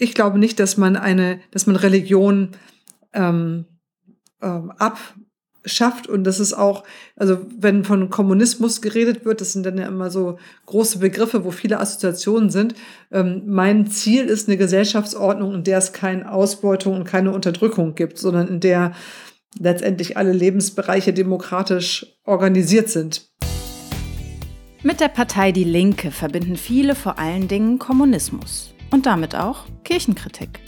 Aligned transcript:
ich 0.00 0.14
glaube 0.14 0.38
nicht, 0.38 0.58
dass 0.58 0.76
man 0.76 0.96
eine, 0.96 1.40
dass 1.50 1.66
man 1.66 1.76
Religion 1.76 2.52
ähm, 3.12 3.66
ähm, 4.40 4.72
abschafft 4.78 6.06
und 6.06 6.24
das 6.24 6.40
ist 6.40 6.54
auch, 6.54 6.84
also 7.16 7.38
wenn 7.58 7.84
von 7.84 8.08
Kommunismus 8.08 8.80
geredet 8.80 9.26
wird, 9.26 9.42
das 9.42 9.52
sind 9.52 9.66
dann 9.66 9.76
ja 9.76 9.86
immer 9.86 10.10
so 10.10 10.38
große 10.64 11.00
Begriffe, 11.00 11.44
wo 11.44 11.50
viele 11.50 11.80
Assoziationen 11.80 12.48
sind. 12.48 12.74
Ähm, 13.12 13.42
mein 13.46 13.88
Ziel 13.88 14.24
ist 14.24 14.48
eine 14.48 14.56
Gesellschaftsordnung, 14.56 15.54
in 15.54 15.64
der 15.64 15.78
es 15.78 15.92
keine 15.92 16.32
Ausbeutung 16.32 16.94
und 16.96 17.04
keine 17.04 17.32
Unterdrückung 17.32 17.94
gibt, 17.94 18.16
sondern 18.16 18.48
in 18.48 18.60
der 18.60 18.94
letztendlich 19.58 20.16
alle 20.16 20.32
Lebensbereiche 20.32 21.12
demokratisch 21.12 22.06
organisiert 22.24 22.88
sind. 22.88 23.28
Mit 24.82 25.00
der 25.00 25.08
Partei 25.08 25.52
Die 25.52 25.64
Linke 25.64 26.10
verbinden 26.10 26.56
viele 26.56 26.94
vor 26.94 27.18
allen 27.18 27.48
Dingen 27.48 27.78
Kommunismus 27.78 28.72
und 28.90 29.06
damit 29.06 29.34
auch 29.34 29.64
Kirchenkritik. 29.84 30.60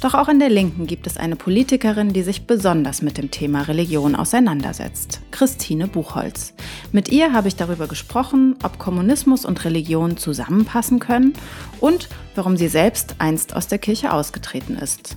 Doch 0.00 0.14
auch 0.14 0.28
in 0.28 0.38
der 0.38 0.48
Linken 0.48 0.86
gibt 0.86 1.08
es 1.08 1.16
eine 1.16 1.34
Politikerin, 1.34 2.12
die 2.12 2.22
sich 2.22 2.46
besonders 2.46 3.02
mit 3.02 3.18
dem 3.18 3.32
Thema 3.32 3.62
Religion 3.62 4.14
auseinandersetzt, 4.14 5.20
Christine 5.32 5.88
Buchholz. 5.88 6.54
Mit 6.92 7.10
ihr 7.10 7.32
habe 7.32 7.48
ich 7.48 7.56
darüber 7.56 7.88
gesprochen, 7.88 8.54
ob 8.62 8.78
Kommunismus 8.78 9.44
und 9.44 9.64
Religion 9.64 10.16
zusammenpassen 10.16 11.00
können 11.00 11.32
und 11.80 12.08
warum 12.36 12.56
sie 12.56 12.68
selbst 12.68 13.16
einst 13.18 13.56
aus 13.56 13.66
der 13.66 13.78
Kirche 13.78 14.12
ausgetreten 14.12 14.76
ist. 14.76 15.16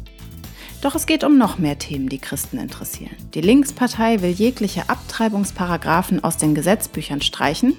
Doch 0.81 0.95
es 0.95 1.05
geht 1.05 1.23
um 1.23 1.37
noch 1.37 1.59
mehr 1.59 1.77
Themen, 1.77 2.09
die 2.09 2.17
Christen 2.17 2.57
interessieren. 2.57 3.15
Die 3.35 3.41
Linkspartei 3.41 4.21
will 4.21 4.31
jegliche 4.31 4.89
Abtreibungsparagraphen 4.89 6.23
aus 6.23 6.37
den 6.37 6.55
Gesetzbüchern 6.55 7.21
streichen, 7.21 7.77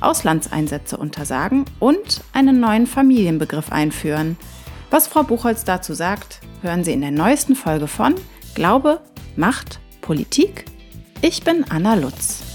Auslandseinsätze 0.00 0.96
untersagen 0.96 1.64
und 1.80 2.22
einen 2.32 2.60
neuen 2.60 2.86
Familienbegriff 2.86 3.72
einführen. 3.72 4.36
Was 4.90 5.08
Frau 5.08 5.24
Buchholz 5.24 5.64
dazu 5.64 5.94
sagt, 5.94 6.40
hören 6.62 6.84
Sie 6.84 6.92
in 6.92 7.00
der 7.00 7.10
neuesten 7.10 7.56
Folge 7.56 7.88
von 7.88 8.14
Glaube, 8.54 9.00
Macht, 9.34 9.80
Politik. 10.00 10.66
Ich 11.22 11.42
bin 11.42 11.64
Anna 11.68 11.94
Lutz. 11.94 12.53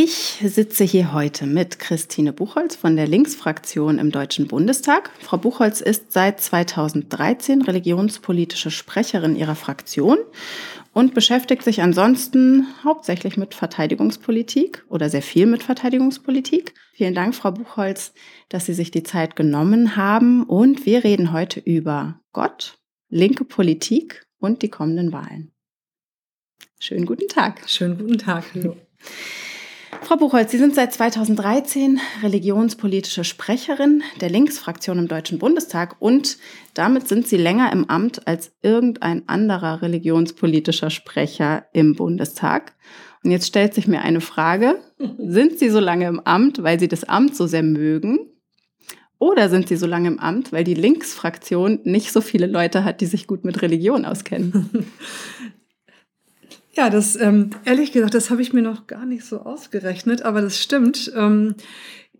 Ich 0.00 0.38
sitze 0.44 0.84
hier 0.84 1.12
heute 1.12 1.44
mit 1.44 1.80
Christine 1.80 2.32
Buchholz 2.32 2.76
von 2.76 2.94
der 2.94 3.08
Linksfraktion 3.08 3.98
im 3.98 4.12
Deutschen 4.12 4.46
Bundestag. 4.46 5.10
Frau 5.18 5.38
Buchholz 5.38 5.80
ist 5.80 6.12
seit 6.12 6.40
2013 6.40 7.62
religionspolitische 7.62 8.70
Sprecherin 8.70 9.34
ihrer 9.34 9.56
Fraktion 9.56 10.18
und 10.92 11.14
beschäftigt 11.14 11.64
sich 11.64 11.82
ansonsten 11.82 12.68
hauptsächlich 12.84 13.36
mit 13.36 13.54
Verteidigungspolitik 13.54 14.84
oder 14.88 15.10
sehr 15.10 15.20
viel 15.20 15.46
mit 15.46 15.64
Verteidigungspolitik. 15.64 16.74
Vielen 16.92 17.16
Dank, 17.16 17.34
Frau 17.34 17.50
Buchholz, 17.50 18.12
dass 18.50 18.66
Sie 18.66 18.74
sich 18.74 18.92
die 18.92 19.02
Zeit 19.02 19.34
genommen 19.34 19.96
haben 19.96 20.44
und 20.44 20.86
wir 20.86 21.02
reden 21.02 21.32
heute 21.32 21.58
über 21.58 22.20
Gott, 22.30 22.78
linke 23.08 23.44
Politik 23.44 24.28
und 24.38 24.62
die 24.62 24.70
kommenden 24.70 25.12
Wahlen. 25.12 25.50
Schönen 26.78 27.04
guten 27.04 27.26
Tag. 27.26 27.68
Schönen 27.68 27.98
guten 27.98 28.18
Tag. 28.18 28.44
Hallo. 28.54 28.76
Frau 30.02 30.16
Buchholz, 30.16 30.50
Sie 30.50 30.58
sind 30.58 30.74
seit 30.74 30.92
2013 30.92 32.00
religionspolitische 32.22 33.24
Sprecherin 33.24 34.02
der 34.20 34.30
Linksfraktion 34.30 34.98
im 34.98 35.08
Deutschen 35.08 35.38
Bundestag 35.38 35.96
und 35.98 36.38
damit 36.74 37.08
sind 37.08 37.26
Sie 37.28 37.36
länger 37.36 37.72
im 37.72 37.84
Amt 37.90 38.26
als 38.26 38.52
irgendein 38.62 39.28
anderer 39.28 39.82
religionspolitischer 39.82 40.90
Sprecher 40.90 41.66
im 41.72 41.94
Bundestag. 41.94 42.74
Und 43.24 43.30
jetzt 43.32 43.46
stellt 43.46 43.74
sich 43.74 43.86
mir 43.86 44.00
eine 44.02 44.20
Frage. 44.20 44.78
Sind 45.18 45.58
Sie 45.58 45.70
so 45.70 45.80
lange 45.80 46.06
im 46.06 46.20
Amt, 46.20 46.62
weil 46.62 46.78
Sie 46.78 46.88
das 46.88 47.04
Amt 47.04 47.36
so 47.36 47.46
sehr 47.46 47.62
mögen? 47.64 48.30
Oder 49.18 49.48
sind 49.48 49.66
Sie 49.66 49.76
so 49.76 49.86
lange 49.86 50.08
im 50.08 50.20
Amt, 50.20 50.52
weil 50.52 50.62
die 50.62 50.74
Linksfraktion 50.74 51.80
nicht 51.82 52.12
so 52.12 52.20
viele 52.20 52.46
Leute 52.46 52.84
hat, 52.84 53.00
die 53.00 53.06
sich 53.06 53.26
gut 53.26 53.44
mit 53.44 53.62
Religion 53.62 54.04
auskennen? 54.04 54.70
Ja, 56.78 56.90
das 56.90 57.16
ähm, 57.16 57.50
ehrlich 57.64 57.90
gesagt, 57.90 58.14
das 58.14 58.30
habe 58.30 58.40
ich 58.40 58.52
mir 58.52 58.62
noch 58.62 58.86
gar 58.86 59.04
nicht 59.04 59.24
so 59.24 59.40
ausgerechnet, 59.40 60.22
aber 60.22 60.40
das 60.40 60.62
stimmt. 60.62 61.10
Ähm, 61.16 61.56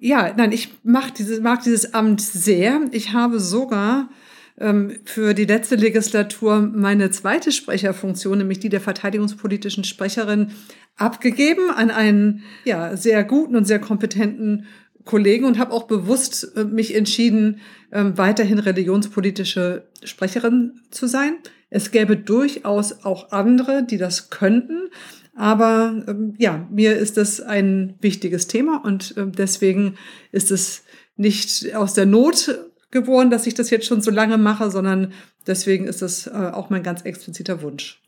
ja, 0.00 0.34
nein, 0.36 0.50
ich 0.50 0.70
mag 0.82 1.14
dieses, 1.14 1.40
mag 1.40 1.62
dieses 1.62 1.94
Amt 1.94 2.20
sehr. 2.20 2.80
Ich 2.90 3.12
habe 3.12 3.38
sogar 3.38 4.10
ähm, 4.58 4.98
für 5.04 5.32
die 5.34 5.44
letzte 5.44 5.76
Legislatur 5.76 6.60
meine 6.60 7.12
zweite 7.12 7.52
Sprecherfunktion, 7.52 8.38
nämlich 8.38 8.58
die 8.58 8.68
der 8.68 8.80
verteidigungspolitischen 8.80 9.84
Sprecherin, 9.84 10.50
abgegeben 10.96 11.70
an 11.70 11.92
einen 11.92 12.42
ja, 12.64 12.96
sehr 12.96 13.22
guten 13.22 13.54
und 13.54 13.64
sehr 13.64 13.78
kompetenten 13.78 14.66
Kollegen 15.04 15.44
und 15.44 15.60
habe 15.60 15.72
auch 15.72 15.84
bewusst 15.84 16.56
äh, 16.56 16.64
mich 16.64 16.96
entschieden, 16.96 17.60
ähm, 17.92 18.18
weiterhin 18.18 18.58
religionspolitische 18.58 19.86
Sprecherin 20.02 20.80
zu 20.90 21.06
sein. 21.06 21.36
Es 21.70 21.90
gäbe 21.90 22.16
durchaus 22.16 23.04
auch 23.04 23.32
andere, 23.32 23.84
die 23.84 23.98
das 23.98 24.30
könnten. 24.30 24.88
Aber 25.36 26.02
ähm, 26.08 26.34
ja, 26.38 26.66
mir 26.70 26.96
ist 26.96 27.16
das 27.16 27.40
ein 27.40 27.94
wichtiges 28.00 28.48
Thema 28.48 28.84
und 28.84 29.16
äh, 29.16 29.26
deswegen 29.26 29.96
ist 30.32 30.50
es 30.50 30.82
nicht 31.16 31.74
aus 31.74 31.94
der 31.94 32.06
Not 32.06 32.58
geboren, 32.90 33.30
dass 33.30 33.46
ich 33.46 33.54
das 33.54 33.70
jetzt 33.70 33.86
schon 33.86 34.00
so 34.00 34.10
lange 34.10 34.38
mache, 34.38 34.70
sondern 34.70 35.12
deswegen 35.46 35.86
ist 35.86 36.02
es 36.02 36.26
äh, 36.26 36.30
auch 36.30 36.70
mein 36.70 36.82
ganz 36.82 37.02
expliziter 37.02 37.62
Wunsch. 37.62 38.02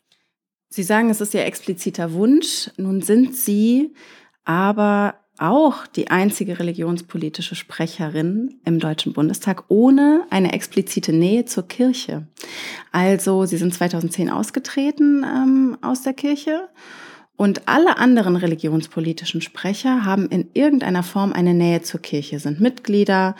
Sie 0.69 0.83
sagen, 0.83 1.11
es 1.11 1.21
ist 1.21 1.35
Ihr 1.35 1.45
expliziter 1.45 2.13
Wunsch. 2.13 2.71
Nun 2.77 3.03
sind 3.03 3.37
Sie 3.37 3.93
aber 4.45 5.15
auch 5.41 5.87
die 5.87 6.11
einzige 6.11 6.59
religionspolitische 6.59 7.55
Sprecherin 7.55 8.61
im 8.65 8.79
Deutschen 8.79 9.13
Bundestag 9.13 9.65
ohne 9.69 10.27
eine 10.31 10.53
explizite 10.53 11.13
Nähe 11.13 11.45
zur 11.45 11.67
Kirche. 11.67 12.27
Also 12.93 13.47
Sie 13.47 13.57
sind 13.57 13.75
2010 13.75 14.31
ausgetreten 14.31 15.25
ähm, 15.25 15.79
aus 15.81 16.03
der 16.03 16.13
Kirche 16.13 16.69
und 17.41 17.69
alle 17.69 17.97
anderen 17.97 18.37
religionspolitischen 18.37 19.41
Sprecher 19.41 20.05
haben 20.05 20.29
in 20.29 20.51
irgendeiner 20.53 21.03
Form 21.03 21.33
eine 21.33 21.55
Nähe 21.55 21.81
zur 21.81 22.01
Kirche, 22.01 22.39
sind 22.39 22.61
Mitglieder, 22.61 23.35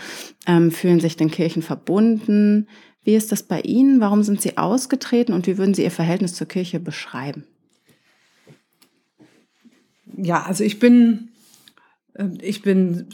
ähm, 0.47 0.71
fühlen 0.71 1.01
sich 1.01 1.19
den 1.19 1.31
Kirchen 1.31 1.61
verbunden. 1.61 2.67
Wie 3.05 3.15
ist 3.15 3.31
das 3.31 3.43
bei 3.43 3.61
Ihnen? 3.61 4.01
Warum 4.01 4.23
sind 4.23 4.41
Sie 4.41 4.57
ausgetreten 4.57 5.35
und 5.35 5.47
wie 5.47 5.59
würden 5.59 5.75
Sie 5.75 5.83
Ihr 5.83 5.91
Verhältnis 5.91 6.35
zur 6.35 6.49
Kirche 6.49 6.81
beschreiben? 6.81 7.45
Ja, 10.17 10.45
also 10.45 10.65
ich 10.65 10.79
bin 10.79 11.29
ich 12.41 12.63
bin 12.63 13.09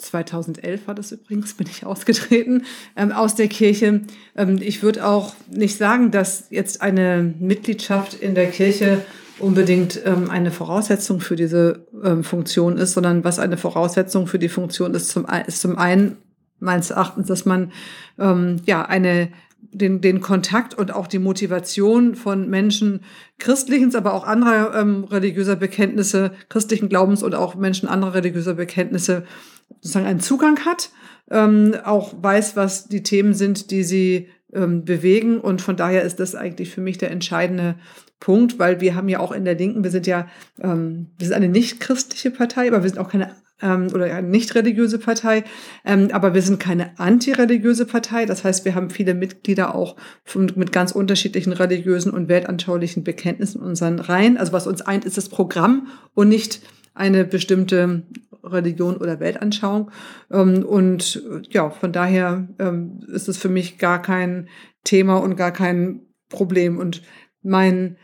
2011 0.00 0.86
war 0.86 0.94
das 0.94 1.12
übrigens, 1.12 1.54
bin 1.54 1.66
ich 1.68 1.84
ausgetreten 1.84 2.64
ähm, 2.96 3.12
aus 3.12 3.34
der 3.34 3.48
Kirche. 3.48 4.02
Ähm, 4.36 4.58
ich 4.60 4.82
würde 4.82 5.06
auch 5.06 5.34
nicht 5.50 5.76
sagen, 5.76 6.10
dass 6.10 6.46
jetzt 6.50 6.82
eine 6.82 7.34
Mitgliedschaft 7.38 8.14
in 8.14 8.34
der 8.34 8.50
Kirche 8.50 9.02
unbedingt 9.38 10.00
ähm, 10.04 10.30
eine 10.30 10.50
Voraussetzung 10.50 11.20
für 11.20 11.36
diese 11.36 11.86
ähm, 12.04 12.24
Funktion 12.24 12.76
ist, 12.76 12.92
sondern 12.92 13.24
was 13.24 13.38
eine 13.38 13.56
Voraussetzung 13.56 14.26
für 14.26 14.38
die 14.38 14.48
Funktion 14.48 14.94
ist, 14.94 15.08
zum, 15.08 15.26
ist 15.46 15.60
zum 15.60 15.78
einen 15.78 16.16
meines 16.58 16.90
Erachtens, 16.90 17.26
dass 17.28 17.46
man 17.46 17.72
ähm, 18.18 18.56
ja 18.66 18.84
eine 18.84 19.30
den, 19.72 20.00
den 20.00 20.20
Kontakt 20.20 20.74
und 20.74 20.92
auch 20.92 21.06
die 21.06 21.18
Motivation 21.18 22.14
von 22.14 22.48
Menschen 22.48 23.00
christlichen, 23.38 23.94
aber 23.94 24.14
auch 24.14 24.26
anderer 24.26 24.78
ähm, 24.78 25.04
religiöser 25.04 25.56
Bekenntnisse, 25.56 26.32
christlichen 26.48 26.88
Glaubens 26.88 27.22
und 27.22 27.34
auch 27.34 27.54
Menschen 27.54 27.88
anderer 27.88 28.14
religiöser 28.14 28.54
Bekenntnisse 28.54 29.24
sozusagen 29.68 30.06
einen 30.06 30.20
Zugang 30.20 30.64
hat, 30.64 30.90
ähm, 31.30 31.74
auch 31.84 32.14
weiß, 32.20 32.56
was 32.56 32.88
die 32.88 33.02
Themen 33.02 33.34
sind, 33.34 33.70
die 33.70 33.84
sie 33.84 34.28
ähm, 34.52 34.84
bewegen. 34.84 35.40
Und 35.40 35.62
von 35.62 35.76
daher 35.76 36.02
ist 36.02 36.20
das 36.20 36.34
eigentlich 36.34 36.70
für 36.70 36.80
mich 36.80 36.98
der 36.98 37.10
entscheidende 37.10 37.76
Punkt, 38.18 38.58
weil 38.58 38.80
wir 38.80 38.94
haben 38.94 39.08
ja 39.08 39.20
auch 39.20 39.32
in 39.32 39.44
der 39.44 39.54
Linken, 39.54 39.84
wir 39.84 39.90
sind 39.90 40.06
ja, 40.06 40.28
ähm, 40.60 41.08
wir 41.18 41.26
sind 41.26 41.36
eine 41.36 41.48
nicht 41.48 41.80
christliche 41.80 42.30
Partei, 42.30 42.68
aber 42.68 42.82
wir 42.82 42.90
sind 42.90 42.98
auch 42.98 43.10
keine 43.10 43.34
ähm, 43.62 43.88
oder 43.94 44.06
eine 44.14 44.28
nicht 44.28 44.54
religiöse 44.54 44.98
Partei, 44.98 45.44
ähm, 45.84 46.08
aber 46.12 46.34
wir 46.34 46.42
sind 46.42 46.60
keine 46.60 46.98
antireligiöse 46.98 47.86
Partei. 47.86 48.26
Das 48.26 48.44
heißt, 48.44 48.64
wir 48.64 48.74
haben 48.74 48.90
viele 48.90 49.14
Mitglieder 49.14 49.74
auch 49.74 49.96
von, 50.24 50.52
mit 50.56 50.72
ganz 50.72 50.92
unterschiedlichen 50.92 51.52
religiösen 51.52 52.12
und 52.12 52.28
weltanschaulichen 52.28 53.04
Bekenntnissen 53.04 53.60
in 53.60 53.66
unseren 53.66 53.98
Reihen. 53.98 54.36
Also 54.36 54.52
was 54.52 54.66
uns 54.66 54.82
eint, 54.82 55.04
ist 55.04 55.16
das 55.16 55.28
Programm 55.28 55.88
und 56.14 56.28
nicht 56.28 56.60
eine 56.94 57.24
bestimmte 57.24 58.02
Religion 58.42 58.96
oder 58.96 59.20
Weltanschauung. 59.20 59.90
Ähm, 60.30 60.64
und 60.64 61.22
ja, 61.50 61.70
von 61.70 61.92
daher 61.92 62.48
ähm, 62.58 63.00
ist 63.08 63.28
es 63.28 63.38
für 63.38 63.48
mich 63.48 63.78
gar 63.78 64.02
kein 64.02 64.48
Thema 64.84 65.18
und 65.18 65.36
gar 65.36 65.52
kein 65.52 66.02
Problem. 66.28 66.78
Und 66.78 67.02
mein 67.42 67.96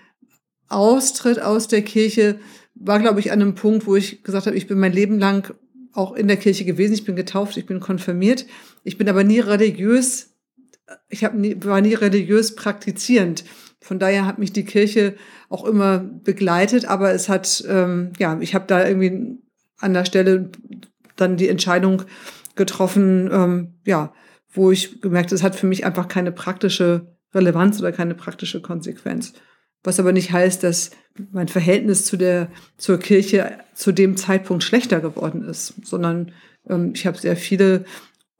Austritt 0.69 1.40
aus 1.40 1.69
der 1.69 1.82
Kirche 1.82 2.38
war, 2.78 3.00
glaube 3.00 3.20
ich, 3.20 3.32
an 3.32 3.40
einem 3.40 3.55
Punkt, 3.55 3.87
wo 3.87 3.96
ich 3.96 4.23
gesagt 4.23 4.46
habe, 4.46 4.56
ich 4.56 4.67
bin 4.67 4.78
mein 4.78 4.93
Leben 4.93 5.19
lang 5.19 5.55
auch 5.93 6.14
in 6.14 6.28
der 6.28 6.37
Kirche 6.37 6.64
gewesen. 6.64 6.93
Ich 6.93 7.05
bin 7.05 7.17
getauft, 7.17 7.56
ich 7.56 7.67
bin 7.67 7.81
konfirmiert. 7.81 8.46
Ich 8.84 8.99
bin 8.99 9.08
aber 9.08 9.25
nie 9.25 9.40
religiös, 9.40 10.34
ich 11.08 11.25
hab 11.25 11.34
nie, 11.34 11.56
war 11.64 11.81
nie 11.81 11.94
religiös 11.94 12.55
praktizierend. 12.55 13.44
Von 13.81 13.99
daher 13.99 14.26
hat 14.26 14.38
mich 14.38 14.52
die 14.52 14.64
Kirche 14.64 15.14
auch 15.49 15.64
immer 15.64 15.99
begleitet, 15.99 16.87
aber 16.87 17.12
es 17.12 17.28
hat, 17.28 17.64
ähm, 17.69 18.12
ja, 18.19 18.38
ich 18.40 18.55
habe 18.55 18.67
da 18.67 18.87
irgendwie 18.87 19.38
an 19.78 19.94
der 19.94 20.05
Stelle 20.05 20.50
dann 21.17 21.37
die 21.37 21.49
Entscheidung 21.49 22.02
getroffen, 22.56 23.31
ähm, 23.32 23.75
ja, 23.84 24.12
wo 24.50 24.70
ich 24.70 25.00
gemerkt, 25.00 25.32
es 25.32 25.43
hat 25.43 25.55
für 25.55 25.67
mich 25.67 25.84
einfach 25.84 26.08
keine 26.08 26.32
praktische 26.32 27.17
Relevanz 27.34 27.78
oder 27.78 27.93
keine 27.93 28.14
praktische 28.14 28.62
Konsequenz. 28.62 29.34
Was 29.86 30.00
aber 30.00 30.12
nicht 30.12 30.32
heißt, 30.32 30.64
dass 30.64 30.90
mein 31.30 31.46
Verhältnis 31.46 32.04
zu 32.04 32.16
der, 32.16 32.50
zur 32.76 32.98
Kirche 32.98 33.58
zu 33.72 33.92
dem 33.92 34.16
Zeitpunkt 34.16 34.64
schlechter 34.64 35.00
geworden 35.00 35.44
ist, 35.44 35.74
sondern 35.84 36.32
ähm, 36.68 36.90
ich 36.94 37.06
habe 37.06 37.16
sehr 37.16 37.36
viele 37.36 37.84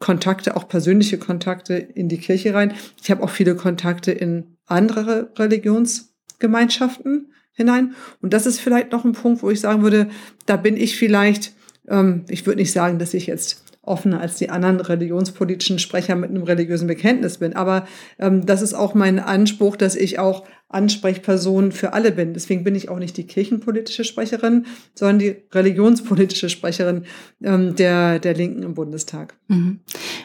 Kontakte, 0.00 0.56
auch 0.56 0.66
persönliche 0.66 1.19
Kontakte 1.19 1.75
in 1.75 2.08
die 2.08 2.19
Kirche 2.19 2.52
rein. 2.52 2.75
Ich 3.00 3.12
habe 3.12 3.22
auch 3.22 3.31
viele 3.31 3.54
Kontakte 3.54 4.10
in 4.10 4.56
andere 4.66 5.31
Religionsgemeinschaften 5.37 7.32
hinein. 7.52 7.94
Und 8.20 8.32
das 8.32 8.46
ist 8.46 8.58
vielleicht 8.58 8.90
noch 8.90 9.04
ein 9.04 9.12
Punkt, 9.12 9.44
wo 9.44 9.50
ich 9.50 9.60
sagen 9.60 9.82
würde, 9.82 10.08
da 10.46 10.56
bin 10.56 10.76
ich 10.76 10.96
vielleicht, 10.96 11.52
ähm, 11.87 12.25
ich 12.28 12.44
würde 12.44 12.60
nicht 12.60 12.72
sagen, 12.72 12.99
dass 12.99 13.14
ich 13.14 13.28
jetzt 13.28 13.62
offener 13.82 14.20
als 14.20 14.37
die 14.37 14.50
anderen 14.50 14.81
religionspolitischen 14.81 15.78
Sprecher 15.78 16.16
mit 16.16 16.31
einem 16.31 16.42
religiösen 16.42 16.88
Bekenntnis 16.88 17.38
bin. 17.38 17.54
Aber 17.54 17.87
ähm, 18.19 18.44
das 18.44 18.60
ist 18.62 18.75
auch 18.75 18.94
mein 18.94 19.20
Anspruch, 19.20 19.76
dass 19.76 19.94
ich 19.94 20.19
auch 20.19 20.44
Ansprechperson 20.68 21.70
für 21.72 21.92
alle 21.92 22.12
bin. 22.12 22.34
Deswegen 22.34 22.64
bin 22.64 22.74
ich 22.74 22.88
auch 22.88 22.98
nicht 22.98 23.16
die 23.16 23.26
kirchenpolitische 23.26 24.04
Sprecherin, 24.04 24.66
sondern 24.94 25.18
die 25.18 25.36
religionspolitische 25.52 26.48
Sprecherin 26.48 27.04
ähm, 27.42 27.76
der, 27.76 28.18
der 28.18 28.34
Linken 28.34 28.62
im 28.62 28.74
Bundestag. 28.74 29.34
Mhm. 29.48 29.80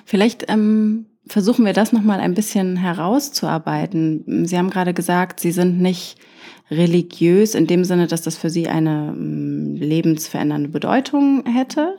Vielleicht 0.05 0.45
ähm, 0.49 1.05
versuchen 1.27 1.65
wir 1.65 1.73
das 1.73 1.93
nochmal 1.93 2.19
ein 2.19 2.33
bisschen 2.33 2.75
herauszuarbeiten. 2.75 4.45
Sie 4.45 4.57
haben 4.57 4.71
gerade 4.71 4.93
gesagt, 4.93 5.39
Sie 5.39 5.51
sind 5.51 5.79
nicht 5.79 6.17
religiös 6.71 7.53
in 7.53 7.67
dem 7.67 7.83
Sinne, 7.83 8.07
dass 8.07 8.21
das 8.21 8.38
für 8.38 8.49
Sie 8.49 8.67
eine 8.67 9.13
mm, 9.15 9.75
lebensverändernde 9.75 10.69
Bedeutung 10.69 11.43
hätte. 11.45 11.97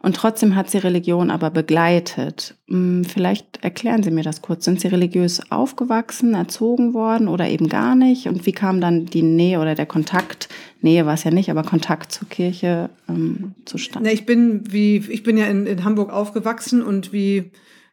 Und 0.00 0.16
trotzdem 0.16 0.54
hat 0.54 0.70
sie 0.70 0.78
Religion 0.78 1.30
aber 1.30 1.50
begleitet. 1.50 2.54
Hm, 2.68 3.04
vielleicht 3.04 3.62
erklären 3.62 4.02
Sie 4.02 4.10
mir 4.10 4.22
das 4.22 4.42
kurz. 4.42 4.64
Sind 4.64 4.80
Sie 4.80 4.88
religiös 4.88 5.50
aufgewachsen, 5.50 6.34
erzogen 6.34 6.94
worden 6.94 7.28
oder 7.28 7.48
eben 7.48 7.68
gar 7.68 7.94
nicht? 7.94 8.28
Und 8.28 8.46
wie 8.46 8.52
kam 8.52 8.80
dann 8.80 9.06
die 9.06 9.22
Nähe 9.22 9.60
oder 9.60 9.74
der 9.74 9.86
Kontakt, 9.86 10.48
Nähe 10.80 11.06
war 11.06 11.14
es 11.14 11.24
ja 11.24 11.30
nicht, 11.30 11.50
aber 11.50 11.62
Kontakt 11.62 12.12
zur 12.12 12.28
Kirche 12.28 12.90
ähm, 13.08 13.54
zustande? 13.64 14.10
Ich 14.10 14.26
bin, 14.26 14.70
wie, 14.70 14.98
ich 15.08 15.22
bin 15.22 15.36
ja 15.36 15.46
in, 15.46 15.66
in 15.66 15.84
Hamburg 15.84 16.12
aufgewachsen 16.12 16.82
und 16.82 17.12
wie, 17.12 17.50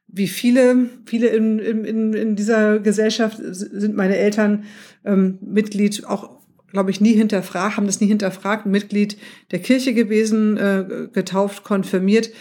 wie 0.08 0.28
viele, 0.28 0.90
viele 1.06 1.28
in, 1.28 1.60
in, 1.60 2.14
in 2.14 2.36
dieser 2.36 2.80
Gesellschaft 2.80 3.38
sind 3.42 3.96
meine 3.96 4.18
Eltern 4.18 4.66
ähm, 5.06 5.40
Mitglied 5.42 6.06
auch 6.06 6.43
glaube 6.74 6.92
ich, 6.92 7.00
nie 7.00 7.14
hinterfragt, 7.14 7.78
haben 7.78 7.86
das 7.86 8.02
nie 8.02 8.08
hinterfragt, 8.08 8.66
Mitglied 8.66 9.18
der 9.52 9.60
Kirche 9.60 9.94
gewesen, 9.94 10.58
äh, 10.58 11.08
getauft, 11.14 11.64
konfirmiert. 11.64 12.32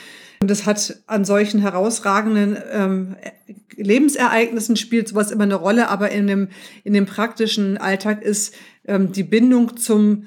Und 0.40 0.50
das 0.50 0.66
hat 0.66 0.96
an 1.06 1.24
solchen 1.24 1.60
herausragenden 1.60 2.56
ähm, 2.72 3.16
Lebensereignissen 3.76 4.76
spielt 4.76 5.08
sowas 5.08 5.30
immer 5.30 5.44
eine 5.44 5.54
Rolle, 5.54 5.88
aber 5.88 6.10
in 6.10 6.26
dem, 6.26 6.48
in 6.82 6.94
dem 6.94 7.06
praktischen 7.06 7.78
Alltag 7.78 8.22
ist 8.22 8.54
ähm, 8.86 9.12
die 9.12 9.22
Bindung 9.22 9.76
zum 9.76 10.26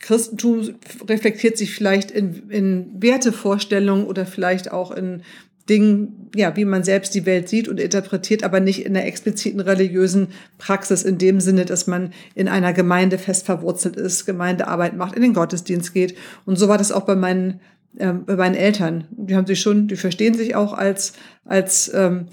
Christentum 0.00 0.74
reflektiert 1.08 1.56
sich 1.56 1.74
vielleicht 1.74 2.10
in, 2.10 2.50
in 2.50 3.02
Wertevorstellungen 3.02 4.06
oder 4.06 4.26
vielleicht 4.26 4.72
auch 4.72 4.90
in 4.90 5.22
Dingen, 5.68 6.30
ja, 6.34 6.56
wie 6.56 6.64
man 6.64 6.84
selbst 6.84 7.14
die 7.14 7.24
Welt 7.24 7.48
sieht 7.48 7.68
und 7.68 7.80
interpretiert, 7.80 8.44
aber 8.44 8.60
nicht 8.60 8.84
in 8.84 8.94
der 8.94 9.06
expliziten 9.06 9.60
religiösen 9.60 10.28
Praxis 10.58 11.02
in 11.02 11.16
dem 11.16 11.40
Sinne, 11.40 11.64
dass 11.64 11.86
man 11.86 12.12
in 12.34 12.48
einer 12.48 12.72
Gemeinde 12.74 13.16
fest 13.16 13.46
verwurzelt 13.46 13.96
ist, 13.96 14.26
Gemeindearbeit 14.26 14.94
macht, 14.96 15.14
in 15.16 15.22
den 15.22 15.32
Gottesdienst 15.32 15.94
geht. 15.94 16.16
Und 16.44 16.56
so 16.58 16.68
war 16.68 16.76
das 16.76 16.92
auch 16.92 17.06
bei 17.06 17.14
meinen, 17.14 17.60
äh, 17.96 18.12
bei 18.12 18.36
meinen 18.36 18.54
Eltern. 18.54 19.06
Die 19.10 19.36
haben 19.36 19.46
sich 19.46 19.60
schon, 19.60 19.88
die 19.88 19.96
verstehen 19.96 20.34
sich 20.34 20.54
auch 20.54 20.72
als, 20.72 21.12
als 21.44 21.92
ähm, 21.94 22.26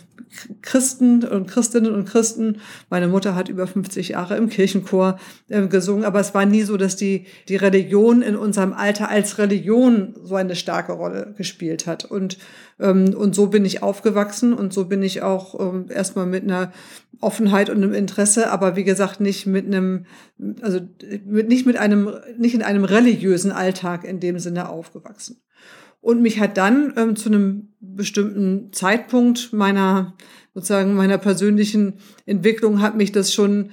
Christen 0.62 1.24
und 1.26 1.48
Christinnen 1.48 1.94
und 1.94 2.06
Christen. 2.06 2.62
Meine 2.90 3.08
Mutter 3.08 3.36
hat 3.36 3.50
über 3.50 3.68
50 3.68 4.10
Jahre 4.10 4.38
im 4.38 4.50
Kirchenchor 4.50 5.20
äh, 5.50 5.68
gesungen, 5.68 6.06
aber 6.06 6.20
es 6.20 6.34
war 6.34 6.46
nie 6.46 6.62
so, 6.62 6.78
dass 6.78 6.96
die, 6.96 7.26
die 7.50 7.58
Religion 7.58 8.22
in 8.22 8.36
unserem 8.36 8.74
Alter 8.74 9.10
als 9.10 9.38
Religion 9.38 10.16
so 10.24 10.36
eine 10.36 10.56
starke 10.56 10.94
Rolle 10.94 11.34
gespielt 11.38 11.86
hat. 11.86 12.06
Und, 12.06 12.38
ähm, 12.80 13.14
und 13.14 13.36
so 13.36 13.48
bin 13.48 13.66
ich 13.66 13.84
aufgewachsen 13.84 14.54
und 14.54 14.74
so 14.74 14.86
bin 14.86 15.04
ich 15.04 15.22
auch 15.22 15.60
ähm, 15.60 15.88
erstmal 15.90 16.26
mit 16.26 16.44
einer 16.44 16.72
Offenheit 17.20 17.70
und 17.70 17.78
einem 17.78 17.94
Interesse, 17.94 18.52
aber 18.52 18.76
wie 18.76 18.84
gesagt, 18.84 19.20
nicht 19.20 19.46
mit 19.46 19.66
einem, 19.68 20.06
also 20.62 20.80
mit, 21.26 21.50
nicht 21.50 21.66
mit 21.66 21.78
einem, 21.78 22.10
nicht 22.38 22.56
in 22.56 22.64
einem 22.64 22.84
religiösen 22.84 23.52
Alltag 23.52 24.06
in 24.06 24.20
dem 24.20 24.40
Sinne 24.40 24.70
aufgewachsen. 24.70 25.42
Und 26.02 26.22
mich 26.22 26.40
hat 26.40 26.58
dann 26.58 26.94
ähm, 26.98 27.16
zu 27.16 27.30
einem 27.30 27.70
bestimmten 27.80 28.74
Zeitpunkt 28.74 29.54
meiner, 29.54 30.16
sozusagen 30.54 30.96
meiner 30.96 31.20
persönlichen 31.20 32.00
Entwicklung 32.26 32.82
hat 32.82 32.98
mich 32.98 33.12
das 33.12 33.34
schon, 33.34 33.72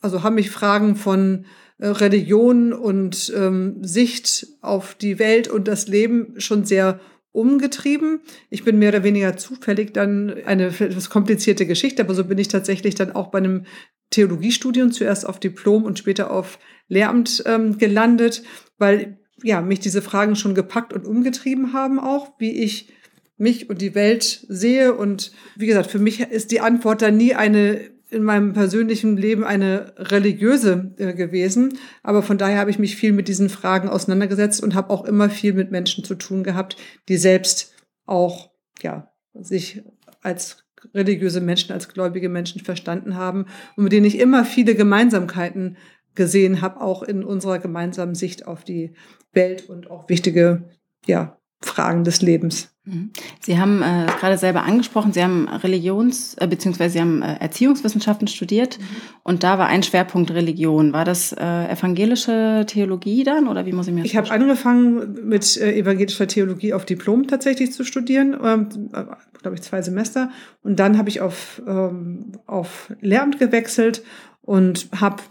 also 0.00 0.22
haben 0.22 0.34
mich 0.34 0.50
Fragen 0.50 0.96
von 0.96 1.44
äh, 1.78 1.88
Religion 1.88 2.72
und 2.72 3.32
ähm, 3.36 3.84
Sicht 3.84 4.46
auf 4.62 4.94
die 4.94 5.18
Welt 5.18 5.48
und 5.48 5.68
das 5.68 5.86
Leben 5.86 6.34
schon 6.38 6.64
sehr 6.64 7.00
umgetrieben. 7.32 8.20
Ich 8.48 8.64
bin 8.64 8.78
mehr 8.78 8.88
oder 8.88 9.04
weniger 9.04 9.36
zufällig 9.36 9.92
dann 9.92 10.34
eine 10.46 10.68
etwas 10.68 11.10
komplizierte 11.10 11.66
Geschichte, 11.66 12.02
aber 12.02 12.14
so 12.14 12.24
bin 12.24 12.38
ich 12.38 12.48
tatsächlich 12.48 12.94
dann 12.94 13.12
auch 13.12 13.26
bei 13.30 13.38
einem 13.38 13.66
Theologiestudium 14.08 14.90
zuerst 14.90 15.26
auf 15.26 15.38
Diplom 15.38 15.84
und 15.84 15.98
später 15.98 16.30
auf 16.30 16.58
Lehramt 16.88 17.42
ähm, 17.44 17.76
gelandet, 17.76 18.42
weil 18.78 19.18
ja, 19.42 19.60
mich 19.60 19.80
diese 19.80 20.02
Fragen 20.02 20.36
schon 20.36 20.54
gepackt 20.54 20.92
und 20.92 21.06
umgetrieben 21.06 21.72
haben 21.72 21.98
auch, 21.98 22.32
wie 22.38 22.52
ich 22.52 22.92
mich 23.36 23.68
und 23.68 23.82
die 23.82 23.94
Welt 23.94 24.44
sehe. 24.48 24.94
Und 24.94 25.32
wie 25.56 25.66
gesagt, 25.66 25.90
für 25.90 25.98
mich 25.98 26.20
ist 26.20 26.50
die 26.50 26.60
Antwort 26.60 27.02
da 27.02 27.10
nie 27.10 27.34
eine 27.34 27.94
in 28.08 28.22
meinem 28.22 28.52
persönlichen 28.52 29.16
Leben 29.16 29.44
eine 29.44 29.92
religiöse 29.98 30.94
äh, 30.96 31.12
gewesen. 31.12 31.78
Aber 32.02 32.22
von 32.22 32.38
daher 32.38 32.58
habe 32.58 32.70
ich 32.70 32.78
mich 32.78 32.96
viel 32.96 33.12
mit 33.12 33.26
diesen 33.26 33.48
Fragen 33.48 33.88
auseinandergesetzt 33.88 34.62
und 34.62 34.74
habe 34.74 34.90
auch 34.90 35.04
immer 35.04 35.28
viel 35.28 35.52
mit 35.52 35.72
Menschen 35.72 36.04
zu 36.04 36.14
tun 36.14 36.44
gehabt, 36.44 36.76
die 37.08 37.16
selbst 37.16 37.74
auch, 38.06 38.50
ja, 38.80 39.10
sich 39.34 39.82
als 40.22 40.64
religiöse 40.94 41.40
Menschen, 41.40 41.72
als 41.72 41.88
gläubige 41.88 42.28
Menschen 42.28 42.62
verstanden 42.62 43.16
haben 43.16 43.46
und 43.76 43.84
mit 43.84 43.92
denen 43.92 44.06
ich 44.06 44.20
immer 44.20 44.44
viele 44.44 44.76
Gemeinsamkeiten 44.76 45.76
gesehen 46.14 46.62
habe, 46.62 46.80
auch 46.80 47.02
in 47.02 47.24
unserer 47.24 47.58
gemeinsamen 47.58 48.14
Sicht 48.14 48.46
auf 48.46 48.62
die 48.62 48.94
Welt 49.32 49.68
und 49.68 49.90
auch 49.90 50.08
wichtige 50.08 50.64
ja, 51.06 51.36
Fragen 51.60 52.04
des 52.04 52.22
Lebens. 52.22 52.70
Mhm. 52.84 53.10
Sie 53.40 53.58
haben 53.58 53.82
äh, 53.82 54.06
gerade 54.20 54.38
selber 54.38 54.62
angesprochen, 54.62 55.12
Sie 55.12 55.22
haben 55.22 55.48
Religions- 55.48 56.36
äh, 56.38 56.46
bzw. 56.46 56.88
Sie 56.88 57.00
haben 57.00 57.20
äh, 57.20 57.34
Erziehungswissenschaften 57.40 58.28
studiert 58.28 58.78
mhm. 58.78 58.84
und 59.24 59.42
da 59.42 59.58
war 59.58 59.66
ein 59.66 59.82
Schwerpunkt 59.82 60.30
Religion. 60.30 60.92
War 60.92 61.04
das 61.04 61.32
äh, 61.32 61.68
evangelische 61.68 62.64
Theologie 62.66 63.24
dann 63.24 63.48
oder 63.48 63.66
wie 63.66 63.72
muss 63.72 63.88
ich 63.88 63.94
mir 63.94 64.02
das 64.02 64.10
Ich 64.10 64.16
habe 64.16 64.30
angefangen 64.30 65.28
mit 65.28 65.56
äh, 65.56 65.76
evangelischer 65.76 66.28
Theologie 66.28 66.74
auf 66.74 66.84
Diplom 66.84 67.26
tatsächlich 67.26 67.72
zu 67.72 67.84
studieren, 67.84 68.36
ähm, 68.42 68.68
äh, 68.92 69.04
glaube 69.40 69.56
ich 69.56 69.62
zwei 69.62 69.82
Semester 69.82 70.30
und 70.62 70.78
dann 70.78 70.96
habe 70.96 71.08
ich 71.08 71.20
auf, 71.20 71.60
ähm, 71.66 72.32
auf 72.46 72.92
Lehramt 73.00 73.40
gewechselt 73.40 74.04
und 74.42 74.88
habe 74.94 75.22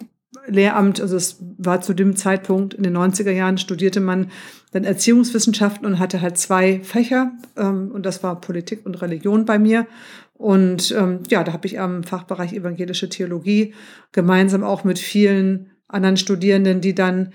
Lehramt, 0.47 1.01
also 1.01 1.15
es 1.15 1.37
war 1.57 1.81
zu 1.81 1.93
dem 1.93 2.15
Zeitpunkt 2.15 2.73
in 2.73 2.83
den 2.83 2.95
90er 2.95 3.31
Jahren, 3.31 3.57
studierte 3.57 3.99
man 3.99 4.31
dann 4.71 4.83
Erziehungswissenschaften 4.83 5.85
und 5.85 5.99
hatte 5.99 6.21
halt 6.21 6.37
zwei 6.37 6.81
Fächer 6.83 7.31
ähm, 7.57 7.91
und 7.91 8.05
das 8.05 8.23
war 8.23 8.41
Politik 8.41 8.85
und 8.85 9.01
Religion 9.01 9.45
bei 9.45 9.57
mir. 9.59 9.87
Und 10.33 10.93
ähm, 10.97 11.19
ja, 11.29 11.43
da 11.43 11.53
habe 11.53 11.65
ich 11.65 11.79
am 11.79 12.03
Fachbereich 12.03 12.53
evangelische 12.53 13.07
Theologie 13.07 13.73
gemeinsam 14.11 14.63
auch 14.63 14.83
mit 14.83 14.99
vielen 14.99 15.71
anderen 15.87 16.17
Studierenden, 16.17 16.81
die 16.81 16.93
dann 16.93 17.31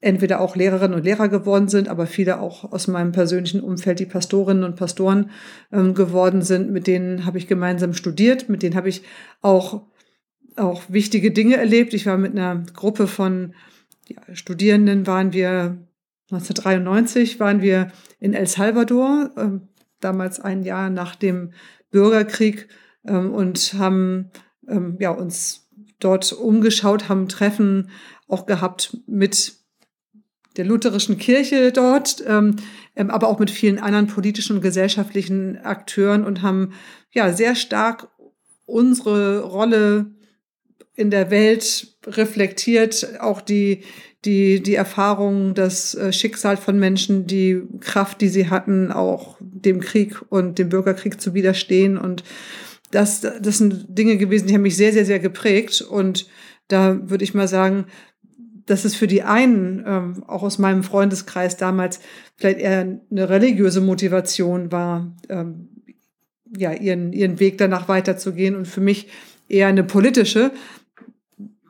entweder 0.00 0.40
auch 0.40 0.54
Lehrerinnen 0.54 0.96
und 0.96 1.04
Lehrer 1.04 1.28
geworden 1.28 1.68
sind, 1.68 1.88
aber 1.88 2.06
viele 2.06 2.40
auch 2.40 2.70
aus 2.70 2.86
meinem 2.86 3.12
persönlichen 3.12 3.60
Umfeld, 3.60 3.98
die 3.98 4.06
Pastorinnen 4.06 4.64
und 4.64 4.76
Pastoren 4.76 5.30
ähm, 5.72 5.94
geworden 5.94 6.42
sind, 6.42 6.70
mit 6.70 6.86
denen 6.86 7.24
habe 7.24 7.38
ich 7.38 7.48
gemeinsam 7.48 7.94
studiert, 7.94 8.48
mit 8.48 8.62
denen 8.62 8.76
habe 8.76 8.90
ich 8.90 9.02
auch 9.40 9.82
auch 10.56 10.84
wichtige 10.88 11.30
Dinge 11.30 11.56
erlebt. 11.56 11.94
Ich 11.94 12.06
war 12.06 12.16
mit 12.16 12.32
einer 12.32 12.64
Gruppe 12.74 13.06
von 13.06 13.54
ja, 14.08 14.20
Studierenden, 14.34 15.06
waren 15.06 15.32
wir 15.32 15.78
1993, 16.30 17.38
waren 17.38 17.62
wir 17.62 17.92
in 18.18 18.34
El 18.34 18.46
Salvador, 18.46 19.30
äh, 19.36 19.66
damals 20.00 20.40
ein 20.40 20.62
Jahr 20.62 20.90
nach 20.90 21.14
dem 21.14 21.52
Bürgerkrieg 21.90 22.68
äh, 23.04 23.12
und 23.12 23.74
haben 23.74 24.30
äh, 24.66 24.80
ja, 24.98 25.10
uns 25.10 25.68
dort 25.98 26.32
umgeschaut, 26.32 27.08
haben 27.08 27.28
Treffen 27.28 27.90
auch 28.28 28.46
gehabt 28.46 28.98
mit 29.06 29.54
der 30.56 30.64
lutherischen 30.64 31.18
Kirche 31.18 31.70
dort, 31.70 32.24
ähm, 32.26 32.56
ähm, 32.96 33.10
aber 33.10 33.28
auch 33.28 33.38
mit 33.38 33.50
vielen 33.50 33.78
anderen 33.78 34.06
politischen 34.06 34.56
und 34.56 34.62
gesellschaftlichen 34.62 35.58
Akteuren 35.58 36.24
und 36.24 36.42
haben 36.42 36.72
ja 37.12 37.32
sehr 37.32 37.54
stark 37.54 38.08
unsere 38.64 39.42
Rolle 39.42 40.15
in 40.96 41.10
der 41.10 41.30
Welt 41.30 41.96
reflektiert, 42.06 43.20
auch 43.20 43.40
die, 43.40 43.82
die, 44.24 44.62
die 44.62 44.74
Erfahrungen, 44.74 45.54
das 45.54 45.94
äh, 45.94 46.12
Schicksal 46.12 46.56
von 46.56 46.78
Menschen, 46.78 47.26
die 47.26 47.62
Kraft, 47.80 48.20
die 48.20 48.28
sie 48.28 48.50
hatten, 48.50 48.90
auch 48.90 49.36
dem 49.40 49.80
Krieg 49.80 50.20
und 50.30 50.58
dem 50.58 50.70
Bürgerkrieg 50.70 51.20
zu 51.20 51.34
widerstehen. 51.34 51.98
Und 51.98 52.24
das, 52.90 53.20
das 53.20 53.58
sind 53.58 53.86
Dinge 53.88 54.16
gewesen, 54.16 54.48
die 54.48 54.54
haben 54.54 54.62
mich 54.62 54.76
sehr, 54.76 54.92
sehr, 54.92 55.04
sehr 55.04 55.18
geprägt. 55.18 55.82
Und 55.82 56.26
da 56.68 56.98
würde 57.08 57.24
ich 57.24 57.34
mal 57.34 57.46
sagen, 57.46 57.86
dass 58.64 58.84
es 58.84 58.96
für 58.96 59.06
die 59.06 59.22
einen, 59.22 59.84
ähm, 59.86 60.24
auch 60.26 60.42
aus 60.42 60.58
meinem 60.58 60.82
Freundeskreis 60.82 61.56
damals, 61.56 62.00
vielleicht 62.36 62.58
eher 62.58 63.00
eine 63.10 63.28
religiöse 63.28 63.80
Motivation 63.80 64.72
war, 64.72 65.14
ähm, 65.28 65.68
ja, 66.56 66.72
ihren, 66.72 67.12
ihren 67.12 67.38
Weg 67.38 67.58
danach 67.58 67.88
weiterzugehen 67.88 68.56
und 68.56 68.66
für 68.66 68.80
mich 68.80 69.08
eher 69.48 69.68
eine 69.68 69.84
politische. 69.84 70.52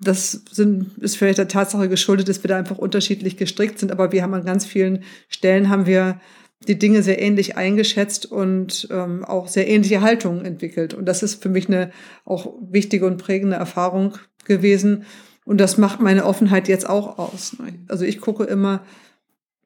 Das 0.01 0.43
sind, 0.51 0.99
ist 0.99 1.17
vielleicht 1.17 1.39
der 1.39 1.49
Tatsache 1.49 1.89
geschuldet, 1.89 2.29
dass 2.29 2.43
wir 2.43 2.49
da 2.49 2.57
einfach 2.57 2.79
unterschiedlich 2.79 3.37
gestrickt 3.37 3.79
sind, 3.79 3.93
aber 3.93 4.13
wir 4.13 4.23
haben 4.23 4.35
an 4.35 4.45
ganz 4.45 4.67
vielen 4.67 5.05
Stellen 5.29 5.69
haben 5.69 5.87
wir 5.87 6.21
die 6.67 6.79
Dinge 6.79 7.03
sehr 7.03 7.21
ähnlich 7.21 7.57
eingeschätzt 7.57 8.27
und 8.27 8.89
ähm, 8.91 9.25
auch 9.25 9.49
sehr 9.49 9.69
ähnliche 9.69 10.01
Haltungen 10.01 10.45
entwickelt. 10.45 10.95
Und 10.95 11.07
das 11.07 11.23
ist 11.23 11.43
für 11.43 11.49
mich 11.49 11.69
eine 11.69 11.91
auch 12.25 12.55
wichtige 12.61 13.07
und 13.07 13.19
prägende 13.19 13.57
Erfahrung 13.57 14.15
gewesen. 14.45 15.05
Und 15.45 15.59
das 15.59 15.79
macht 15.79 16.01
meine 16.01 16.25
Offenheit 16.25 16.69
jetzt 16.69 16.89
auch 16.89 17.19
aus. 17.19 17.57
Also 17.89 18.05
ich 18.05 18.21
gucke 18.21 18.45
immer, 18.45 18.85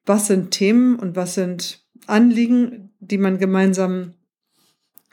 was 0.05 0.27
sind 0.27 0.51
Themen 0.51 0.97
und 0.97 1.17
was 1.17 1.35
sind 1.35 1.85
Anliegen, 2.07 2.91
die 3.01 3.19
man 3.19 3.39
gemeinsam 3.39 4.15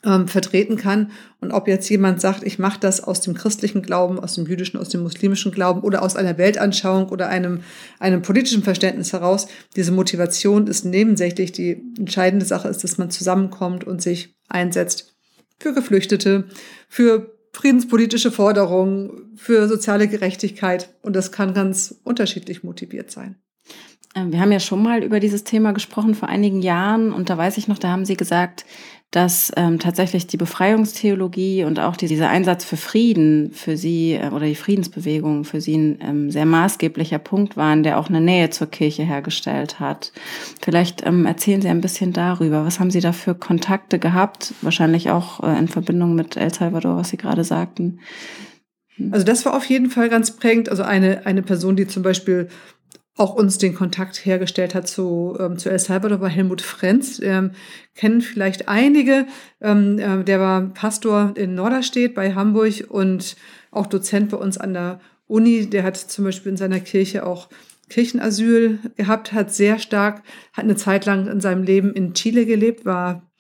ähm, 0.07 0.27
vertreten 0.27 0.77
kann. 0.77 1.11
Und 1.41 1.51
ob 1.51 1.67
jetzt 1.67 1.89
jemand 1.89 2.21
sagt, 2.21 2.43
ich 2.43 2.57
mache 2.57 2.79
das 2.79 3.03
aus 3.03 3.21
dem 3.21 3.33
christlichen 3.33 3.81
Glauben, 3.81 4.19
aus 4.19 4.35
dem 4.35 4.47
jüdischen, 4.47 4.79
aus 4.79 4.89
dem 4.89 5.03
muslimischen 5.03 5.51
Glauben 5.51 5.81
oder 5.81 6.01
aus 6.01 6.15
einer 6.15 6.37
Weltanschauung 6.37 7.09
oder 7.09 7.27
einem, 7.27 7.59
einem 7.99 8.21
politischen 8.21 8.63
Verständnis 8.63 9.11
heraus, 9.13 9.47
diese 9.75 9.91
Motivation 9.91 10.67
ist 10.67 10.85
nebensächlich. 10.85 11.51
Die 11.51 11.83
entscheidende 11.97 12.45
Sache 12.45 12.69
ist, 12.69 12.83
dass 12.83 12.97
man 12.97 13.11
zusammenkommt 13.11 13.83
und 13.83 14.01
sich 14.01 14.35
einsetzt 14.47 15.17
für 15.59 15.73
Geflüchtete, 15.73 16.45
für 16.87 17.37
friedenspolitische 17.51 18.31
Forderungen, 18.31 19.33
für 19.35 19.67
soziale 19.67 20.07
Gerechtigkeit. 20.07 20.95
Und 21.01 21.15
das 21.15 21.31
kann 21.31 21.53
ganz 21.53 21.99
unterschiedlich 22.03 22.63
motiviert 22.63 23.11
sein. 23.11 23.35
Ähm, 24.15 24.31
wir 24.31 24.39
haben 24.39 24.51
ja 24.51 24.59
schon 24.59 24.81
mal 24.81 25.03
über 25.03 25.19
dieses 25.19 25.43
Thema 25.43 25.73
gesprochen 25.73 26.15
vor 26.15 26.29
einigen 26.29 26.61
Jahren 26.61 27.11
und 27.11 27.29
da 27.29 27.37
weiß 27.37 27.57
ich 27.57 27.67
noch, 27.67 27.77
da 27.77 27.89
haben 27.89 28.05
Sie 28.05 28.17
gesagt, 28.17 28.65
dass 29.11 29.53
ähm, 29.55 29.79
tatsächlich 29.79 30.27
die 30.27 30.35
Befreiungstheologie 30.35 31.63
und 31.63 31.79
auch 31.79 31.95
die, 31.95 32.07
dieser 32.07 32.29
Einsatz 32.29 32.65
für 32.65 32.75
Frieden 32.75 33.51
für 33.53 33.77
sie 33.77 34.13
äh, 34.13 34.29
oder 34.31 34.45
die 34.45 34.55
Friedensbewegung 34.55 35.45
für 35.45 35.61
sie 35.61 35.77
ein 35.77 35.99
ähm, 36.01 36.31
sehr 36.31 36.45
maßgeblicher 36.45 37.17
Punkt 37.17 37.55
waren, 37.55 37.83
der 37.83 37.99
auch 37.99 38.09
eine 38.09 38.19
Nähe 38.19 38.49
zur 38.49 38.67
Kirche 38.67 39.03
hergestellt 39.03 39.79
hat. 39.79 40.11
Vielleicht 40.61 41.05
ähm, 41.05 41.25
erzählen 41.25 41.61
Sie 41.61 41.69
ein 41.69 41.79
bisschen 41.79 42.11
darüber. 42.11 42.65
Was 42.65 42.81
haben 42.81 42.91
Sie 42.91 42.99
da 42.99 43.13
für 43.13 43.33
Kontakte 43.33 43.97
gehabt? 43.97 44.53
Wahrscheinlich 44.61 45.09
auch 45.09 45.41
äh, 45.41 45.57
in 45.57 45.69
Verbindung 45.69 46.13
mit 46.13 46.35
El 46.35 46.53
Salvador, 46.53 46.97
was 46.97 47.09
Sie 47.09 47.17
gerade 47.17 47.45
sagten. 47.45 48.01
Hm. 48.97 49.13
Also 49.13 49.25
das 49.25 49.45
war 49.45 49.55
auf 49.55 49.65
jeden 49.65 49.89
Fall 49.89 50.09
ganz 50.09 50.31
prägend. 50.31 50.67
Also 50.67 50.83
eine, 50.83 51.25
eine 51.25 51.43
Person, 51.43 51.77
die 51.77 51.87
zum 51.87 52.03
Beispiel 52.03 52.49
auch 53.17 53.33
uns 53.33 53.57
den 53.57 53.73
Kontakt 53.73 54.25
hergestellt 54.25 54.75
hat 54.75 54.87
zu, 54.87 55.35
ähm, 55.39 55.57
zu 55.57 55.69
El 55.69 55.79
Salvador, 55.79 56.21
war 56.21 56.29
Helmut 56.29 56.61
Frenz. 56.61 57.19
Ähm, 57.21 57.51
kennen 57.95 58.21
vielleicht 58.21 58.69
einige. 58.69 59.25
Ähm, 59.59 59.97
äh, 59.97 60.23
der 60.23 60.39
war 60.39 60.61
Pastor 60.73 61.33
in 61.35 61.55
Norderstedt 61.55 62.13
bei 62.13 62.35
Hamburg 62.35 62.85
und 62.87 63.35
auch 63.71 63.87
Dozent 63.87 64.29
bei 64.29 64.37
uns 64.37 64.57
an 64.57 64.73
der 64.73 64.99
Uni. 65.25 65.67
Der 65.67 65.83
hat 65.83 65.97
zum 65.97 66.25
Beispiel 66.25 66.51
in 66.51 66.57
seiner 66.57 66.79
Kirche 66.79 67.25
auch 67.25 67.49
Kirchenasyl 67.89 68.79
gehabt, 68.95 69.33
hat 69.33 69.53
sehr 69.53 69.79
stark, 69.79 70.21
hat 70.53 70.65
eine 70.65 70.75
Zeit 70.75 71.05
lang 71.05 71.27
in 71.27 71.41
seinem 71.41 71.63
Leben 71.63 71.93
in 71.93 72.13
Chile 72.13 72.45
gelebt, 72.45 72.85
war 72.85 73.31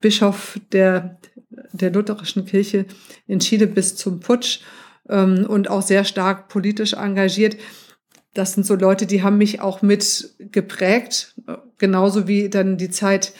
Bischof 0.00 0.60
der, 0.72 1.18
der 1.72 1.90
lutherischen 1.90 2.44
Kirche 2.44 2.86
in 3.26 3.40
Chile 3.40 3.66
bis 3.66 3.96
zum 3.96 4.20
Putsch 4.20 4.60
ähm, 5.08 5.46
und 5.48 5.68
auch 5.70 5.82
sehr 5.82 6.04
stark 6.04 6.48
politisch 6.48 6.92
engagiert 6.92 7.56
das 8.34 8.54
sind 8.54 8.66
so 8.66 8.74
Leute, 8.74 9.06
die 9.06 9.22
haben 9.22 9.38
mich 9.38 9.60
auch 9.60 9.80
mit 9.80 10.34
geprägt, 10.38 11.34
genauso 11.78 12.28
wie 12.28 12.48
dann 12.48 12.76
die 12.76 12.90
Zeit 12.90 13.32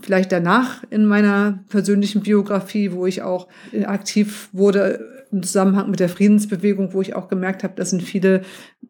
vielleicht 0.00 0.32
danach 0.32 0.82
in 0.90 1.04
meiner 1.04 1.62
persönlichen 1.68 2.22
Biografie, 2.22 2.92
wo 2.92 3.06
ich 3.06 3.22
auch 3.22 3.48
aktiv 3.84 4.48
wurde 4.52 5.26
im 5.30 5.42
Zusammenhang 5.42 5.90
mit 5.90 6.00
der 6.00 6.08
Friedensbewegung, 6.08 6.92
wo 6.92 7.02
ich 7.02 7.14
auch 7.14 7.28
gemerkt 7.28 7.62
habe, 7.62 7.74
das 7.76 7.90
sind 7.90 8.02
viele 8.02 8.42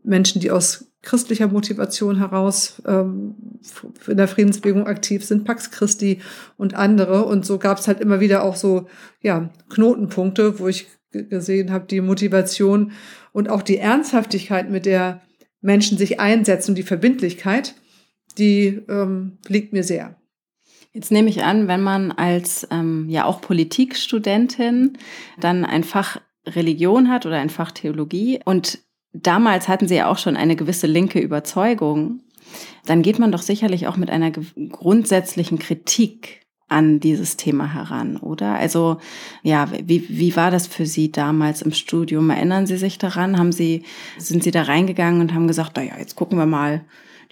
Menschen, 0.02 0.40
die 0.40 0.50
aus 0.50 0.86
christlicher 1.02 1.48
Motivation 1.48 2.18
heraus 2.18 2.82
ähm, 2.86 3.34
in 4.06 4.16
der 4.16 4.28
Friedensbewegung 4.28 4.86
aktiv 4.86 5.24
sind, 5.24 5.44
Pax 5.44 5.70
Christi 5.70 6.20
und 6.56 6.74
andere. 6.74 7.24
Und 7.24 7.44
so 7.44 7.58
gab 7.58 7.78
es 7.78 7.88
halt 7.88 8.00
immer 8.00 8.20
wieder 8.20 8.42
auch 8.42 8.56
so 8.56 8.86
ja, 9.20 9.50
Knotenpunkte, 9.70 10.58
wo 10.58 10.68
ich 10.68 10.88
gesehen 11.10 11.72
habe, 11.72 11.86
die 11.86 12.00
Motivation 12.00 12.92
und 13.32 13.48
auch 13.48 13.62
die 13.62 13.78
Ernsthaftigkeit, 13.78 14.70
mit 14.70 14.86
der 14.86 15.20
Menschen 15.60 15.98
sich 15.98 16.20
einsetzen 16.20 16.72
und 16.72 16.76
die 16.76 16.82
Verbindlichkeit, 16.82 17.74
die 18.38 18.80
ähm, 18.88 19.38
liegt 19.48 19.72
mir 19.72 19.84
sehr. 19.84 20.16
Jetzt 20.92 21.12
nehme 21.12 21.28
ich 21.28 21.44
an, 21.44 21.68
wenn 21.68 21.82
man 21.82 22.10
als 22.10 22.66
ähm, 22.70 23.08
ja 23.08 23.24
auch 23.24 23.40
Politikstudentin 23.40 24.98
dann 25.38 25.64
ein 25.64 25.84
Fach 25.84 26.20
Religion 26.46 27.08
hat 27.08 27.26
oder 27.26 27.38
ein 27.38 27.50
Fach 27.50 27.70
Theologie 27.70 28.40
und 28.44 28.78
damals 29.12 29.68
hatten 29.68 29.86
Sie 29.86 29.96
ja 29.96 30.10
auch 30.10 30.18
schon 30.18 30.36
eine 30.36 30.56
gewisse 30.56 30.86
linke 30.86 31.20
Überzeugung, 31.20 32.22
dann 32.86 33.02
geht 33.02 33.18
man 33.18 33.30
doch 33.30 33.42
sicherlich 33.42 33.86
auch 33.86 33.96
mit 33.96 34.10
einer 34.10 34.30
grundsätzlichen 34.30 35.58
Kritik 35.58 36.39
an 36.70 37.00
dieses 37.00 37.36
Thema 37.36 37.74
heran, 37.74 38.16
oder? 38.16 38.54
Also 38.54 38.98
ja, 39.42 39.68
wie, 39.84 40.06
wie 40.08 40.36
war 40.36 40.50
das 40.50 40.66
für 40.66 40.86
Sie 40.86 41.10
damals 41.12 41.62
im 41.62 41.72
Studium? 41.72 42.30
Erinnern 42.30 42.66
Sie 42.66 42.76
sich 42.76 42.96
daran? 42.96 43.38
Haben 43.38 43.52
Sie, 43.52 43.82
sind 44.18 44.44
Sie 44.44 44.52
da 44.52 44.62
reingegangen 44.62 45.20
und 45.20 45.34
haben 45.34 45.48
gesagt, 45.48 45.76
naja, 45.76 45.94
jetzt 45.98 46.16
gucken 46.16 46.38
wir 46.38 46.46
mal, 46.46 46.82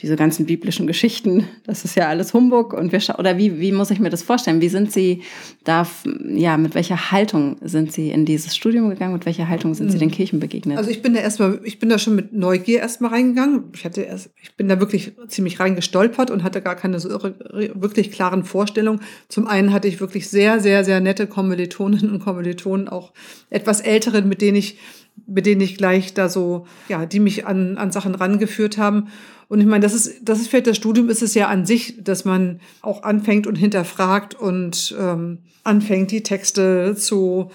diese 0.00 0.14
ganzen 0.14 0.46
biblischen 0.46 0.86
Geschichten, 0.86 1.48
das 1.64 1.84
ist 1.84 1.96
ja 1.96 2.08
alles 2.08 2.32
Humbug 2.32 2.72
und 2.72 2.92
wir 2.92 3.00
oder 3.18 3.36
wie, 3.36 3.58
wie 3.58 3.72
muss 3.72 3.90
ich 3.90 3.98
mir 3.98 4.10
das 4.10 4.22
vorstellen? 4.22 4.60
Wie 4.60 4.68
sind 4.68 4.92
Sie 4.92 5.22
da, 5.64 5.86
ja, 6.24 6.56
mit 6.56 6.76
welcher 6.76 7.10
Haltung 7.10 7.56
sind 7.62 7.92
Sie 7.92 8.10
in 8.10 8.24
dieses 8.24 8.54
Studium 8.54 8.90
gegangen? 8.90 9.12
Mit 9.12 9.26
welcher 9.26 9.48
Haltung 9.48 9.74
sind 9.74 9.90
Sie 9.90 9.98
den 9.98 10.10
hm. 10.10 10.16
Kirchen 10.16 10.40
begegnet? 10.40 10.78
Also 10.78 10.90
ich 10.90 11.02
bin 11.02 11.14
da 11.14 11.20
erstmal, 11.20 11.60
ich 11.64 11.80
bin 11.80 11.88
da 11.88 11.98
schon 11.98 12.14
mit 12.14 12.32
Neugier 12.32 12.78
erstmal 12.78 13.10
reingegangen. 13.10 13.64
Ich 13.74 13.84
hatte 13.84 14.02
erst, 14.02 14.30
ich 14.40 14.54
bin 14.54 14.68
da 14.68 14.78
wirklich 14.78 15.12
ziemlich 15.26 15.58
reingestolpert 15.58 16.30
und 16.30 16.44
hatte 16.44 16.62
gar 16.62 16.76
keine 16.76 17.00
so 17.00 17.10
wirklich 17.10 18.12
klaren 18.12 18.44
Vorstellungen. 18.44 19.00
Zum 19.28 19.48
einen 19.48 19.72
hatte 19.72 19.88
ich 19.88 20.00
wirklich 20.00 20.28
sehr, 20.28 20.60
sehr, 20.60 20.84
sehr 20.84 21.00
nette 21.00 21.26
Kommilitoninnen 21.26 22.12
und 22.12 22.20
Kommilitonen, 22.20 22.88
auch 22.88 23.12
etwas 23.50 23.80
älteren, 23.80 24.28
mit 24.28 24.42
denen 24.42 24.56
ich 24.56 24.78
mit 25.26 25.46
denen 25.46 25.60
ich 25.60 25.76
gleich 25.76 26.14
da 26.14 26.28
so, 26.28 26.66
ja, 26.88 27.06
die 27.06 27.20
mich 27.20 27.46
an, 27.46 27.76
an 27.76 27.90
Sachen 27.90 28.14
rangeführt 28.14 28.78
haben. 28.78 29.08
Und 29.48 29.60
ich 29.60 29.66
meine, 29.66 29.82
das 29.82 29.94
ist, 29.94 30.20
das 30.22 30.40
ist 30.40 30.48
vielleicht 30.48 30.66
das 30.66 30.76
Studium 30.76 31.08
ist 31.08 31.22
es 31.22 31.34
ja 31.34 31.48
an 31.48 31.64
sich, 31.64 32.02
dass 32.02 32.24
man 32.24 32.60
auch 32.82 33.02
anfängt 33.02 33.46
und 33.46 33.56
hinterfragt 33.56 34.34
und 34.34 34.94
ähm, 34.98 35.38
anfängt, 35.64 36.10
die 36.10 36.22
Texte 36.22 36.94
zu 36.96 37.50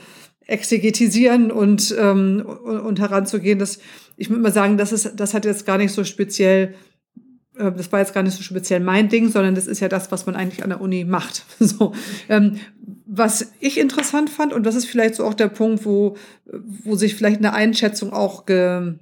exegetisieren 0.45 1.51
und, 1.51 1.95
ähm, 1.97 2.43
und, 2.45 2.79
und 2.79 2.99
heranzugehen. 2.99 3.59
Das, 3.59 3.79
ich 4.17 4.29
würde 4.29 4.41
mal 4.41 4.51
sagen, 4.51 4.77
das 4.77 4.91
ist, 4.91 5.13
das 5.15 5.33
hat 5.33 5.45
jetzt 5.45 5.65
gar 5.65 5.77
nicht 5.77 5.93
so 5.93 6.03
speziell 6.03 6.73
äh, 7.57 7.71
das 7.71 7.91
war 7.91 7.99
jetzt 7.99 8.13
gar 8.13 8.23
nicht 8.23 8.35
so 8.35 8.43
speziell 8.43 8.79
mein 8.79 9.09
Ding, 9.09 9.29
sondern 9.29 9.55
das 9.55 9.67
ist 9.67 9.79
ja 9.79 9.89
das, 9.89 10.11
was 10.11 10.25
man 10.25 10.35
eigentlich 10.35 10.63
an 10.63 10.69
der 10.69 10.81
Uni 10.81 11.05
macht. 11.05 11.45
So, 11.59 11.93
ähm, 12.27 12.57
was 13.05 13.53
ich 13.59 13.79
interessant 13.79 14.29
fand, 14.29 14.53
und 14.53 14.65
das 14.65 14.75
ist 14.75 14.85
vielleicht 14.85 15.15
so 15.15 15.23
auch 15.23 15.33
der 15.33 15.47
Punkt, 15.47 15.85
wo, 15.85 16.17
wo 16.83 16.95
sich 16.95 17.15
vielleicht 17.15 17.37
eine 17.37 17.53
Einschätzung 17.53 18.11
auch 18.11 18.45
ge, 18.45 18.95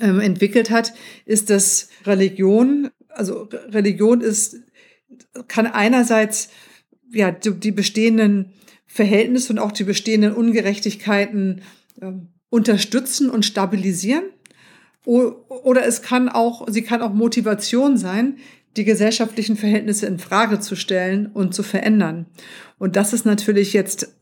ähm, 0.00 0.20
entwickelt 0.20 0.70
hat, 0.70 0.92
ist, 1.24 1.50
dass 1.50 1.88
Religion, 2.04 2.90
also 3.08 3.48
Religion 3.68 4.20
ist, 4.20 4.56
kann 5.48 5.66
einerseits 5.66 6.48
ja 7.12 7.30
die, 7.30 7.52
die 7.52 7.72
bestehenden 7.72 8.52
Verhältnisse 8.86 9.52
und 9.52 9.58
auch 9.58 9.72
die 9.72 9.84
bestehenden 9.84 10.32
Ungerechtigkeiten 10.32 11.62
äh, 12.00 12.12
unterstützen 12.50 13.30
und 13.30 13.44
stabilisieren. 13.44 14.24
Oder 15.04 15.86
es 15.86 16.02
kann 16.02 16.28
auch, 16.28 16.66
sie 16.68 16.82
kann 16.82 17.00
auch 17.00 17.12
Motivation 17.12 17.96
sein, 17.96 18.38
die 18.76 18.84
gesellschaftlichen 18.84 19.56
Verhältnisse 19.56 20.06
in 20.06 20.18
Frage 20.18 20.58
zu 20.58 20.74
stellen 20.74 21.26
und 21.26 21.54
zu 21.54 21.62
verändern. 21.62 22.26
Und 22.78 22.96
das 22.96 23.12
ist 23.12 23.24
natürlich 23.24 23.72
jetzt 23.72 24.14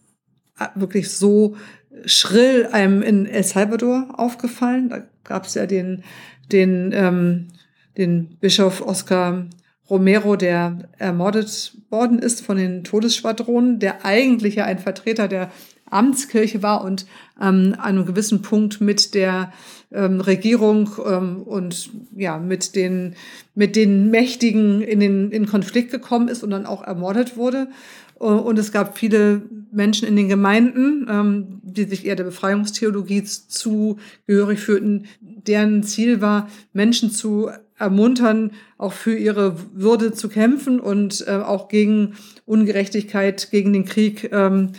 äh, 0.58 0.66
wirklich 0.74 1.10
so 1.10 1.56
schrill 2.04 2.66
einem 2.70 3.02
in 3.02 3.26
El 3.26 3.44
Salvador 3.44 4.08
aufgefallen. 4.18 4.90
Da 4.90 5.08
gab 5.24 5.46
es 5.46 5.54
ja 5.54 5.66
den, 5.66 6.04
den, 6.52 6.92
ähm, 6.94 7.48
den 7.96 8.36
Bischof 8.40 8.80
Oscar 8.80 9.46
Romero, 9.90 10.36
der 10.36 10.78
ermordet 10.98 11.76
worden 11.90 12.18
ist 12.18 12.40
von 12.40 12.56
den 12.56 12.84
Todesschwadronen, 12.84 13.78
der 13.78 14.04
eigentlich 14.04 14.54
ja 14.56 14.64
ein 14.64 14.78
Vertreter 14.78 15.28
der 15.28 15.50
Amtskirche 15.90 16.62
war 16.62 16.82
und 16.82 17.06
ähm, 17.40 17.74
an 17.78 17.80
einem 17.80 18.06
gewissen 18.06 18.42
Punkt 18.42 18.80
mit 18.80 19.14
der 19.14 19.52
ähm, 19.94 20.20
Regierung 20.20 20.90
ähm, 21.04 21.42
und 21.42 21.90
ja 22.14 22.38
mit 22.38 22.74
den 22.74 23.14
mit 23.54 23.76
den 23.76 24.10
Mächtigen 24.10 24.82
in 24.82 25.00
den 25.00 25.30
in 25.30 25.46
Konflikt 25.46 25.90
gekommen 25.90 26.28
ist 26.28 26.42
und 26.42 26.50
dann 26.50 26.66
auch 26.66 26.82
ermordet 26.82 27.36
wurde. 27.36 27.68
Und 28.16 28.58
es 28.58 28.70
gab 28.70 28.96
viele 28.96 29.42
Menschen 29.72 30.06
in 30.06 30.14
den 30.14 30.28
Gemeinden, 30.28 31.06
ähm, 31.10 31.60
die 31.62 31.84
sich 31.84 32.06
eher 32.06 32.14
der 32.14 32.24
Befreiungstheologie 32.24 33.24
zugehörig 33.24 34.60
fühlten, 34.60 35.06
deren 35.20 35.82
Ziel 35.82 36.20
war, 36.20 36.48
Menschen 36.72 37.10
zu 37.10 37.50
ermuntern, 37.78 38.52
auch 38.78 38.92
für 38.92 39.16
ihre 39.16 39.56
Würde 39.74 40.12
zu 40.12 40.28
kämpfen 40.28 40.80
und 40.80 41.26
äh, 41.26 41.32
auch 41.32 41.68
gegen 41.68 42.14
Ungerechtigkeit, 42.46 43.50
gegen 43.50 43.72
den 43.72 43.84
Krieg 43.84 44.30
ähm, 44.32 44.72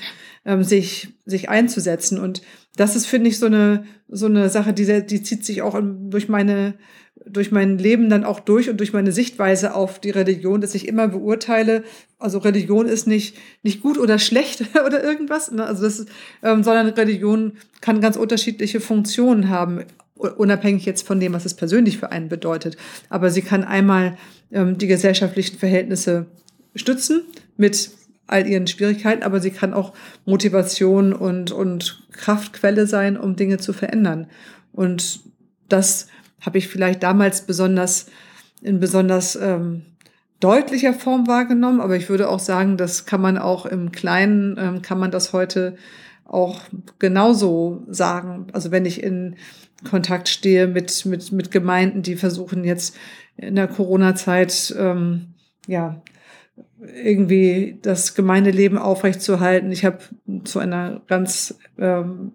ähm, 0.46 0.64
sich, 0.64 1.10
sich 1.26 1.50
einzusetzen. 1.50 2.20
Und 2.20 2.42
das 2.76 2.96
ist, 2.96 3.06
finde 3.06 3.30
ich, 3.30 3.40
so 3.40 3.46
eine, 3.46 3.86
so 4.08 4.26
eine 4.26 4.50
Sache, 4.50 4.74
die, 4.74 5.06
die 5.06 5.24
zieht 5.24 5.46
sich 5.46 5.62
auch 5.62 5.80
durch 5.82 6.30
meine 6.30 6.76
durch 7.26 7.52
mein 7.52 7.78
Leben 7.78 8.10
dann 8.10 8.24
auch 8.24 8.40
durch 8.40 8.70
und 8.70 8.78
durch 8.78 8.94
meine 8.94 9.12
Sichtweise 9.12 9.74
auf 9.74 10.00
die 10.00 10.10
Religion, 10.10 10.62
dass 10.62 10.76
ich 10.76 10.88
immer 10.88 11.08
beurteile, 11.08 11.84
also 12.20 12.40
Religion 12.40 12.88
ist 12.88 13.08
nicht, 13.08 13.38
nicht 13.64 13.82
gut 13.82 13.98
oder 13.98 14.20
schlecht 14.20 14.64
oder 14.86 15.04
irgendwas, 15.04 15.52
ne? 15.52 15.66
also 15.66 15.84
das 15.84 16.06
ähm, 16.44 16.64
sondern 16.64 16.90
Religion 16.90 17.54
kann 17.82 18.02
ganz 18.02 18.18
unterschiedliche 18.18 18.80
Funktionen 18.80 19.50
haben, 19.50 19.86
unabhängig 20.16 20.86
jetzt 20.86 21.08
von 21.08 21.20
dem, 21.20 21.34
was 21.34 21.46
es 21.46 21.54
persönlich 21.54 21.98
für 21.98 22.12
einen 22.12 22.30
bedeutet. 22.30 22.78
Aber 23.10 23.32
sie 23.32 23.42
kann 23.42 23.64
einmal 23.64 24.18
ähm, 24.52 24.78
die 24.78 24.88
gesellschaftlichen 24.88 25.58
Verhältnisse 25.58 26.28
stützen 26.76 27.22
mit 27.58 27.92
all 28.28 28.48
ihren 28.48 28.68
Schwierigkeiten, 28.68 29.24
aber 29.24 29.40
sie 29.40 29.52
kann 29.52 29.74
auch 29.74 29.94
Motivation 30.26 31.14
und, 31.14 31.52
und 31.52 32.08
Kraftquelle 32.12 32.88
sein, 32.88 33.18
um 33.18 33.36
Dinge 33.36 33.58
zu 33.58 33.74
verändern. 33.74 34.28
Und 34.72 35.22
das 35.70 36.08
habe 36.42 36.58
ich 36.58 36.68
vielleicht 36.68 37.04
damals 37.04 37.42
besonders 37.46 38.08
in 38.62 38.80
besonders 38.80 39.36
ähm, 39.36 39.84
deutlicher 40.40 40.94
Form 40.94 41.28
wahrgenommen, 41.28 41.82
aber 41.82 41.96
ich 41.96 42.10
würde 42.10 42.30
auch 42.30 42.40
sagen, 42.40 42.78
das 42.78 43.06
kann 43.06 43.22
man 43.22 43.38
auch 43.38 43.66
im 43.66 43.92
Kleinen, 43.92 44.58
ähm, 44.60 44.82
kann 44.82 45.00
man 45.00 45.12
das 45.12 45.34
heute 45.34 45.78
auch 46.26 46.62
genauso 47.00 47.84
sagen. 47.88 48.48
Also 48.52 48.72
wenn 48.72 48.86
ich 48.86 49.02
in 49.04 49.36
Kontakt 49.90 50.30
stehe 50.30 50.68
mit, 50.68 51.06
mit, 51.06 51.32
mit 51.32 51.52
Gemeinden, 51.52 52.02
die 52.02 52.16
versuchen 52.16 52.64
jetzt 52.64 52.98
in 53.38 53.56
der 53.56 53.68
Corona-Zeit, 53.68 54.76
ähm, 54.78 55.34
ja, 55.68 56.02
irgendwie 57.04 57.80
das 57.82 58.16
Gemeindeleben 58.16 58.78
aufrechtzuerhalten. 58.78 59.72
Ich 59.72 59.86
habe 59.86 60.00
zu 60.44 60.60
einer 60.60 61.02
ganz 61.08 61.58
ähm, 61.78 62.34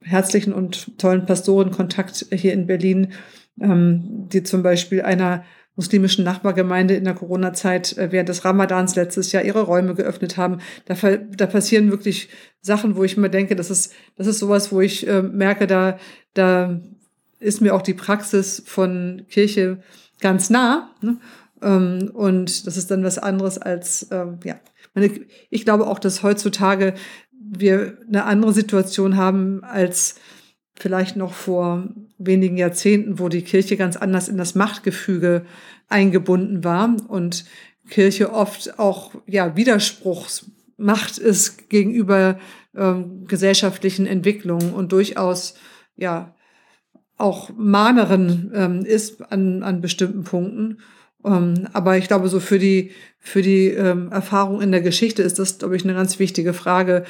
herzlichen 0.00 0.52
und 0.52 0.98
tollen 0.98 1.26
Pastoren 1.26 1.70
Kontakt 1.70 2.26
hier 2.32 2.52
in 2.52 2.66
Berlin, 2.66 3.12
ähm, 3.60 4.28
die 4.32 4.42
zum 4.42 4.62
Beispiel 4.62 5.02
einer 5.02 5.44
muslimischen 5.76 6.24
Nachbargemeinde 6.24 6.94
in 6.94 7.04
der 7.04 7.14
Corona-Zeit 7.14 7.96
äh, 7.96 8.12
während 8.12 8.28
des 8.28 8.44
Ramadans 8.44 8.96
letztes 8.96 9.32
Jahr 9.32 9.44
ihre 9.44 9.62
Räume 9.62 9.94
geöffnet 9.94 10.36
haben. 10.36 10.58
Da, 10.84 10.94
da 10.94 11.46
passieren 11.46 11.90
wirklich 11.90 12.28
Sachen, 12.60 12.96
wo 12.96 13.04
ich 13.04 13.16
mir 13.16 13.30
denke, 13.30 13.56
das 13.56 13.70
ist, 13.70 13.94
das 14.16 14.26
ist 14.26 14.40
sowas, 14.40 14.72
wo 14.72 14.80
ich 14.80 15.06
äh, 15.06 15.22
merke, 15.22 15.66
da, 15.66 15.98
da 16.34 16.80
ist 17.38 17.62
mir 17.62 17.74
auch 17.74 17.82
die 17.82 17.94
Praxis 17.94 18.62
von 18.66 19.22
Kirche 19.28 19.82
ganz 20.20 20.50
nah. 20.50 20.90
Ne? 21.00 21.16
Ähm, 21.62 22.10
und 22.12 22.66
das 22.66 22.76
ist 22.76 22.90
dann 22.90 23.04
was 23.04 23.18
anderes 23.18 23.58
als, 23.58 24.08
ähm, 24.10 24.38
ja, 24.44 24.60
ich 25.50 25.64
glaube 25.64 25.86
auch, 25.86 25.98
dass 25.98 26.22
heutzutage 26.22 26.94
wir 27.32 27.98
eine 28.06 28.24
andere 28.24 28.52
Situation 28.52 29.16
haben 29.16 29.62
als 29.64 30.16
vielleicht 30.74 31.16
noch 31.16 31.32
vor 31.32 31.88
wenigen 32.18 32.56
Jahrzehnten, 32.56 33.18
wo 33.18 33.28
die 33.28 33.42
Kirche 33.42 33.76
ganz 33.76 33.96
anders 33.96 34.28
in 34.28 34.36
das 34.36 34.54
Machtgefüge 34.54 35.44
eingebunden 35.88 36.64
war 36.64 36.96
und 37.08 37.44
Kirche 37.88 38.32
oft 38.32 38.78
auch 38.78 39.14
ja 39.26 39.56
Widerspruchsmacht 39.56 41.18
ist 41.18 41.68
gegenüber 41.68 42.38
ähm, 42.74 43.26
gesellschaftlichen 43.26 44.06
Entwicklungen 44.06 44.72
und 44.72 44.92
durchaus 44.92 45.54
ja 45.96 46.34
auch 47.16 47.50
Mahnerin 47.56 48.50
ähm, 48.54 48.84
ist 48.84 49.20
an, 49.30 49.62
an 49.62 49.80
bestimmten 49.80 50.24
Punkten. 50.24 50.78
Ähm, 51.24 51.68
aber 51.72 51.98
ich 51.98 52.08
glaube, 52.08 52.28
so 52.28 52.40
für 52.40 52.58
die, 52.58 52.92
für 53.18 53.42
die 53.42 53.66
ähm, 53.68 54.10
Erfahrung 54.10 54.60
in 54.62 54.72
der 54.72 54.80
Geschichte 54.80 55.22
ist 55.22 55.38
das, 55.38 55.58
glaube 55.58 55.76
ich, 55.76 55.84
eine 55.84 55.94
ganz 55.94 56.18
wichtige 56.18 56.52
Frage, 56.52 57.04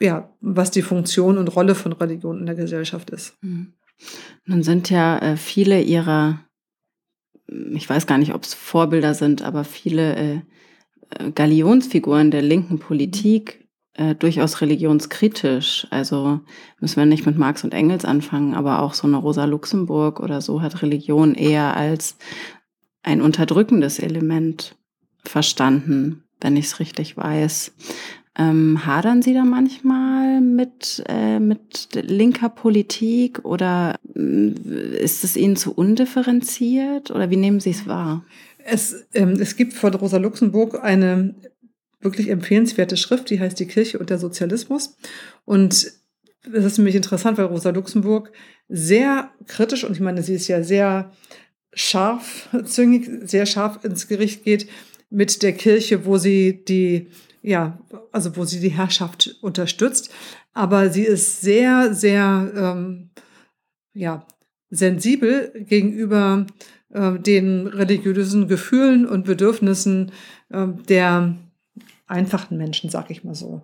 ja, 0.00 0.30
was 0.40 0.70
die 0.70 0.82
Funktion 0.82 1.38
und 1.38 1.48
Rolle 1.48 1.74
von 1.74 1.92
Religion 1.92 2.40
in 2.40 2.46
der 2.46 2.56
Gesellschaft 2.56 3.10
ist. 3.10 3.36
Mhm. 3.42 3.74
Nun 4.44 4.62
sind 4.62 4.90
ja 4.90 5.18
äh, 5.18 5.36
viele 5.36 5.80
ihrer, 5.80 6.40
ich 7.46 7.88
weiß 7.88 8.06
gar 8.06 8.18
nicht, 8.18 8.34
ob 8.34 8.42
es 8.42 8.54
Vorbilder 8.54 9.14
sind, 9.14 9.42
aber 9.42 9.64
viele 9.64 10.16
äh, 10.16 10.34
äh 11.10 11.30
Galionsfiguren 11.32 12.30
der 12.30 12.42
linken 12.42 12.78
Politik 12.80 13.68
äh, 13.94 14.16
durchaus 14.16 14.60
religionskritisch. 14.60 15.86
Also 15.90 16.40
müssen 16.80 16.96
wir 16.96 17.06
nicht 17.06 17.26
mit 17.26 17.38
Marx 17.38 17.62
und 17.62 17.72
Engels 17.72 18.04
anfangen, 18.04 18.54
aber 18.54 18.82
auch 18.82 18.94
so 18.94 19.06
eine 19.06 19.16
Rosa 19.16 19.44
Luxemburg 19.44 20.20
oder 20.20 20.40
so 20.40 20.60
hat 20.60 20.82
Religion 20.82 21.34
eher 21.34 21.76
als 21.76 22.16
ein 23.04 23.20
unterdrückendes 23.20 23.98
Element 24.00 24.74
verstanden, 25.24 26.24
wenn 26.40 26.56
ich 26.56 26.66
es 26.66 26.80
richtig 26.80 27.16
weiß. 27.16 27.72
Ähm, 28.36 28.84
hadern 28.84 29.22
Sie 29.22 29.32
da 29.32 29.44
manchmal 29.44 30.40
mit, 30.40 31.04
äh, 31.08 31.38
mit 31.38 31.90
linker 31.92 32.48
Politik 32.48 33.44
oder 33.44 33.94
äh, 34.16 34.98
ist 34.98 35.22
es 35.22 35.36
Ihnen 35.36 35.54
zu 35.54 35.72
undifferenziert 35.72 37.12
oder 37.12 37.30
wie 37.30 37.36
nehmen 37.36 37.60
Sie 37.60 37.70
es 37.70 37.86
wahr? 37.86 38.24
Es, 38.64 39.06
ähm, 39.14 39.34
es 39.38 39.54
gibt 39.54 39.74
von 39.74 39.94
Rosa 39.94 40.16
Luxemburg 40.16 40.82
eine 40.82 41.36
wirklich 42.00 42.28
empfehlenswerte 42.28 42.96
Schrift, 42.96 43.30
die 43.30 43.38
heißt 43.38 43.60
Die 43.60 43.66
Kirche 43.66 43.98
und 44.00 44.10
der 44.10 44.18
Sozialismus. 44.18 44.96
Und 45.44 45.92
das 46.44 46.64
ist 46.64 46.78
nämlich 46.78 46.96
interessant, 46.96 47.38
weil 47.38 47.46
Rosa 47.46 47.70
Luxemburg 47.70 48.32
sehr 48.68 49.30
kritisch, 49.46 49.84
und 49.84 49.92
ich 49.92 50.00
meine, 50.00 50.22
sie 50.22 50.34
ist 50.34 50.48
ja 50.48 50.62
sehr 50.62 51.12
scharfzüngig, 51.74 53.08
sehr 53.28 53.46
scharf 53.46 53.84
ins 53.84 54.08
Gericht 54.08 54.44
geht 54.44 54.68
mit 55.10 55.42
der 55.42 55.52
Kirche, 55.52 56.06
wo 56.06 56.18
sie 56.18 56.64
die, 56.64 57.08
ja, 57.42 57.78
also 58.12 58.36
wo 58.36 58.44
sie 58.44 58.60
die 58.60 58.70
Herrschaft 58.70 59.36
unterstützt. 59.42 60.10
Aber 60.52 60.90
sie 60.90 61.04
ist 61.04 61.40
sehr, 61.40 61.94
sehr, 61.94 62.52
ähm, 62.56 63.10
ja, 63.92 64.26
sensibel 64.70 65.52
gegenüber 65.54 66.46
äh, 66.90 67.18
den 67.18 67.66
religiösen 67.66 68.48
Gefühlen 68.48 69.06
und 69.06 69.24
Bedürfnissen 69.24 70.12
äh, 70.50 70.66
der 70.88 71.36
einfachen 72.06 72.58
Menschen, 72.58 72.90
sag 72.90 73.10
ich 73.10 73.24
mal 73.24 73.34
so. 73.34 73.62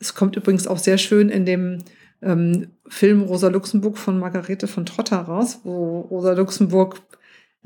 Es 0.00 0.14
kommt 0.14 0.36
übrigens 0.36 0.66
auch 0.66 0.78
sehr 0.78 0.98
schön 0.98 1.28
in 1.28 1.46
dem 1.46 1.78
ähm, 2.22 2.68
Film 2.88 3.22
Rosa 3.22 3.48
Luxemburg 3.48 3.98
von 3.98 4.18
Margarete 4.18 4.66
von 4.66 4.86
Trotter 4.86 5.18
raus, 5.18 5.60
wo 5.64 6.00
Rosa 6.00 6.32
Luxemburg 6.32 7.02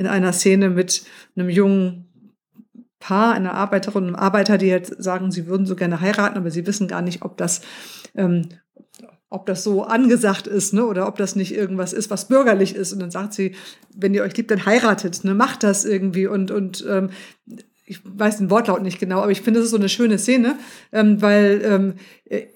in 0.01 0.07
einer 0.07 0.33
Szene 0.33 0.71
mit 0.71 1.03
einem 1.37 1.51
jungen 1.51 2.07
Paar, 3.01 3.35
einer 3.35 3.53
Arbeiterin 3.53 4.05
und 4.05 4.09
einem 4.09 4.17
Arbeiter, 4.17 4.57
die 4.57 4.73
halt 4.73 4.87
sagen, 5.03 5.31
sie 5.31 5.47
würden 5.47 5.67
so 5.67 5.77
gerne 5.77 6.01
heiraten, 6.01 6.39
aber 6.39 6.51
sie 6.51 6.67
wissen 6.67 6.89
gar 6.89 7.03
nicht, 7.03 7.21
ob 7.21 7.37
das, 7.37 7.61
ähm, 8.15 8.49
ob 9.29 9.45
das 9.45 9.63
so 9.63 9.83
angesagt 9.83 10.47
ist, 10.47 10.73
ne, 10.73 10.87
oder 10.87 11.07
ob 11.07 11.19
das 11.19 11.37
nicht 11.37 11.55
irgendwas 11.55 11.93
ist, 11.93 12.09
was 12.09 12.29
bürgerlich 12.29 12.75
ist. 12.75 12.95
Und 12.95 13.01
dann 13.01 13.11
sagt 13.11 13.35
sie, 13.35 13.55
wenn 13.95 14.15
ihr 14.15 14.23
euch 14.23 14.35
liebt, 14.39 14.51
dann 14.51 14.65
heiratet, 14.65 15.23
ne, 15.23 15.35
macht 15.35 15.65
das 15.65 15.85
irgendwie 15.85 16.27
und 16.27 16.51
und 16.51 16.83
ähm, 16.89 17.11
ich 17.85 18.01
weiß 18.03 18.39
den 18.39 18.49
Wortlaut 18.49 18.83
nicht 18.83 19.01
genau, 19.01 19.21
aber 19.21 19.33
ich 19.33 19.43
finde, 19.43 19.61
das 19.61 19.67
ist 19.67 19.73
so 19.73 19.77
eine 19.77 19.91
schöne 19.91 20.17
Szene, 20.17 20.59
ähm, 20.93 21.21
weil 21.21 21.61
ähm, 21.63 21.95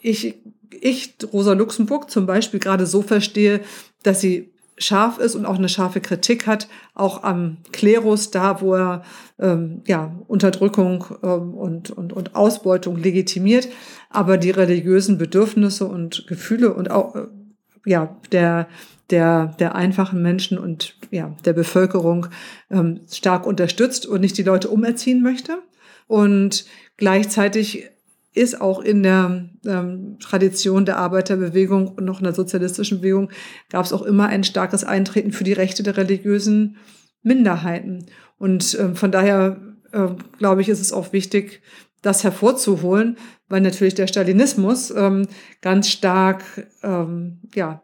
ich 0.00 0.40
ich 0.80 1.16
Rosa 1.30 1.52
Luxemburg 1.52 2.10
zum 2.10 2.24
Beispiel 2.24 2.60
gerade 2.60 2.86
so 2.86 3.02
verstehe, 3.02 3.60
dass 4.02 4.22
sie 4.22 4.53
scharf 4.76 5.18
ist 5.18 5.34
und 5.34 5.46
auch 5.46 5.56
eine 5.56 5.68
scharfe 5.68 6.00
Kritik 6.00 6.46
hat, 6.46 6.68
auch 6.94 7.22
am 7.22 7.58
Klerus, 7.72 8.30
da 8.30 8.60
wo 8.60 8.74
er 8.74 9.02
ähm, 9.38 9.82
ja, 9.86 10.12
Unterdrückung 10.26 11.04
ähm, 11.22 11.54
und, 11.54 11.90
und, 11.90 12.12
und 12.12 12.34
Ausbeutung 12.34 12.96
legitimiert, 12.96 13.68
aber 14.10 14.36
die 14.36 14.50
religiösen 14.50 15.18
Bedürfnisse 15.18 15.86
und 15.86 16.26
Gefühle 16.26 16.74
und 16.74 16.90
auch 16.90 17.14
äh, 17.14 17.26
ja, 17.86 18.16
der, 18.32 18.68
der, 19.10 19.54
der 19.58 19.74
einfachen 19.74 20.22
Menschen 20.22 20.58
und 20.58 20.96
ja, 21.10 21.36
der 21.44 21.52
Bevölkerung 21.52 22.26
ähm, 22.70 23.00
stark 23.10 23.46
unterstützt 23.46 24.06
und 24.06 24.20
nicht 24.20 24.38
die 24.38 24.42
Leute 24.42 24.70
umerziehen 24.70 25.22
möchte. 25.22 25.58
Und 26.06 26.66
gleichzeitig 26.96 27.90
ist 28.34 28.60
auch 28.60 28.80
in 28.80 29.02
der 29.02 29.48
ähm, 29.64 30.18
Tradition 30.20 30.84
der 30.84 30.98
Arbeiterbewegung 30.98 31.88
und 31.88 32.04
noch 32.04 32.18
in 32.18 32.24
der 32.24 32.34
sozialistischen 32.34 32.98
Bewegung 32.98 33.30
gab 33.70 33.84
es 33.84 33.92
auch 33.92 34.02
immer 34.02 34.26
ein 34.26 34.44
starkes 34.44 34.84
Eintreten 34.84 35.32
für 35.32 35.44
die 35.44 35.52
Rechte 35.52 35.82
der 35.82 35.96
religiösen 35.96 36.76
Minderheiten. 37.22 38.06
Und 38.36 38.76
ähm, 38.78 38.96
von 38.96 39.12
daher 39.12 39.60
äh, 39.92 40.08
glaube 40.38 40.60
ich, 40.60 40.68
ist 40.68 40.80
es 40.80 40.92
auch 40.92 41.12
wichtig, 41.12 41.62
das 42.02 42.24
hervorzuholen, 42.24 43.16
weil 43.48 43.60
natürlich 43.60 43.94
der 43.94 44.08
Stalinismus 44.08 44.90
ähm, 44.90 45.26
ganz 45.62 45.88
stark, 45.88 46.44
ähm, 46.82 47.40
ja, 47.54 47.82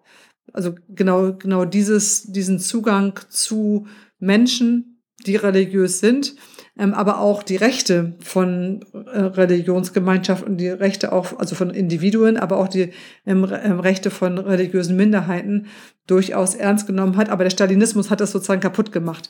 also 0.53 0.75
genau, 0.89 1.35
genau 1.35 1.65
dieses, 1.65 2.25
diesen 2.25 2.59
Zugang 2.59 3.19
zu 3.31 3.87
Menschen, 4.19 5.03
die 5.27 5.37
religiös 5.37 6.01
sind, 6.01 6.35
aber 6.81 7.19
auch 7.19 7.43
die 7.43 7.57
Rechte 7.57 8.15
von 8.21 8.81
äh, 8.93 9.19
Religionsgemeinschaften, 9.21 10.57
die 10.57 10.69
Rechte 10.69 11.13
auch, 11.13 11.39
also 11.39 11.55
von 11.55 11.71
Individuen, 11.71 12.37
aber 12.39 12.57
auch 12.57 12.69
die 12.69 12.93
ähm, 13.27 13.47
ähm, 13.63 13.81
Rechte 13.81 14.11
von 14.11 14.39
religiösen 14.39 14.97
Minderheiten 14.97 15.67
durchaus 16.07 16.55
ernst 16.55 16.87
genommen 16.87 17.17
hat. 17.17 17.29
Aber 17.29 17.45
der 17.45 17.51
Stalinismus 17.51 18.11
hat 18.11 18.21
das 18.21 18.33
sozusagen 18.33 18.63
kaputt 18.63 18.93
gemacht. 18.93 19.29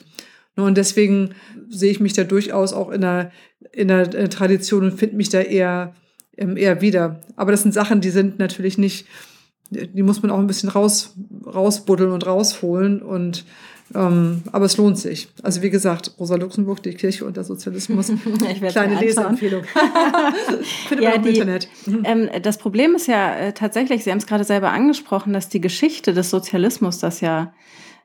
Ne, 0.57 0.65
und 0.65 0.77
deswegen 0.77 1.31
sehe 1.69 1.91
ich 1.91 2.01
mich 2.01 2.13
da 2.13 2.25
durchaus 2.25 2.73
auch 2.73 2.91
in 2.91 3.01
der, 3.01 3.33
in 3.73 3.89
der 3.89 4.15
äh, 4.15 4.29
Tradition 4.29 4.85
und 4.85 4.99
finde 4.99 5.17
mich 5.17 5.29
da 5.29 5.41
eher, 5.41 5.95
ähm, 6.37 6.57
eher 6.57 6.81
wieder. 6.81 7.21
Aber 7.37 7.51
das 7.51 7.63
sind 7.63 7.73
Sachen, 7.73 8.01
die 8.01 8.11
sind 8.11 8.39
natürlich 8.39 8.79
nicht, 8.79 9.07
die 9.71 10.03
muss 10.03 10.23
man 10.23 10.31
auch 10.31 10.39
ein 10.39 10.47
bisschen 10.47 10.69
raus, 10.69 11.17
rausbuddeln 11.47 12.13
und 12.13 12.27
rausholen. 12.27 13.03
Und 13.03 13.45
ähm, 13.95 14.43
aber 14.53 14.67
es 14.67 14.77
lohnt 14.77 14.99
sich. 14.99 15.29
Also 15.43 15.63
wie 15.63 15.71
gesagt, 15.71 16.13
Rosa 16.19 16.37
Luxemburg, 16.37 16.83
die 16.83 16.95
Kirche 16.95 17.25
und 17.25 17.37
der 17.37 17.45
Sozialismus. 17.45 18.13
Kleine 18.69 19.01
Leseempfehlung. 19.01 19.65
Findet 20.89 21.05
ja, 21.05 21.11
man 21.11 21.25
im 21.25 21.35
Internet. 21.35 21.69
Mhm. 21.87 22.03
Ähm, 22.05 22.31
das 22.43 22.59
Problem 22.59 22.95
ist 22.95 23.09
ja 23.09 23.35
äh, 23.35 23.53
tatsächlich, 23.53 24.05
Sie 24.05 24.11
haben 24.11 24.19
es 24.19 24.27
gerade 24.27 24.45
selber 24.45 24.71
angesprochen, 24.71 25.33
dass 25.33 25.49
die 25.49 25.61
Geschichte 25.61 26.15
des 26.15 26.31
Sozialismus 26.31 26.99
das 26.99 27.21
ja 27.21 27.53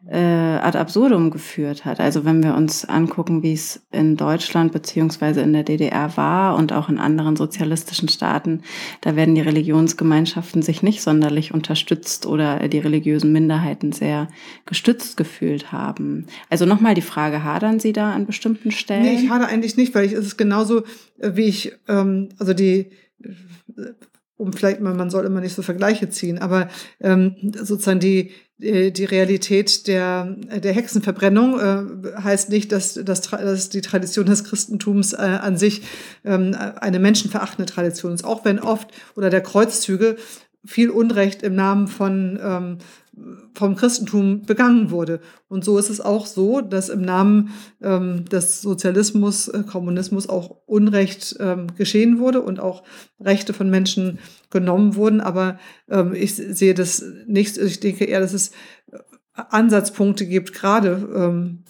äh, 0.07 0.17
ad 0.17 0.77
absurdum 0.77 1.31
geführt 1.31 1.83
hat. 1.83 1.99
Also 1.99 2.25
wenn 2.25 2.43
wir 2.43 2.55
uns 2.55 2.85
angucken, 2.85 3.41
wie 3.41 3.53
es 3.53 3.81
in 3.91 4.17
Deutschland 4.17 4.71
beziehungsweise 4.71 5.41
in 5.41 5.53
der 5.53 5.63
DDR 5.63 6.15
war 6.15 6.55
und 6.55 6.73
auch 6.73 6.89
in 6.89 6.99
anderen 6.99 7.35
sozialistischen 7.35 8.07
Staaten, 8.07 8.61
da 9.01 9.15
werden 9.15 9.35
die 9.35 9.41
Religionsgemeinschaften 9.41 10.61
sich 10.61 10.83
nicht 10.83 11.01
sonderlich 11.01 11.53
unterstützt 11.53 12.25
oder 12.25 12.67
die 12.67 12.79
religiösen 12.79 13.31
Minderheiten 13.31 13.91
sehr 13.91 14.27
gestützt 14.65 15.17
gefühlt 15.17 15.71
haben. 15.71 16.27
Also 16.49 16.65
nochmal 16.65 16.93
die 16.93 17.01
Frage, 17.01 17.43
hadern 17.43 17.79
Sie 17.79 17.93
da 17.93 18.13
an 18.13 18.27
bestimmten 18.27 18.71
Stellen? 18.71 19.03
Nee, 19.03 19.15
ich 19.23 19.29
hadere 19.29 19.47
eigentlich 19.47 19.75
nicht, 19.75 19.95
weil 19.95 20.05
ich, 20.05 20.13
es 20.13 20.25
ist 20.25 20.37
genauso, 20.37 20.83
äh, 21.19 21.31
wie 21.33 21.45
ich, 21.45 21.71
ähm, 21.87 22.29
also 22.37 22.53
die 22.53 22.91
um 24.37 24.53
vielleicht 24.53 24.81
mal, 24.81 24.93
man 24.93 25.09
soll 25.09 25.25
immer 25.25 25.41
nicht 25.41 25.55
so 25.55 25.61
Vergleiche 25.61 26.09
ziehen, 26.09 26.39
aber 26.39 26.67
ähm, 26.99 27.35
sozusagen 27.53 27.99
die, 27.99 28.31
die 28.57 29.05
Realität 29.05 29.87
der, 29.87 30.35
der 30.63 30.73
Hexenverbrennung 30.73 31.59
äh, 31.59 32.21
heißt 32.21 32.49
nicht, 32.49 32.71
dass, 32.71 32.93
dass, 32.93 33.21
dass 33.21 33.69
die 33.69 33.81
Tradition 33.81 34.25
des 34.25 34.45
Christentums 34.45 35.13
äh, 35.13 35.17
an 35.17 35.57
sich 35.57 35.81
ähm, 36.23 36.55
eine 36.79 36.99
menschenverachtende 36.99 37.71
Tradition 37.71 38.13
ist, 38.13 38.23
auch 38.23 38.45
wenn 38.45 38.59
oft 38.59 38.89
oder 39.15 39.29
der 39.29 39.41
Kreuzzüge 39.41 40.15
viel 40.65 40.89
Unrecht 40.89 41.43
im 41.43 41.55
Namen 41.55 41.87
von 41.87 42.39
ähm, 42.41 42.77
vom 43.53 43.75
Christentum 43.75 44.41
begangen 44.41 44.91
wurde. 44.91 45.21
Und 45.47 45.63
so 45.63 45.77
ist 45.77 45.89
es 45.89 46.01
auch 46.01 46.25
so, 46.25 46.61
dass 46.61 46.89
im 46.89 47.01
Namen 47.01 47.51
ähm, 47.81 48.25
des 48.25 48.61
Sozialismus, 48.61 49.47
äh, 49.47 49.63
Kommunismus 49.63 50.27
auch 50.27 50.57
Unrecht 50.65 51.35
ähm, 51.39 51.67
geschehen 51.75 52.19
wurde 52.19 52.41
und 52.41 52.59
auch 52.59 52.83
Rechte 53.19 53.53
von 53.53 53.69
Menschen 53.69 54.19
genommen 54.49 54.95
wurden. 54.95 55.21
Aber 55.21 55.59
ähm, 55.89 56.13
ich 56.13 56.35
sehe 56.35 56.73
das 56.73 57.03
nicht. 57.27 57.57
Ich 57.57 57.79
denke 57.79 58.05
eher, 58.05 58.19
dass 58.19 58.33
es 58.33 58.51
Ansatzpunkte 59.33 60.25
gibt, 60.25 60.53
gerade 60.53 61.09
ähm, 61.15 61.63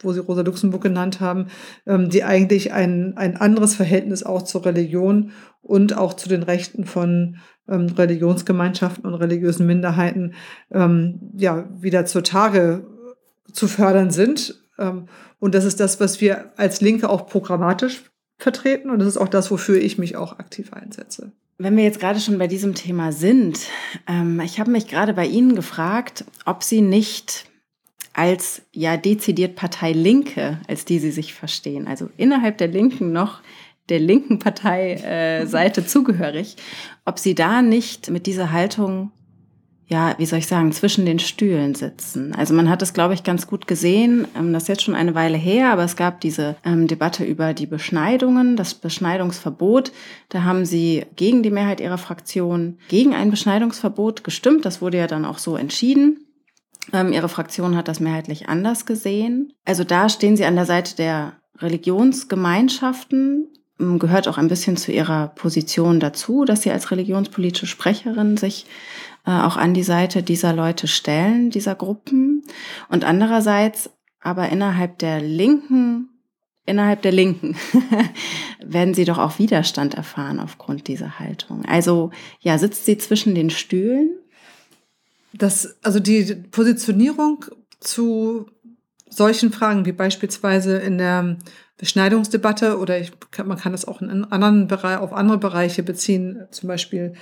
wo 0.00 0.12
Sie 0.12 0.20
Rosa 0.20 0.42
Luxemburg 0.42 0.82
genannt 0.82 1.20
haben, 1.20 1.46
ähm, 1.86 2.10
die 2.10 2.24
eigentlich 2.24 2.72
ein, 2.72 3.16
ein 3.16 3.36
anderes 3.36 3.74
Verhältnis 3.74 4.22
auch 4.22 4.42
zur 4.42 4.64
Religion 4.64 5.32
und 5.62 5.96
auch 5.96 6.14
zu 6.14 6.28
den 6.28 6.42
Rechten 6.42 6.84
von 6.84 7.38
ähm, 7.68 7.86
Religionsgemeinschaften 7.96 9.04
und 9.04 9.14
religiösen 9.14 9.66
Minderheiten 9.66 10.34
ähm, 10.70 11.20
ja 11.36 11.68
wieder 11.80 12.06
zutage 12.06 12.86
zu 13.52 13.68
fördern 13.68 14.10
sind. 14.10 14.62
Ähm, 14.78 15.06
und 15.38 15.54
das 15.54 15.64
ist 15.64 15.80
das, 15.80 16.00
was 16.00 16.20
wir 16.20 16.52
als 16.56 16.80
Linke 16.80 17.08
auch 17.08 17.26
programmatisch 17.26 18.04
vertreten. 18.38 18.90
Und 18.90 18.98
das 18.98 19.08
ist 19.08 19.16
auch 19.16 19.28
das, 19.28 19.50
wofür 19.50 19.80
ich 19.80 19.98
mich 19.98 20.16
auch 20.16 20.38
aktiv 20.38 20.72
einsetze. 20.72 21.32
Wenn 21.58 21.76
wir 21.76 21.84
jetzt 21.84 22.00
gerade 22.00 22.20
schon 22.20 22.38
bei 22.38 22.48
diesem 22.48 22.74
Thema 22.74 23.12
sind, 23.12 23.60
ähm, 24.06 24.40
ich 24.40 24.60
habe 24.60 24.70
mich 24.70 24.88
gerade 24.88 25.14
bei 25.14 25.26
Ihnen 25.26 25.54
gefragt, 25.54 26.24
ob 26.44 26.62
Sie 26.62 26.82
nicht 26.82 27.46
als 28.12 28.62
ja 28.72 28.96
dezidiert 28.96 29.56
Partei 29.56 29.92
Linke, 29.92 30.58
als 30.68 30.84
die 30.84 30.98
Sie 30.98 31.10
sich 31.10 31.34
verstehen, 31.34 31.86
also 31.86 32.08
innerhalb 32.16 32.58
der 32.58 32.68
Linken 32.68 33.12
noch 33.12 33.40
der 33.88 34.00
linken 34.00 34.38
Parteiseite 34.38 35.80
äh, 35.80 35.86
zugehörig, 35.86 36.56
ob 37.04 37.18
sie 37.18 37.34
da 37.34 37.62
nicht 37.62 38.10
mit 38.10 38.26
dieser 38.26 38.52
Haltung 38.52 39.12
ja, 39.88 40.16
wie 40.18 40.26
soll 40.26 40.40
ich 40.40 40.48
sagen, 40.48 40.72
zwischen 40.72 41.06
den 41.06 41.20
Stühlen 41.20 41.76
sitzen. 41.76 42.34
Also 42.34 42.54
man 42.54 42.68
hat 42.68 42.82
es, 42.82 42.92
glaube 42.92 43.14
ich, 43.14 43.22
ganz 43.22 43.46
gut 43.46 43.68
gesehen. 43.68 44.26
Ähm, 44.36 44.52
das 44.52 44.64
ist 44.64 44.68
jetzt 44.68 44.82
schon 44.82 44.96
eine 44.96 45.14
Weile 45.14 45.36
her, 45.36 45.70
aber 45.70 45.84
es 45.84 45.94
gab 45.94 46.20
diese 46.20 46.56
ähm, 46.64 46.88
Debatte 46.88 47.24
über 47.24 47.54
die 47.54 47.66
Beschneidungen, 47.66 48.56
das 48.56 48.74
Beschneidungsverbot. 48.74 49.92
Da 50.28 50.42
haben 50.42 50.64
sie 50.64 51.06
gegen 51.14 51.44
die 51.44 51.52
Mehrheit 51.52 51.80
ihrer 51.80 51.98
Fraktion 51.98 52.78
gegen 52.88 53.14
ein 53.14 53.30
Beschneidungsverbot 53.30 54.24
gestimmt. 54.24 54.64
Das 54.64 54.82
wurde 54.82 54.98
ja 54.98 55.06
dann 55.06 55.24
auch 55.24 55.38
so 55.38 55.56
entschieden. 55.56 56.26
Ähm, 56.92 57.12
ihre 57.12 57.28
Fraktion 57.28 57.76
hat 57.76 57.86
das 57.86 58.00
mehrheitlich 58.00 58.48
anders 58.48 58.86
gesehen. 58.86 59.52
Also 59.64 59.84
da 59.84 60.08
stehen 60.08 60.36
sie 60.36 60.46
an 60.46 60.56
der 60.56 60.66
Seite 60.66 60.96
der 60.96 61.34
Religionsgemeinschaften 61.58 63.52
gehört 63.78 64.28
auch 64.28 64.38
ein 64.38 64.48
bisschen 64.48 64.76
zu 64.76 64.92
ihrer 64.92 65.28
Position 65.28 66.00
dazu, 66.00 66.44
dass 66.44 66.62
sie 66.62 66.70
als 66.70 66.90
religionspolitische 66.90 67.66
Sprecherin 67.66 68.36
sich 68.36 68.66
äh, 69.26 69.30
auch 69.30 69.56
an 69.56 69.74
die 69.74 69.82
Seite 69.82 70.22
dieser 70.22 70.52
Leute 70.52 70.88
stellen, 70.88 71.50
dieser 71.50 71.74
Gruppen. 71.74 72.42
Und 72.88 73.04
andererseits 73.04 73.90
aber 74.20 74.48
innerhalb 74.48 74.98
der 74.98 75.20
Linken, 75.20 76.08
innerhalb 76.64 77.02
der 77.02 77.12
Linken 77.12 77.56
werden 78.64 78.94
sie 78.94 79.04
doch 79.04 79.18
auch 79.18 79.38
Widerstand 79.38 79.94
erfahren 79.94 80.40
aufgrund 80.40 80.88
dieser 80.88 81.20
Haltung. 81.20 81.64
Also 81.66 82.10
ja, 82.40 82.58
sitzt 82.58 82.86
sie 82.86 82.98
zwischen 82.98 83.34
den 83.34 83.50
Stühlen? 83.50 84.10
Das, 85.32 85.76
also 85.82 86.00
die 86.00 86.34
Positionierung 86.50 87.44
zu 87.78 88.46
solchen 89.16 89.52
Fragen 89.52 89.86
wie 89.86 89.92
beispielsweise 89.92 90.76
in 90.78 90.98
der 90.98 91.38
Beschneidungsdebatte 91.78 92.78
oder 92.78 92.98
ich, 92.98 93.12
man 93.44 93.58
kann 93.58 93.72
das 93.72 93.84
auch 93.84 94.00
in 94.00 94.24
anderen 94.24 94.66
Bereich, 94.66 94.98
auf 94.98 95.12
andere 95.12 95.38
Bereiche 95.38 95.82
beziehen. 95.82 96.46
Zum 96.50 96.68
Beispiel, 96.68 97.14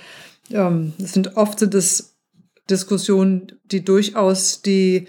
ähm, 0.51 0.93
es 0.97 1.13
sind 1.13 1.35
oft 1.35 1.61
es 1.61 2.15
Diskussionen, 2.69 3.59
die 3.65 3.83
durchaus 3.83 4.61
die 4.61 5.07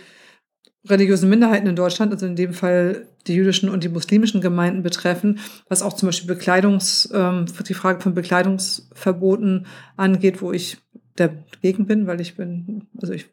religiösen 0.88 1.28
Minderheiten 1.28 1.66
in 1.66 1.76
Deutschland, 1.76 2.12
also 2.12 2.26
in 2.26 2.36
dem 2.36 2.52
Fall 2.52 3.08
die 3.26 3.34
jüdischen 3.34 3.68
und 3.68 3.82
die 3.82 3.88
muslimischen 3.88 4.40
Gemeinden 4.40 4.82
betreffen, 4.82 5.40
was 5.68 5.82
auch 5.82 5.94
zum 5.94 6.08
Beispiel 6.08 6.34
Bekleidungs, 6.34 7.08
ähm, 7.12 7.46
die 7.68 7.74
Frage 7.74 8.00
von 8.00 8.14
Bekleidungsverboten 8.14 9.66
angeht, 9.96 10.42
wo 10.42 10.52
ich 10.52 10.78
dagegen 11.16 11.86
bin, 11.86 12.06
weil 12.06 12.20
ich 12.20 12.36
bin, 12.36 12.86
also 13.00 13.12
ich 13.12 13.26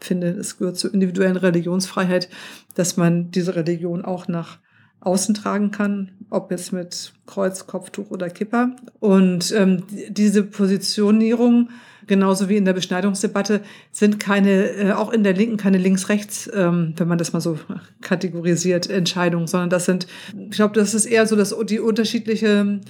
finde, 0.00 0.28
es 0.28 0.58
gehört 0.58 0.76
zur 0.76 0.92
individuellen 0.92 1.36
Religionsfreiheit, 1.36 2.28
dass 2.74 2.96
man 2.96 3.30
diese 3.30 3.54
Religion 3.54 4.04
auch 4.04 4.28
nach 4.28 4.58
außen 5.00 5.34
tragen 5.34 5.70
kann, 5.70 6.10
ob 6.30 6.50
jetzt 6.50 6.72
mit 6.72 7.12
Kreuz, 7.26 7.66
Kopftuch 7.66 8.10
oder 8.10 8.30
Kipper. 8.30 8.74
Und 8.98 9.52
ähm, 9.52 9.84
diese 10.08 10.42
Positionierung, 10.42 11.70
genauso 12.06 12.48
wie 12.48 12.56
in 12.56 12.64
der 12.64 12.72
Beschneidungsdebatte, 12.72 13.62
sind 13.92 14.18
keine, 14.18 14.70
äh, 14.70 14.92
auch 14.92 15.12
in 15.12 15.22
der 15.22 15.34
Linken 15.34 15.56
keine 15.56 15.78
links-rechts, 15.78 16.50
ähm, 16.52 16.94
wenn 16.96 17.06
man 17.06 17.18
das 17.18 17.32
mal 17.32 17.40
so 17.40 17.58
kategorisiert, 18.00 18.90
Entscheidungen, 18.90 19.46
sondern 19.46 19.70
das 19.70 19.84
sind, 19.84 20.08
ich 20.36 20.56
glaube, 20.56 20.74
das 20.74 20.94
ist 20.94 21.06
eher 21.06 21.26
so 21.26 21.36
dass 21.36 21.54
die 21.66 21.80
unterschiedliche 21.80 22.80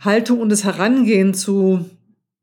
Haltung 0.00 0.40
und 0.40 0.48
das 0.48 0.64
Herangehen 0.64 1.32
zu, 1.32 1.88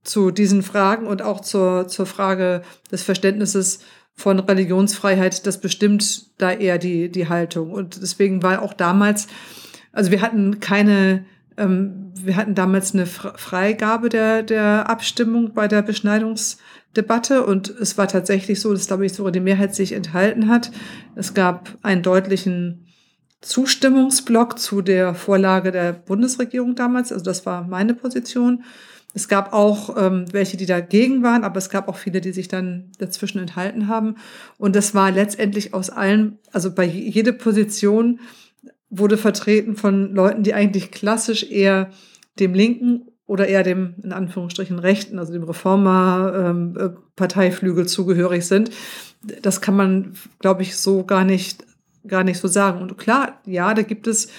zu 0.04 0.32
diesen 0.32 0.64
Fragen 0.64 1.08
und 1.08 1.22
auch 1.22 1.42
zur, 1.42 1.88
zur 1.88 2.06
Frage 2.06 2.62
des 2.92 3.04
Verständnisses 3.04 3.80
von 4.16 4.40
Religionsfreiheit, 4.40 5.46
das 5.48 5.62
bestimmt 5.62 6.40
da 6.40 6.52
eher 6.52 6.78
die, 6.78 7.10
die 7.10 7.30
Haltung. 7.30 7.72
Und 7.72 8.02
deswegen 8.02 8.44
war 8.44 8.62
auch 8.62 8.74
damals, 8.74 9.28
also 9.94 10.12
wir 10.12 10.22
hatten 10.22 10.60
keine, 10.60 11.26
ähm, 11.58 12.12
wir 12.16 12.36
hatten 12.36 12.56
damals 12.56 12.94
eine 12.94 13.06
Freigabe 13.06 14.10
der, 14.10 14.44
der 14.44 14.90
Abstimmung 14.90 15.54
bei 15.54 15.68
der 15.70 15.82
Beschneidungsdebatte 15.82 17.46
und 17.46 17.70
es 17.70 17.98
war 17.98 18.08
tatsächlich 18.08 18.60
so, 18.60 18.74
dass, 18.74 18.88
glaube 18.88 19.06
ich, 19.06 19.14
sogar 19.14 19.32
die 19.32 19.40
Mehrheit 19.40 19.74
sich 19.74 19.94
enthalten 19.94 20.50
hat. 20.50 20.72
Es 21.16 21.34
gab 21.34 21.78
einen 21.82 22.04
deutlichen 22.04 22.86
Zustimmungsblock 23.42 24.60
zu 24.60 24.82
der 24.82 25.16
Vorlage 25.16 25.72
der 25.72 25.94
Bundesregierung 25.94 26.76
damals. 26.76 27.14
Also 27.14 27.24
das 27.24 27.46
war 27.46 27.66
meine 27.66 27.94
Position. 27.94 28.64
Es 29.14 29.28
gab 29.28 29.54
auch 29.54 29.98
ähm, 29.98 30.26
welche, 30.32 30.56
die 30.56 30.68
dagegen 30.68 31.24
waren, 31.24 31.44
aber 31.44 31.58
es 31.58 31.70
gab 31.70 31.88
auch 31.88 31.98
viele, 31.98 32.22
die 32.22 32.32
sich 32.32 32.48
dann 32.48 32.92
dazwischen 33.00 33.40
enthalten 33.40 33.88
haben. 33.88 34.16
Und 34.58 34.76
das 34.76 34.94
war 34.94 35.10
letztendlich 35.12 35.74
aus 35.74 35.90
allen, 35.90 36.38
also 36.52 36.74
bei 36.74 36.86
jede 36.86 37.34
Position 37.34 38.20
wurde 38.90 39.18
vertreten 39.18 39.76
von 39.76 40.14
Leuten, 40.14 40.44
die 40.44 40.54
eigentlich 40.54 40.92
klassisch 40.92 41.50
eher 41.50 41.90
dem 42.40 42.54
Linken 42.54 43.08
oder 43.26 43.48
eher 43.48 43.64
dem, 43.64 43.96
in 44.04 44.12
Anführungsstrichen, 44.12 44.78
Rechten, 44.80 45.18
also 45.20 45.32
dem 45.34 45.44
Reformer-Parteiflügel 45.44 47.84
ähm, 47.84 47.88
zugehörig 47.88 48.46
sind. 48.46 48.70
Das 49.42 49.62
kann 49.62 49.76
man, 49.76 50.14
glaube 50.40 50.62
ich, 50.62 50.78
so 50.78 51.04
gar 51.04 51.24
nicht 51.24 51.66
gar 52.08 52.24
nicht 52.24 52.40
so 52.40 52.48
sagen. 52.48 52.82
Und 52.82 52.98
klar, 52.98 53.42
ja, 53.46 53.74
da 53.74 53.82
gibt 53.82 54.08
es 54.08 54.30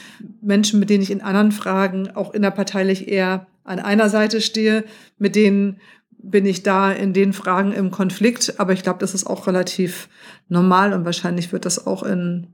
Menschen, 0.40 0.80
mit 0.80 0.88
denen 0.90 1.02
ich 1.02 1.10
in 1.10 1.20
anderen 1.20 1.52
Fragen 1.52 2.08
auch 2.16 2.32
innerparteilich 2.32 3.06
eher 3.06 3.46
an 3.64 3.78
einer 3.78 4.08
Seite 4.08 4.40
stehe, 4.40 4.84
mit 5.18 5.36
denen 5.36 5.80
bin 6.22 6.46
ich 6.46 6.62
da 6.62 6.92
in 6.92 7.12
den 7.12 7.32
Fragen 7.32 7.72
im 7.72 7.90
Konflikt. 7.90 8.58
Aber 8.58 8.72
ich 8.72 8.82
glaube, 8.82 8.98
das 8.98 9.14
ist 9.14 9.26
auch 9.26 9.46
relativ 9.46 10.08
normal 10.48 10.92
und 10.92 11.04
wahrscheinlich 11.04 11.52
wird 11.52 11.64
das 11.64 11.86
auch 11.86 12.02
in 12.02 12.48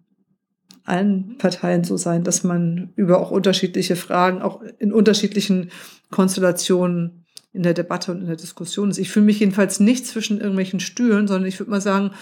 allen 0.84 1.36
Parteien 1.38 1.82
so 1.82 1.96
sein, 1.96 2.22
dass 2.22 2.44
man 2.44 2.92
über 2.94 3.18
auch 3.18 3.30
unterschiedliche 3.30 3.96
Fragen, 3.96 4.40
auch 4.40 4.62
in 4.78 4.92
unterschiedlichen 4.92 5.70
Konstellationen 6.10 7.24
in 7.52 7.62
der 7.62 7.74
Debatte 7.74 8.12
und 8.12 8.20
in 8.20 8.26
der 8.26 8.36
Diskussion 8.36 8.90
ist. 8.90 8.98
Ich 8.98 9.10
fühle 9.10 9.26
mich 9.26 9.40
jedenfalls 9.40 9.80
nicht 9.80 10.06
zwischen 10.06 10.38
irgendwelchen 10.38 10.78
Stühlen, 10.78 11.26
sondern 11.26 11.48
ich 11.48 11.58
würde 11.58 11.70
mal 11.70 11.80
sagen, 11.80 12.12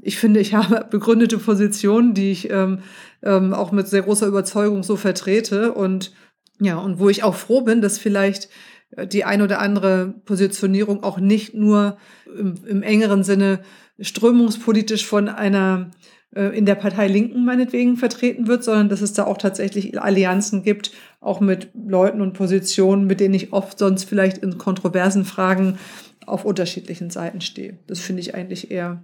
ich 0.00 0.16
finde, 0.16 0.40
ich 0.40 0.54
habe 0.54 0.86
begründete 0.88 1.38
Positionen, 1.38 2.14
die 2.14 2.30
ich 2.30 2.50
ähm, 2.50 2.78
ähm, 3.22 3.52
auch 3.52 3.72
mit 3.72 3.88
sehr 3.88 4.02
großer 4.02 4.26
Überzeugung 4.26 4.82
so 4.82 4.96
vertrete 4.96 5.72
und 5.72 6.12
ja, 6.60 6.78
und 6.78 6.98
wo 6.98 7.08
ich 7.08 7.22
auch 7.22 7.34
froh 7.34 7.62
bin, 7.62 7.80
dass 7.80 7.98
vielleicht 7.98 8.48
äh, 8.96 9.06
die 9.06 9.24
ein 9.24 9.42
oder 9.42 9.60
andere 9.60 10.14
Positionierung 10.24 11.02
auch 11.02 11.18
nicht 11.18 11.54
nur 11.54 11.96
im, 12.26 12.54
im 12.66 12.82
engeren 12.82 13.24
Sinne 13.24 13.60
strömungspolitisch 14.00 15.06
von 15.06 15.28
einer 15.28 15.90
äh, 16.34 16.56
in 16.56 16.66
der 16.66 16.74
Partei 16.74 17.06
Linken 17.08 17.44
meinetwegen 17.44 17.96
vertreten 17.96 18.46
wird, 18.46 18.64
sondern 18.64 18.88
dass 18.88 19.00
es 19.00 19.12
da 19.12 19.24
auch 19.24 19.38
tatsächlich 19.38 20.00
Allianzen 20.00 20.62
gibt, 20.62 20.92
auch 21.20 21.40
mit 21.40 21.70
Leuten 21.74 22.20
und 22.20 22.34
Positionen, 22.34 23.06
mit 23.06 23.20
denen 23.20 23.34
ich 23.34 23.52
oft 23.52 23.78
sonst 23.78 24.04
vielleicht 24.04 24.38
in 24.38 24.58
kontroversen 24.58 25.24
Fragen 25.24 25.78
auf 26.26 26.44
unterschiedlichen 26.44 27.10
Seiten 27.10 27.40
stehe. 27.40 27.78
Das 27.86 28.00
finde 28.00 28.20
ich 28.20 28.34
eigentlich 28.34 28.70
eher 28.70 29.02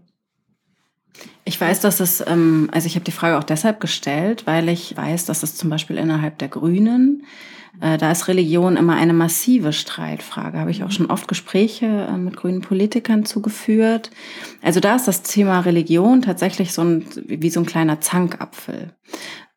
ich 1.44 1.60
weiß, 1.60 1.80
dass 1.80 2.00
es, 2.00 2.24
ähm, 2.26 2.68
also 2.72 2.86
ich 2.86 2.94
habe 2.94 3.04
die 3.04 3.10
Frage 3.12 3.38
auch 3.38 3.44
deshalb 3.44 3.80
gestellt, 3.80 4.46
weil 4.46 4.68
ich 4.68 4.96
weiß, 4.96 5.26
dass 5.26 5.42
es 5.42 5.56
zum 5.56 5.70
Beispiel 5.70 5.96
innerhalb 5.96 6.38
der 6.38 6.48
Grünen, 6.48 7.24
äh, 7.80 7.98
da 7.98 8.10
ist 8.10 8.28
Religion 8.28 8.76
immer 8.76 8.96
eine 8.96 9.12
massive 9.12 9.72
Streitfrage. 9.72 10.58
Habe 10.58 10.70
ich 10.70 10.82
auch 10.82 10.90
schon 10.90 11.06
oft 11.06 11.28
Gespräche 11.28 11.86
äh, 11.86 12.16
mit 12.16 12.36
grünen 12.36 12.62
Politikern 12.62 13.24
zugeführt. 13.24 14.10
Also 14.62 14.80
da 14.80 14.96
ist 14.96 15.06
das 15.06 15.22
Thema 15.22 15.60
Religion 15.60 16.22
tatsächlich 16.22 16.72
so 16.72 16.82
ein, 16.82 17.04
wie 17.26 17.50
so 17.50 17.60
ein 17.60 17.66
kleiner 17.66 18.00
Zankapfel. 18.00 18.92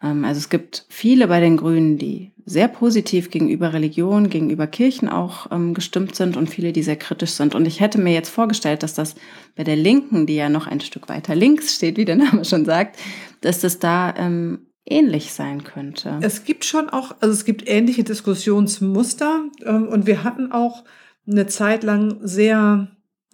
Ähm, 0.02 0.26
also 0.26 0.38
es 0.40 0.50
gibt 0.50 0.86
viele 0.90 1.28
bei 1.28 1.40
den 1.40 1.58
Grünen, 1.58 1.98
die 1.98 2.33
sehr 2.46 2.68
positiv 2.68 3.30
gegenüber 3.30 3.74
Religion, 3.74 4.30
gegenüber 4.30 4.68
Kirchen 4.68 5.10
auch 5.10 5.52
ähm, 5.52 5.74
gestimmt 5.74 6.16
sind 6.16 6.36
und 6.36 6.50
viele, 6.50 6.74
die 6.74 6.84
sehr 6.84 6.96
kritisch 6.96 7.32
sind. 7.32 7.56
Und 7.56 7.66
ich 7.66 7.80
hätte 7.80 8.00
mir 8.00 8.14
jetzt 8.14 8.30
vorgestellt, 8.30 8.84
dass 8.84 8.94
das 8.94 9.16
bei 9.56 9.64
der 9.64 9.76
Linken, 9.76 10.26
die 10.26 10.36
ja 10.36 10.50
noch 10.50 10.68
ein 10.68 10.82
Stück 10.82 11.10
weiter 11.10 11.36
links 11.36 11.76
steht, 11.76 11.98
wie 11.98 12.06
der 12.06 12.18
Name 12.18 12.44
schon 12.46 12.66
sagt, 12.66 12.98
dass 13.42 13.60
das 13.60 13.80
da 13.80 14.14
ähm, 14.18 14.68
ähnlich 14.86 15.32
sein 15.32 15.64
könnte. 15.64 16.20
Es 16.22 16.44
gibt 16.44 16.66
schon 16.66 16.90
auch, 16.90 17.16
also 17.22 17.34
es 17.34 17.46
gibt 17.46 17.68
ähnliche 17.68 18.04
Diskussionsmuster 18.04 19.46
ähm, 19.66 19.88
und 19.88 20.06
wir 20.06 20.24
hatten 20.24 20.52
auch 20.52 20.84
eine 21.26 21.48
Zeit 21.48 21.84
lang 21.84 22.20
sehr, 22.22 22.90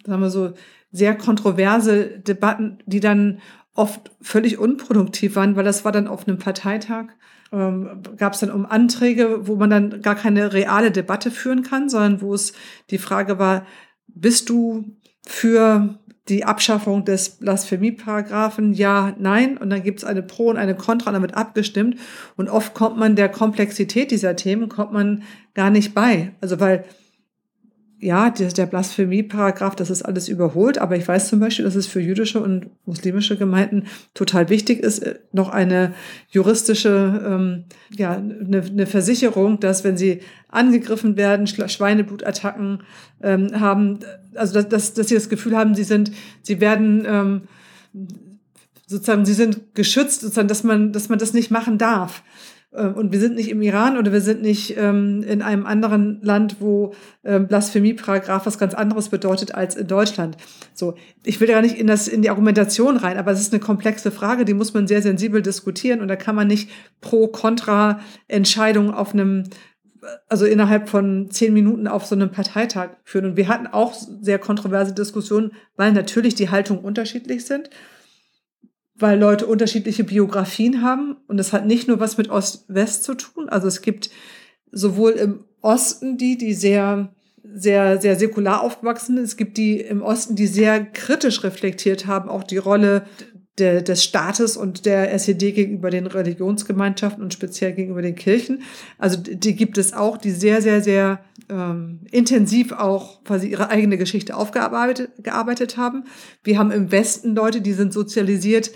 sagen 0.06 0.22
wir 0.22 0.30
so, 0.30 0.54
sehr 0.92 1.16
kontroverse 1.16 2.20
Debatten, 2.20 2.80
die 2.86 3.00
dann 3.00 3.40
oft 3.74 4.12
völlig 4.22 4.58
unproduktiv 4.58 5.36
waren, 5.36 5.56
weil 5.56 5.64
das 5.64 5.86
war 5.86 5.92
dann 5.92 6.08
auf 6.08 6.28
einem 6.28 6.38
Parteitag, 6.38 7.06
ähm, 7.52 8.02
gab 8.18 8.34
es 8.34 8.40
dann 8.40 8.52
um 8.52 8.66
Anträge, 8.66 9.48
wo 9.48 9.56
man 9.56 9.70
dann 9.70 10.02
gar 10.02 10.16
keine 10.16 10.54
reale 10.54 10.92
Debatte 10.92 11.32
führen 11.32 11.64
kann, 11.64 11.90
sondern 11.90 12.22
wo 12.22 12.34
es 12.34 12.54
die 12.90 12.98
Frage 12.98 13.40
war, 13.40 13.66
bist 14.08 14.50
du 14.50 14.86
für 15.26 16.00
die 16.30 16.46
Abschaffung 16.46 17.06
des 17.06 17.38
Blasphemieparagraphen, 17.38 18.74
ja, 18.74 19.16
nein, 19.18 19.58
und 19.58 19.70
dann 19.72 19.84
gibt 19.84 20.00
es 20.00 20.06
eine 20.06 20.22
Pro 20.22 20.50
und 20.50 20.58
eine 20.58 20.76
Contra, 20.76 21.10
und 21.10 21.16
damit 21.16 21.34
abgestimmt. 21.34 21.98
Und 22.38 22.50
oft 22.50 22.74
kommt 22.74 22.98
man 22.98 23.16
der 23.16 23.30
Komplexität 23.30 24.12
dieser 24.12 24.36
Themen, 24.36 24.70
kommt 24.70 24.94
man 24.94 25.24
gar 25.56 25.72
nicht 25.72 25.96
bei. 25.96 26.34
Also 26.40 26.60
weil 26.60 26.86
ja, 28.02 28.30
der, 28.30 28.48
der 28.50 28.66
Blasphemie-Paragraph, 28.66 29.76
das 29.76 29.90
ist 29.90 30.04
alles 30.04 30.30
überholt, 30.30 30.78
aber 30.78 30.96
ich 30.96 31.06
weiß 31.06 31.28
zum 31.28 31.42
Beispiel, 31.42 31.66
dass 31.66 31.76
es 31.76 31.86
für 31.86 32.00
jüdische 32.00 32.40
und 32.40 32.68
muslimische 32.86 33.38
Gemeinden 33.38 33.88
total 34.14 34.50
wichtig 34.50 34.80
ist, 34.80 35.00
äh, 35.00 35.20
noch 35.34 35.50
eine 35.50 35.94
juristische, 36.30 37.22
ähm, 37.28 37.66
ja, 37.92 38.14
eine, 38.14 38.62
eine 38.62 38.88
Versicherung, 38.88 39.60
dass 39.60 39.84
wenn 39.84 39.98
sie 39.98 40.22
angegriffen 40.48 41.18
werden, 41.18 41.46
Schweineblutattacken 41.46 42.84
ähm, 43.22 43.60
haben, 43.60 44.00
also 44.34 44.54
dass, 44.54 44.70
dass, 44.70 44.94
dass 44.94 45.08
sie 45.10 45.16
das 45.16 45.28
Gefühl 45.28 45.58
haben, 45.58 45.76
sie 45.76 45.84
sind, 45.84 46.12
sie 46.42 46.62
werden 46.62 47.04
ähm, 47.06 47.42
sozusagen, 48.88 49.26
sie 49.26 49.34
sind 49.34 49.76
geschützt, 49.76 50.22
sozusagen, 50.22 50.48
dass 50.48 50.64
man, 50.64 50.94
dass 50.94 51.10
man 51.10 51.20
das 51.20 51.34
nicht 51.34 51.52
machen 51.52 51.78
darf. 51.78 52.24
Ähm, 52.74 52.94
und 52.94 53.12
wir 53.12 53.20
sind 53.20 53.36
nicht 53.36 53.50
im 53.50 53.62
Iran 53.62 53.98
oder 53.98 54.12
wir 54.12 54.22
sind 54.22 54.42
nicht 54.42 54.78
ähm, 54.78 55.24
in 55.24 55.42
einem 55.42 55.66
anderen 55.66 56.20
Land, 56.22 56.58
wo 56.60 56.94
ähm, 57.24 57.48
Blasphemieparagraph 57.48 58.46
was 58.46 58.60
ganz 58.60 58.74
anderes 58.74 59.10
bedeutet 59.10 59.56
als 59.56 59.76
in 59.76 59.88
Deutschland. 59.88 60.38
So, 60.74 60.96
ich 61.26 61.40
will 61.40 61.48
gar 61.48 61.62
nicht 61.62 61.78
in 61.78 61.88
das 61.88 62.08
in 62.08 62.22
die 62.22 62.30
Argumentation 62.30 62.98
rein, 62.98 63.18
aber 63.18 63.32
es 63.32 63.42
ist 63.42 63.54
eine 63.54 63.60
komplexe 63.62 64.12
Frage, 64.12 64.46
die 64.46 64.54
muss 64.54 64.74
man 64.74 64.88
sehr 64.88 65.02
sensibel 65.02 65.42
diskutieren 65.42 66.02
und 66.02 66.08
da 66.08 66.16
kann 66.16 66.36
man 66.36 66.48
nicht 66.48 66.70
pro 67.02 67.28
kontra 67.28 68.00
Entscheidung 68.28 68.94
auf 68.94 69.14
einem 69.14 69.44
also 70.30 70.46
innerhalb 70.46 70.88
von 70.88 71.30
zehn 71.30 71.54
Minuten 71.54 71.86
auf 71.86 72.06
so 72.06 72.16
einem 72.16 72.32
Parteitag 72.32 72.92
führen. 73.04 73.26
Und 73.26 73.38
wir 73.38 73.50
hatten 73.50 73.68
auch 73.68 73.94
sehr 73.94 74.40
kontroverse 74.40 74.94
Diskussionen, 74.94 75.52
weil 75.76 75.92
natürlich 75.92 76.36
die 76.36 76.50
Haltungen 76.50 76.84
unterschiedlich 76.84 77.46
sind 77.46 77.70
weil 79.00 79.20
Leute 79.20 79.48
unterschiedliche 79.48 80.04
Biografien 80.04 80.82
haben. 80.82 81.18
Und 81.28 81.38
das 81.38 81.54
hat 81.54 81.66
nicht 81.66 81.88
nur 81.88 82.00
was 82.00 82.18
mit 82.18 82.30
Ost-West 82.30 83.04
zu 83.04 83.16
tun. 83.16 83.50
Also 83.50 83.68
es 83.68 83.82
gibt 83.82 84.10
sowohl 84.72 85.12
im 85.12 85.46
Osten 85.62 86.18
die, 86.18 86.38
die 86.38 86.54
sehr, 86.54 87.14
sehr, 87.44 88.00
sehr 88.00 88.18
säkular 88.18 88.62
aufgewachsen 88.62 89.16
sind. 89.16 89.26
Es 89.26 89.38
gibt 89.38 89.58
die 89.58 89.80
im 89.80 90.02
Osten, 90.02 90.36
die 90.36 90.48
sehr 90.48 90.84
kritisch 90.86 91.44
reflektiert 91.44 92.06
haben, 92.06 92.30
auch 92.30 92.44
die 92.44 92.58
Rolle 92.58 93.04
der, 93.60 93.82
des 93.82 94.04
Staates 94.04 94.58
und 94.58 94.86
der 94.86 95.14
SED 95.14 95.52
gegenüber 95.54 95.90
den 95.90 96.08
Religionsgemeinschaften 96.08 97.24
und 97.24 97.34
speziell 97.34 97.74
gegenüber 97.74 98.02
den 98.02 98.16
Kirchen. 98.16 98.64
Also 98.98 99.20
die 99.22 99.56
gibt 99.56 99.78
es 99.78 99.94
auch, 99.94 100.18
die 100.18 100.32
sehr, 100.32 100.62
sehr, 100.62 100.82
sehr 100.82 101.24
ähm, 101.50 102.02
intensiv 102.12 102.72
auch 102.72 103.24
quasi 103.24 103.48
ihre 103.48 103.70
eigene 103.70 103.98
Geschichte 103.98 104.36
aufgearbeitet 104.36 105.12
gearbeitet 105.24 105.78
haben. 105.78 106.06
Wir 106.44 106.58
haben 106.58 106.72
im 106.72 106.92
Westen 106.92 107.36
Leute, 107.36 107.62
die 107.62 107.74
sind 107.74 107.94
sozialisiert 107.94 108.72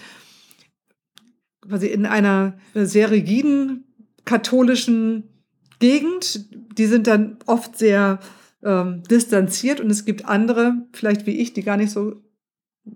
quasi 1.62 1.88
in 1.88 2.06
einer 2.06 2.58
sehr 2.74 3.12
rigiden 3.12 3.86
katholischen 4.26 5.30
Gegend. 5.80 6.50
Die 6.78 6.86
sind 6.86 7.08
dann 7.08 7.38
oft 7.46 7.78
sehr 7.78 8.20
ähm, 8.64 9.04
distanziert 9.04 9.80
und 9.80 9.90
es 9.90 10.06
gibt 10.06 10.26
andere, 10.26 10.88
vielleicht 10.94 11.26
wie 11.26 11.40
ich, 11.40 11.54
die 11.54 11.64
gar 11.64 11.78
nicht 11.78 11.92
so 11.92 12.23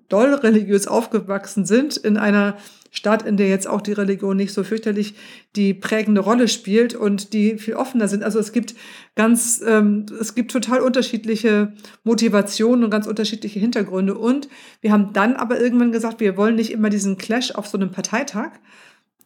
doll 0.10 0.34
religiös 0.34 0.88
aufgewachsen 0.88 1.66
sind, 1.66 1.98
in 1.98 2.18
einer 2.18 2.58
Stadt, 2.92 3.26
in 3.26 3.38
der 3.38 3.48
jetzt 3.48 3.68
auch 3.68 3.82
die 3.82 3.94
Religion 3.94 4.38
nicht 4.38 4.54
so 4.54 4.64
fürchterlich 4.64 5.14
die 5.56 5.74
prägende 5.74 6.22
Rolle 6.22 6.48
spielt 6.48 6.96
und 6.96 7.34
die 7.34 7.58
viel 7.58 7.76
offener 7.76 8.08
sind. 8.08 8.24
Also 8.24 8.40
es 8.40 8.52
gibt 8.52 8.76
ganz, 9.16 9.62
ähm, 9.66 10.06
es 10.20 10.36
gibt 10.36 10.52
total 10.52 10.82
unterschiedliche 10.82 11.74
Motivationen 12.04 12.84
und 12.84 12.90
ganz 12.90 13.08
unterschiedliche 13.08 13.60
Hintergründe. 13.60 14.18
Und 14.18 14.50
wir 14.82 14.92
haben 14.92 15.14
dann 15.14 15.36
aber 15.36 15.60
irgendwann 15.60 15.92
gesagt, 15.92 16.20
wir 16.20 16.38
wollen 16.38 16.56
nicht 16.56 16.72
immer 16.72 16.90
diesen 16.90 17.18
Clash 17.18 17.52
auf 17.52 17.68
so 17.68 17.78
einem 17.78 17.92
Parteitag, 17.92 18.52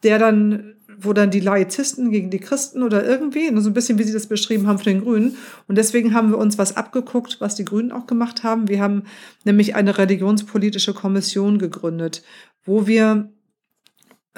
der 0.04 0.20
dann 0.20 0.76
wo 1.04 1.14
dann 1.14 1.32
die 1.32 1.40
Laizisten 1.40 2.12
gegen 2.12 2.30
die 2.30 2.40
Christen 2.40 2.84
oder 2.84 3.06
irgendwie, 3.06 3.48
so 3.62 3.70
ein 3.70 3.74
bisschen 3.74 3.98
wie 3.98 4.04
Sie 4.04 4.14
das 4.14 4.28
beschrieben 4.28 4.68
haben 4.68 4.78
von 4.78 4.86
den 4.86 5.02
Grünen. 5.02 5.38
Und 5.68 5.78
deswegen 5.78 6.14
haben 6.14 6.30
wir 6.30 6.38
uns 6.38 6.58
was 6.58 6.78
abgeguckt, 6.78 7.42
was 7.42 7.56
die 7.56 7.66
Grünen 7.66 7.92
auch 7.92 8.08
gemacht 8.08 8.44
haben. 8.44 8.68
Wir 8.68 8.82
haben 8.82 9.04
nämlich 9.44 9.76
eine 9.76 9.98
religionspolitische 9.98 10.94
Kommission 10.94 11.60
gegründet, 11.60 12.24
wo 12.64 12.88
wir 12.88 13.32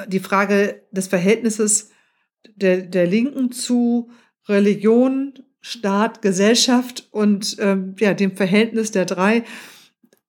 die 0.08 0.20
Frage 0.20 0.82
des 0.92 1.08
Verhältnisses 1.08 1.90
der, 2.56 2.82
der 2.82 3.08
Linken 3.08 3.52
zu 3.52 4.10
Religion, 4.48 5.34
Staat, 5.62 6.22
Gesellschaft 6.22 7.08
und 7.12 7.56
ähm, 7.60 7.96
ja, 8.00 8.14
dem 8.14 8.36
Verhältnis 8.36 8.92
der 8.92 9.06
drei 9.06 9.44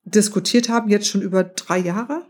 diskutiert 0.04 0.68
haben, 0.68 0.88
jetzt 0.90 1.08
schon 1.08 1.22
über 1.22 1.42
drei 1.42 1.78
Jahre. 1.78 2.26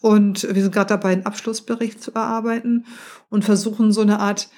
Und 0.00 0.54
wir 0.54 0.62
sind 0.62 0.72
gerade 0.72 0.90
dabei, 0.90 1.10
einen 1.10 1.26
Abschlussbericht 1.26 2.02
zu 2.02 2.12
erarbeiten 2.12 2.86
und 3.30 3.44
versuchen 3.44 3.92
so 3.92 4.00
eine 4.00 4.20
Art 4.20 4.48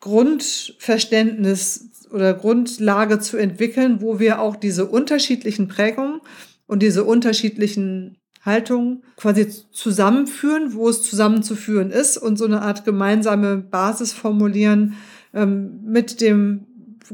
Grundverständnis 0.00 1.90
oder 2.10 2.34
Grundlage 2.34 3.18
zu 3.18 3.36
entwickeln, 3.36 4.00
wo 4.00 4.18
wir 4.18 4.40
auch 4.40 4.56
diese 4.56 4.86
unterschiedlichen 4.86 5.68
Prägungen 5.68 6.20
und 6.66 6.82
diese 6.82 7.04
unterschiedlichen 7.04 8.16
Haltungen 8.44 9.02
quasi 9.16 9.48
zusammenführen, 9.72 10.74
wo 10.74 10.88
es 10.88 11.02
zusammenzuführen 11.02 11.90
ist 11.90 12.16
und 12.16 12.36
so 12.36 12.44
eine 12.44 12.62
Art 12.62 12.84
gemeinsame 12.84 13.58
Basis 13.58 14.12
formulieren 14.12 14.94
ähm, 15.34 15.80
mit 15.84 16.20
dem 16.20 16.66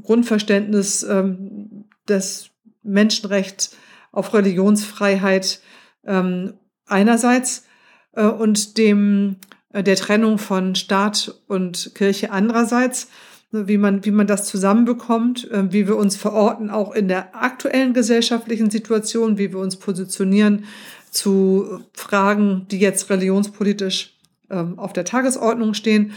Grundverständnis 0.03 1.03
ähm, 1.03 1.87
des 2.09 2.51
Menschenrechts 2.83 3.77
auf 4.13 4.35
Religionsfreiheit 4.35 5.61
ähm, 6.05 6.55
einerseits 6.87 7.65
äh, 8.13 8.25
und 8.25 8.79
dem 8.79 9.37
äh, 9.73 9.83
der 9.83 9.97
Trennung 9.97 10.39
von 10.39 10.75
Staat 10.75 11.35
und 11.47 11.93
Kirche 11.95 12.31
andererseits, 12.31 13.09
ne, 13.51 13.69
wie 13.69 13.79
man, 13.79 14.05
wie 14.05 14.11
man 14.11 14.27
das 14.27 14.47
zusammenbekommt, 14.47 15.51
äh, 15.51 15.73
wie 15.73 15.87
wir 15.87 15.97
uns 15.97 16.17
verorten, 16.17 16.71
auch 16.71 16.95
in 16.95 17.09
der 17.09 17.35
aktuellen 17.35 17.93
gesellschaftlichen 17.93 18.71
Situation, 18.71 19.37
wie 19.39 19.53
wir 19.53 19.59
uns 19.59 19.77
positionieren 19.77 20.65
zu 21.11 21.81
Fragen, 21.93 22.67
die 22.71 22.79
jetzt 22.79 23.11
religionspolitisch 23.11 24.15
ähm, 24.51 24.79
auf 24.79 24.93
der 24.93 25.05
Tagesordnung 25.05 25.75
stehen. 25.75 26.13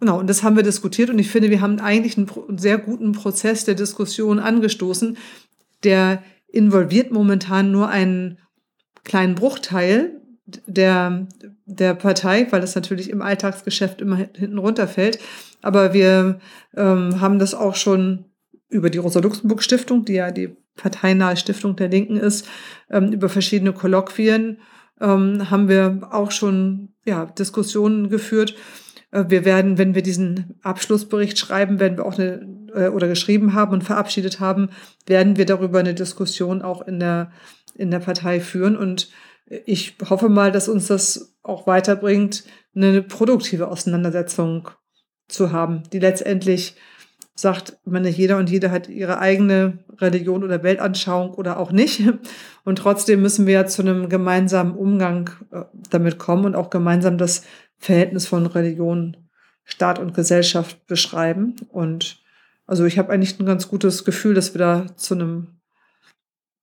Genau, 0.00 0.18
und 0.18 0.28
das 0.28 0.42
haben 0.42 0.56
wir 0.56 0.62
diskutiert 0.62 1.10
und 1.10 1.18
ich 1.18 1.30
finde, 1.30 1.50
wir 1.50 1.60
haben 1.60 1.78
eigentlich 1.80 2.16
einen 2.16 2.58
sehr 2.58 2.78
guten 2.78 3.12
Prozess 3.12 3.64
der 3.64 3.74
Diskussion 3.74 4.40
angestoßen, 4.40 5.16
der 5.84 6.22
involviert 6.48 7.12
momentan 7.12 7.70
nur 7.70 7.88
einen 7.88 8.38
kleinen 9.04 9.34
Bruchteil 9.34 10.20
der, 10.66 11.26
der 11.66 11.94
Partei, 11.94 12.46
weil 12.50 12.60
das 12.60 12.74
natürlich 12.74 13.10
im 13.10 13.22
Alltagsgeschäft 13.22 14.00
immer 14.00 14.16
hinten 14.16 14.58
runterfällt. 14.58 15.18
Aber 15.62 15.94
wir 15.94 16.40
ähm, 16.76 17.20
haben 17.20 17.38
das 17.38 17.54
auch 17.54 17.76
schon 17.76 18.26
über 18.68 18.90
die 18.90 18.98
Rosa-Luxemburg-Stiftung, 18.98 20.04
die 20.04 20.14
ja 20.14 20.30
die 20.30 20.56
parteinahe 20.76 21.36
Stiftung 21.36 21.76
der 21.76 21.88
Linken 21.88 22.16
ist, 22.16 22.48
ähm, 22.90 23.12
über 23.12 23.28
verschiedene 23.28 23.72
Kolloquien 23.72 24.58
ähm, 25.00 25.50
haben 25.50 25.68
wir 25.68 26.08
auch 26.10 26.30
schon 26.30 26.94
ja, 27.04 27.26
Diskussionen 27.26 28.08
geführt. 28.08 28.54
Äh, 29.10 29.24
wir 29.28 29.44
werden, 29.44 29.78
wenn 29.78 29.94
wir 29.94 30.02
diesen 30.02 30.58
Abschlussbericht 30.62 31.38
schreiben, 31.38 31.78
werden 31.80 31.98
wir 31.98 32.06
auch 32.06 32.18
eine 32.18 32.46
äh, 32.74 32.88
oder 32.88 33.08
geschrieben 33.08 33.54
haben 33.54 33.72
und 33.72 33.84
verabschiedet 33.84 34.40
haben, 34.40 34.70
werden 35.06 35.36
wir 35.36 35.44
darüber 35.44 35.80
eine 35.80 35.94
Diskussion 35.94 36.62
auch 36.62 36.86
in 36.86 37.00
der 37.00 37.30
in 37.74 37.90
der 37.90 38.00
Partei 38.00 38.40
führen 38.40 38.76
und 38.76 39.10
ich 39.46 39.96
hoffe 40.08 40.28
mal, 40.28 40.52
dass 40.52 40.68
uns 40.68 40.86
das 40.86 41.34
auch 41.42 41.66
weiterbringt, 41.66 42.44
eine 42.74 43.02
produktive 43.02 43.68
Auseinandersetzung 43.68 44.70
zu 45.28 45.52
haben, 45.52 45.82
die 45.92 45.98
letztendlich 45.98 46.76
sagt, 47.34 47.78
meine, 47.84 48.08
jeder 48.08 48.36
und 48.36 48.50
jede 48.50 48.70
hat 48.70 48.88
ihre 48.88 49.18
eigene 49.18 49.78
Religion 49.98 50.44
oder 50.44 50.62
Weltanschauung 50.62 51.34
oder 51.34 51.58
auch 51.58 51.72
nicht. 51.72 52.02
Und 52.64 52.76
trotzdem 52.76 53.22
müssen 53.22 53.46
wir 53.46 53.66
zu 53.66 53.82
einem 53.82 54.08
gemeinsamen 54.08 54.76
Umgang 54.76 55.30
äh, 55.50 55.62
damit 55.90 56.18
kommen 56.18 56.44
und 56.44 56.54
auch 56.54 56.70
gemeinsam 56.70 57.18
das 57.18 57.42
Verhältnis 57.78 58.26
von 58.26 58.46
Religion, 58.46 59.16
Staat 59.64 59.98
und 59.98 60.14
Gesellschaft 60.14 60.86
beschreiben. 60.86 61.56
Und 61.68 62.22
also 62.66 62.84
ich 62.84 62.98
habe 62.98 63.12
eigentlich 63.12 63.40
ein 63.40 63.46
ganz 63.46 63.68
gutes 63.68 64.04
Gefühl, 64.04 64.34
dass 64.34 64.54
wir 64.54 64.58
da 64.58 64.86
zu 64.96 65.14
einem 65.14 65.48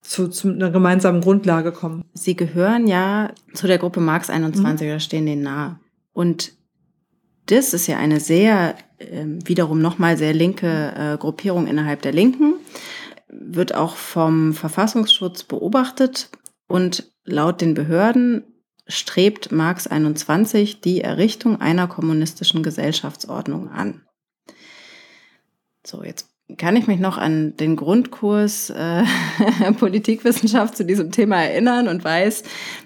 zu, 0.09 0.27
zu 0.27 0.49
einer 0.49 0.71
gemeinsamen 0.71 1.21
Grundlage 1.21 1.71
kommen. 1.71 2.03
Sie 2.13 2.35
gehören 2.35 2.87
ja 2.87 3.31
zu 3.53 3.67
der 3.67 3.77
Gruppe 3.77 3.99
Marx 3.99 4.31
21 4.31 4.85
mhm. 4.85 4.91
oder 4.91 4.99
stehen 4.99 5.27
denen 5.27 5.43
nahe. 5.43 5.79
Und 6.13 6.53
das 7.45 7.75
ist 7.75 7.85
ja 7.85 7.97
eine 7.97 8.19
sehr, 8.19 8.75
äh, 8.97 9.25
wiederum 9.45 9.79
nochmal 9.79 10.17
sehr 10.17 10.33
linke 10.33 10.93
äh, 10.97 11.17
Gruppierung 11.17 11.67
innerhalb 11.67 12.01
der 12.01 12.11
Linken, 12.11 12.55
wird 13.27 13.75
auch 13.75 13.95
vom 13.95 14.53
Verfassungsschutz 14.53 15.43
beobachtet 15.43 16.31
und 16.67 17.11
laut 17.23 17.61
den 17.61 17.75
Behörden 17.75 18.43
strebt 18.87 19.51
Marx 19.51 19.85
21 19.85 20.81
die 20.81 21.01
Errichtung 21.01 21.61
einer 21.61 21.87
kommunistischen 21.87 22.63
Gesellschaftsordnung 22.63 23.69
an. 23.69 24.01
So, 25.85 26.03
jetzt 26.03 26.29
kann 26.57 26.75
ich 26.75 26.87
mich 26.87 26.99
noch 26.99 27.17
an 27.17 27.55
den 27.57 27.75
Grundkurs 27.75 28.69
äh, 28.71 29.03
Politikwissenschaft 29.79 30.75
zu 30.75 30.85
diesem 30.85 31.11
Thema 31.11 31.37
erinnern 31.37 31.87
und 31.87 32.03
weiß, 32.03 32.43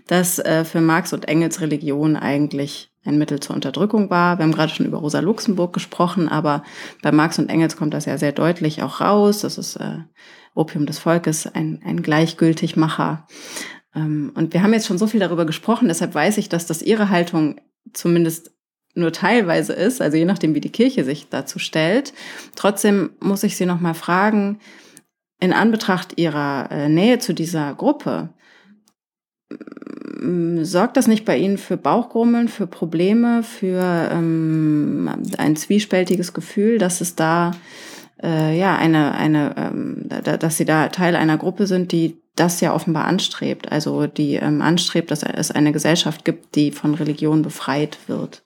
dass 0.08 0.40
äh, 0.40 0.66
für 0.66 0.82
Marx 0.82 1.14
und 1.14 1.28
Engels 1.28 1.62
Religion 1.62 2.16
eigentlich 2.16 2.92
ein 3.06 3.18
Mittel 3.18 3.40
zur 3.40 3.56
Unterdrückung 3.56 4.10
war. 4.10 4.38
Wir 4.38 4.44
haben 4.44 4.54
gerade 4.54 4.74
schon 4.74 4.86
über 4.86 4.98
Rosa 4.98 5.20
Luxemburg 5.20 5.74
gesprochen, 5.74 6.30
aber 6.30 6.64
bei 7.02 7.12
Marx 7.12 7.40
und 7.40 7.50
Engels 7.50 7.76
kommt 7.76 7.94
das 7.94 8.06
ja 8.06 8.18
sehr 8.18 8.32
deutlich 8.32 8.82
auch 8.82 9.02
raus. 9.02 9.42
Das 9.42 9.58
ist 9.58 9.76
äh, 9.78 10.00
Opium 10.56 10.86
des 10.86 11.00
Volkes, 11.00 11.48
ein, 11.48 11.82
ein 11.86 12.02
Gleichgültigmacher. 12.02 13.28
Ähm, 13.96 14.32
und 14.36 14.54
wir 14.54 14.64
haben 14.64 14.74
jetzt 14.74 14.88
schon 14.88 14.98
so 14.98 15.08
viel 15.08 15.20
darüber 15.20 15.46
gesprochen, 15.46 15.88
deshalb 15.88 16.16
weiß 16.16 16.38
ich, 16.38 16.50
dass 16.50 16.66
das 16.66 16.82
ihre 16.82 17.10
Haltung 17.10 17.60
zumindest 17.94 18.53
nur 18.96 19.12
teilweise 19.12 19.74
ist, 19.74 20.02
also 20.02 20.18
je 20.18 20.26
nachdem, 20.26 20.56
wie 20.56 20.62
die 20.62 20.72
Kirche 20.72 21.04
sich 21.04 21.28
dazu 21.30 21.60
stellt. 21.60 22.14
Trotzdem 22.56 23.12
muss 23.20 23.44
ich 23.44 23.58
Sie 23.58 23.66
noch 23.66 23.80
mal 23.80 23.96
fragen, 23.96 24.60
in 25.40 25.54
Anbetracht 25.54 26.20
Ihrer 26.20 26.70
äh, 26.72 26.90
Nähe 26.90 27.20
zu 27.20 27.34
dieser 27.34 27.74
Gruppe, 27.74 28.30
sorgt 30.62 30.98
das 30.98 31.08
nicht 31.08 31.26
bei 31.26 31.38
Ihnen 31.38 31.58
für 31.58 31.78
Bauchgrummeln, 31.78 32.48
für 32.48 32.68
Probleme, 32.68 33.44
für 33.44 34.10
ähm, 34.12 35.10
ein 35.38 35.56
zwiespältiges 35.56 36.34
Gefühl, 36.34 36.78
dass 36.78 37.02
es 37.02 37.16
da 37.16 37.52
äh, 38.22 38.58
ja 38.58 38.76
eine 38.78 39.16
eine 39.16 39.54
ähm, 39.58 40.06
da, 40.08 40.38
dass 40.38 40.58
Sie 40.58 40.66
da 40.66 40.88
Teil 40.90 41.16
einer 41.16 41.38
Gruppe 41.38 41.68
sind, 41.68 41.92
die 41.92 42.18
das 42.36 42.62
ja 42.62 42.74
offenbar 42.74 43.06
anstrebt, 43.06 43.72
also 43.72 44.08
die 44.08 44.36
ähm, 44.36 44.62
anstrebt, 44.62 45.12
dass 45.12 45.24
es 45.24 45.52
eine 45.52 45.72
Gesellschaft 45.72 46.26
gibt, 46.26 46.56
die 46.56 46.72
von 46.72 46.94
Religion 46.96 47.42
befreit 47.42 47.98
wird. 48.08 48.44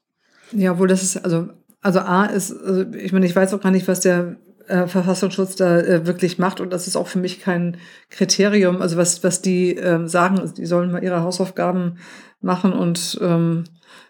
Ja, 0.52 0.80
wohl 0.80 0.88
das 0.88 1.04
ist, 1.04 1.18
also, 1.18 1.50
also 1.82 2.00
A 2.00 2.26
ist, 2.26 2.52
also 2.52 2.86
ich 2.94 3.12
meine, 3.12 3.26
ich 3.26 3.36
weiß 3.36 3.54
auch 3.54 3.62
gar 3.62 3.72
nicht, 3.72 3.88
was 3.88 4.00
der 4.00 4.38
äh, 4.68 4.88
Verfassungsschutz 4.88 5.56
da 5.56 5.80
äh, 5.80 6.06
wirklich 6.06 6.40
macht 6.40 6.60
und 6.60 6.72
das 6.72 6.88
ist 6.88 6.96
auch 6.96 7.08
für 7.08 7.20
mich 7.20 7.40
kein 7.40 7.78
Kriterium. 8.10 8.82
Also 8.82 8.98
was, 8.98 9.24
was 9.24 9.42
die 9.42 9.72
ähm, 9.76 10.08
sagen, 10.08 10.40
also 10.40 10.54
die 10.54 10.66
sollen 10.66 10.92
mal 10.92 11.04
ihre 11.04 11.22
Hausaufgaben 11.22 11.98
machen 12.42 12.74
und, 12.74 13.18
ähm, 13.22 13.64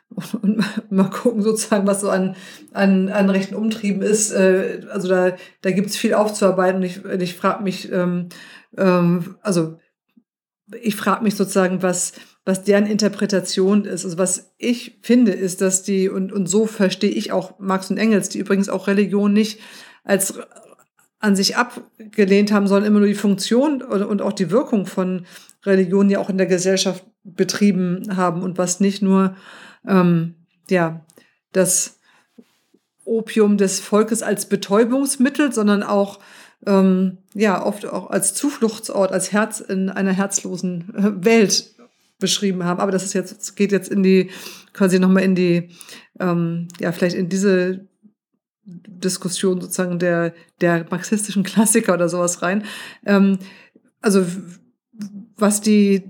und 0.42 0.64
mal 0.92 1.10
gucken 1.10 1.42
sozusagen, 1.42 1.88
was 1.88 2.02
so 2.02 2.10
an, 2.10 2.36
an, 2.74 3.10
an 3.10 3.30
rechten 3.30 3.56
Umtrieben 3.56 4.02
ist. 4.02 4.32
Äh, 4.32 4.82
also 4.92 5.08
da, 5.08 5.36
da 5.62 5.72
gibt 5.72 5.90
es 5.90 5.98
viel 5.98 6.14
aufzuarbeiten 6.14 6.78
und 6.78 6.84
ich, 6.84 7.06
ich 7.06 7.36
frage 7.36 7.64
mich, 7.64 7.92
ähm, 7.92 8.30
ähm, 8.78 9.36
also 9.42 9.78
ich 10.82 10.96
frage 10.96 11.24
mich 11.24 11.36
sozusagen, 11.36 11.82
was, 11.82 12.14
was 12.48 12.64
deren 12.64 12.86
Interpretation 12.86 13.84
ist. 13.84 14.06
Also 14.06 14.18
was 14.18 14.54
ich 14.58 15.00
finde, 15.02 15.34
ist, 15.34 15.60
dass 15.60 15.84
die, 15.84 16.08
und, 16.08 16.32
und 16.32 16.48
so 16.48 16.66
verstehe 16.66 17.12
ich 17.12 17.34
auch 17.34 17.60
Marx 17.60 17.92
und 17.92 17.98
Engels, 17.98 18.30
die 18.30 18.40
übrigens 18.40 18.70
auch 18.70 18.88
Religion 18.88 19.34
nicht 19.34 19.60
als 20.06 20.40
an 21.20 21.36
sich 21.36 21.58
abgelehnt 21.58 22.54
haben, 22.54 22.68
sondern 22.68 22.88
immer 22.88 23.00
nur 23.00 23.10
die 23.10 23.16
Funktion 23.16 23.82
und 23.82 24.22
auch 24.22 24.32
die 24.32 24.50
Wirkung 24.50 24.86
von 24.86 25.26
Religion 25.66 26.10
ja 26.10 26.20
auch 26.20 26.30
in 26.30 26.38
der 26.38 26.48
Gesellschaft 26.48 27.04
betrieben 27.26 28.16
haben 28.16 28.42
und 28.42 28.58
was 28.58 28.80
nicht 28.80 29.02
nur 29.02 29.36
ähm, 29.86 30.36
ja 30.70 31.06
das 31.52 32.00
Opium 33.04 33.58
des 33.58 33.82
Volkes 33.82 34.24
als 34.24 34.48
Betäubungsmittel, 34.48 35.52
sondern 35.52 35.84
auch 35.84 36.20
ähm, 36.66 37.18
ja 37.34 37.66
oft 37.66 37.86
auch 37.86 38.10
als 38.10 38.34
Zufluchtsort, 38.36 39.12
als 39.12 39.34
Herz 39.34 39.60
in 39.60 39.90
einer 39.90 40.14
herzlosen 40.14 40.94
äh, 40.96 41.26
Welt 41.26 41.77
beschrieben 42.20 42.64
haben. 42.64 42.80
Aber 42.80 42.92
das 42.92 43.04
ist 43.04 43.14
jetzt, 43.14 43.56
geht 43.56 43.72
jetzt 43.72 43.90
in 43.90 44.04
die, 44.04 44.30
quasi 44.74 45.00
nochmal 45.00 45.24
in 45.24 45.36
die, 45.36 45.70
ähm, 46.20 46.68
ja, 46.80 46.92
vielleicht 46.92 47.16
in 47.16 47.30
diese 47.30 47.88
Diskussion 48.66 49.62
sozusagen 49.62 50.00
der, 50.00 50.34
der 50.62 50.86
marxistischen 50.90 51.44
Klassiker 51.44 51.94
oder 51.94 52.10
sowas 52.10 52.42
rein. 52.42 52.64
Ähm, 53.06 53.40
also, 54.02 54.26
was 55.38 55.62
die, 55.62 56.04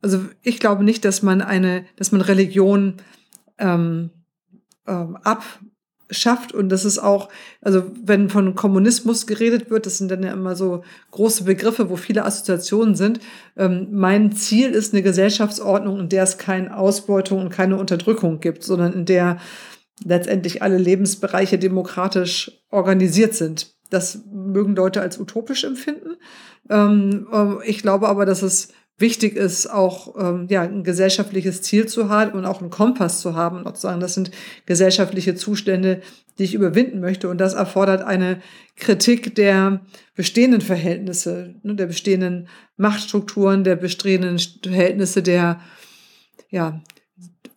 also 0.00 0.24
ich 0.42 0.60
glaube 0.60 0.84
nicht, 0.84 1.04
dass 1.04 1.22
man 1.22 1.42
eine, 1.42 1.84
dass 1.96 2.12
man 2.12 2.20
Religion 2.20 2.96
ähm, 3.58 4.10
ähm, 4.86 5.16
ab 5.16 5.44
schafft. 6.10 6.52
Und 6.52 6.68
das 6.68 6.84
ist 6.84 6.98
auch, 6.98 7.28
also 7.60 7.84
wenn 8.02 8.30
von 8.30 8.54
Kommunismus 8.54 9.26
geredet 9.26 9.70
wird, 9.70 9.86
das 9.86 9.98
sind 9.98 10.10
dann 10.10 10.22
ja 10.22 10.32
immer 10.32 10.56
so 10.56 10.82
große 11.10 11.44
Begriffe, 11.44 11.90
wo 11.90 11.96
viele 11.96 12.24
Assoziationen 12.24 12.94
sind. 12.94 13.20
Ähm, 13.56 13.88
mein 13.90 14.32
Ziel 14.32 14.70
ist 14.70 14.92
eine 14.92 15.02
Gesellschaftsordnung, 15.02 16.00
in 16.00 16.08
der 16.08 16.22
es 16.22 16.38
keine 16.38 16.76
Ausbeutung 16.76 17.40
und 17.40 17.50
keine 17.50 17.76
Unterdrückung 17.76 18.40
gibt, 18.40 18.62
sondern 18.62 18.92
in 18.92 19.04
der 19.04 19.38
letztendlich 20.04 20.62
alle 20.62 20.78
Lebensbereiche 20.78 21.58
demokratisch 21.58 22.52
organisiert 22.70 23.34
sind. 23.34 23.74
Das 23.90 24.20
mögen 24.32 24.76
Leute 24.76 25.00
als 25.00 25.18
utopisch 25.18 25.64
empfinden. 25.64 26.16
Ähm, 26.68 27.26
ähm 27.32 27.58
ich 27.64 27.82
glaube 27.82 28.08
aber, 28.08 28.26
dass 28.26 28.42
es 28.42 28.68
wichtig 28.98 29.36
ist, 29.36 29.68
auch 29.68 30.14
ähm, 30.18 30.46
ja, 30.50 30.62
ein 30.62 30.84
gesellschaftliches 30.84 31.62
Ziel 31.62 31.86
zu 31.86 32.08
haben 32.08 32.32
und 32.32 32.44
auch 32.44 32.60
einen 32.60 32.70
Kompass 32.70 33.20
zu 33.20 33.34
haben 33.34 33.58
und 33.58 33.66
auch 33.66 33.74
zu 33.74 33.82
sagen, 33.82 34.00
das 34.00 34.14
sind 34.14 34.30
gesellschaftliche 34.66 35.34
Zustände, 35.34 36.02
die 36.38 36.44
ich 36.44 36.54
überwinden 36.54 37.00
möchte. 37.00 37.28
Und 37.28 37.38
das 37.38 37.54
erfordert 37.54 38.02
eine 38.02 38.40
Kritik 38.76 39.34
der 39.34 39.80
bestehenden 40.14 40.60
Verhältnisse, 40.60 41.54
ne, 41.62 41.74
der 41.74 41.86
bestehenden 41.86 42.48
Machtstrukturen, 42.76 43.64
der 43.64 43.76
bestehenden 43.76 44.38
Verhältnisse 44.38 45.22
der, 45.22 45.60
ja, 46.50 46.82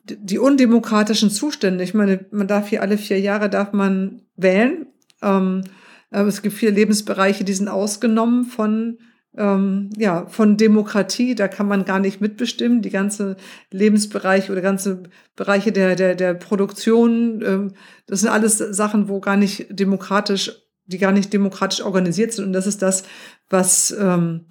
die 0.04 0.40
undemokratischen 0.40 1.30
Zustände. 1.30 1.84
Ich 1.84 1.94
meine, 1.94 2.26
man 2.32 2.48
darf 2.48 2.70
hier 2.70 2.82
alle 2.82 2.98
vier 2.98 3.20
Jahre 3.20 3.50
darf 3.50 3.74
man 3.74 4.22
wählen. 4.36 4.88
Ähm, 5.22 5.64
Äh, 6.12 6.24
es 6.24 6.42
gibt 6.42 6.56
viele 6.56 6.74
Lebensbereiche, 6.74 7.44
die 7.44 7.54
sind 7.54 7.68
ausgenommen 7.68 8.46
von 8.46 9.00
ähm, 9.38 9.90
ja, 9.96 10.26
von 10.28 10.58
Demokratie, 10.58 11.36
da 11.36 11.48
kann 11.48 11.68
man 11.68 11.86
gar 11.86 12.00
nicht 12.00 12.20
mitbestimmen. 12.20 12.82
Die 12.82 12.90
ganze 12.90 13.38
Lebensbereiche 13.72 14.52
oder 14.52 14.62
ganze 14.62 15.04
Bereiche 15.36 15.72
der, 15.72 15.96
der, 15.96 16.16
der 16.16 16.34
Produktion, 16.34 17.42
ähm, 17.46 17.74
das 18.08 18.22
sind 18.22 18.30
alles 18.30 18.58
Sachen, 18.58 19.08
wo 19.08 19.20
gar 19.20 19.38
nicht 19.38 19.68
demokratisch, 19.70 20.52
die 20.86 20.98
gar 20.98 21.14
nicht 21.14 21.32
demokratisch 21.32 21.82
organisiert 21.82 22.34
sind. 22.34 22.46
Und 22.46 22.54
das 22.54 22.68
ist 22.68 22.82
das, 22.82 23.04
was 23.50 23.92
ähm, 23.98 24.46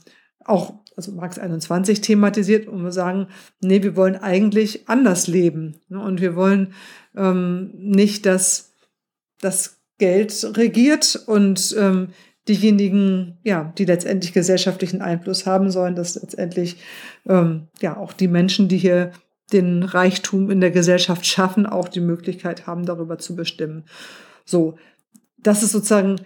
auch 0.45 0.81
also 0.97 1.13
Marx 1.13 1.39
21 1.39 2.01
thematisiert, 2.01 2.69
um 2.69 2.85
zu 2.85 2.93
sagen, 2.93 3.29
nee, 3.61 3.83
wir 3.83 3.97
wollen 3.97 4.17
eigentlich 4.17 4.89
anders 4.89 5.27
leben. 5.29 5.81
Ne? 5.89 6.01
Und 6.01 6.21
wir 6.21 6.37
wollen 6.37 6.75
ähm, 7.17 7.71
nicht, 7.75 8.27
dass 8.27 8.75
das 9.41 9.81
Geld 9.99 10.57
regiert 10.57 11.23
und 11.27 11.75
ähm, 11.79 12.09
diejenigen, 12.49 13.39
ja, 13.45 13.73
die 13.77 13.85
letztendlich 13.85 14.33
gesellschaftlichen 14.33 15.03
Einfluss 15.03 15.47
haben 15.47 15.71
sollen, 15.71 15.95
dass 15.95 16.15
letztendlich 16.15 16.77
ähm, 17.29 17.69
ja 17.81 17.97
auch 17.97 18.13
die 18.13 18.29
Menschen, 18.29 18.69
die 18.69 18.79
hier 18.79 19.13
den 19.53 19.83
Reichtum 19.83 20.51
in 20.51 20.61
der 20.61 20.71
Gesellschaft 20.71 21.27
schaffen, 21.27 21.67
auch 21.67 21.89
die 21.89 22.01
Möglichkeit 22.01 22.67
haben, 22.67 22.87
darüber 22.87 23.19
zu 23.19 23.35
bestimmen. 23.37 23.85
So, 24.45 24.77
das 25.39 25.63
ist 25.63 25.73
sozusagen, 25.73 26.17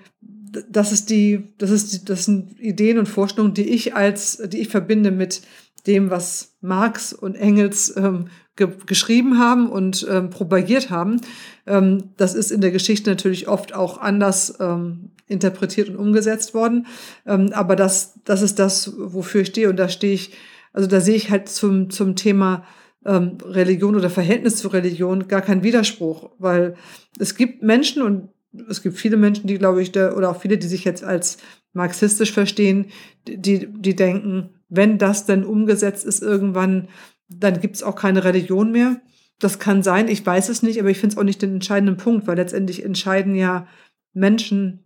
das 0.70 0.92
ist 0.92 1.10
die, 1.10 1.54
das 1.58 1.70
ist 1.70 1.92
die, 1.92 2.04
das 2.04 2.26
sind 2.26 2.60
Ideen 2.60 2.98
und 2.98 3.08
Vorstellungen, 3.08 3.54
die 3.54 3.68
ich 3.68 3.94
als, 3.94 4.42
die 4.46 4.60
ich 4.60 4.68
verbinde 4.68 5.10
mit 5.10 5.42
dem, 5.86 6.10
was 6.10 6.56
Marx 6.60 7.12
und 7.12 7.34
Engels 7.34 7.94
ähm, 7.96 8.28
ge 8.56 8.68
geschrieben 8.86 9.38
haben 9.38 9.68
und 9.68 10.06
ähm, 10.08 10.30
propagiert 10.30 10.90
haben. 10.90 11.20
Ähm, 11.66 12.10
das 12.16 12.34
ist 12.34 12.50
in 12.50 12.60
der 12.60 12.70
Geschichte 12.70 13.10
natürlich 13.10 13.48
oft 13.48 13.74
auch 13.74 13.98
anders 13.98 14.56
ähm, 14.60 15.10
interpretiert 15.26 15.88
und 15.88 15.96
umgesetzt 15.96 16.54
worden. 16.54 16.86
Ähm, 17.26 17.50
aber 17.52 17.76
das, 17.76 18.14
das 18.24 18.42
ist 18.42 18.58
das, 18.58 18.92
wofür 18.96 19.42
ich 19.42 19.48
stehe. 19.48 19.68
Und 19.70 19.76
da 19.76 19.88
stehe 19.88 20.14
ich, 20.14 20.32
also 20.72 20.88
da 20.88 21.00
sehe 21.00 21.16
ich 21.16 21.30
halt 21.30 21.48
zum, 21.48 21.90
zum 21.90 22.16
Thema 22.16 22.64
ähm, 23.04 23.38
Religion 23.44 23.96
oder 23.96 24.10
Verhältnis 24.10 24.56
zu 24.56 24.68
Religion 24.68 25.28
gar 25.28 25.42
keinen 25.42 25.62
Widerspruch, 25.62 26.30
weil 26.38 26.74
es 27.18 27.36
gibt 27.36 27.62
Menschen 27.62 28.02
und 28.02 28.28
es 28.68 28.82
gibt 28.82 28.96
viele 28.96 29.16
Menschen, 29.16 29.46
die, 29.46 29.58
glaube 29.58 29.82
ich, 29.82 29.92
da, 29.92 30.14
oder 30.14 30.30
auch 30.30 30.40
viele, 30.40 30.58
die 30.58 30.66
sich 30.66 30.84
jetzt 30.84 31.02
als 31.02 31.38
marxistisch 31.72 32.32
verstehen, 32.32 32.86
die, 33.26 33.66
die 33.66 33.96
denken, 33.96 34.50
wenn 34.68 34.98
das 34.98 35.26
denn 35.26 35.44
umgesetzt 35.44 36.04
ist 36.04 36.22
irgendwann, 36.22 36.88
dann 37.28 37.60
gibt 37.60 37.76
es 37.76 37.82
auch 37.82 37.96
keine 37.96 38.24
Religion 38.24 38.70
mehr. 38.70 39.00
Das 39.40 39.58
kann 39.58 39.82
sein, 39.82 40.08
ich 40.08 40.24
weiß 40.24 40.48
es 40.48 40.62
nicht, 40.62 40.78
aber 40.78 40.90
ich 40.90 40.98
finde 40.98 41.14
es 41.14 41.18
auch 41.18 41.24
nicht 41.24 41.42
den 41.42 41.54
entscheidenden 41.54 41.96
Punkt, 41.96 42.26
weil 42.26 42.36
letztendlich 42.36 42.84
entscheiden 42.84 43.34
ja 43.34 43.66
Menschen, 44.12 44.83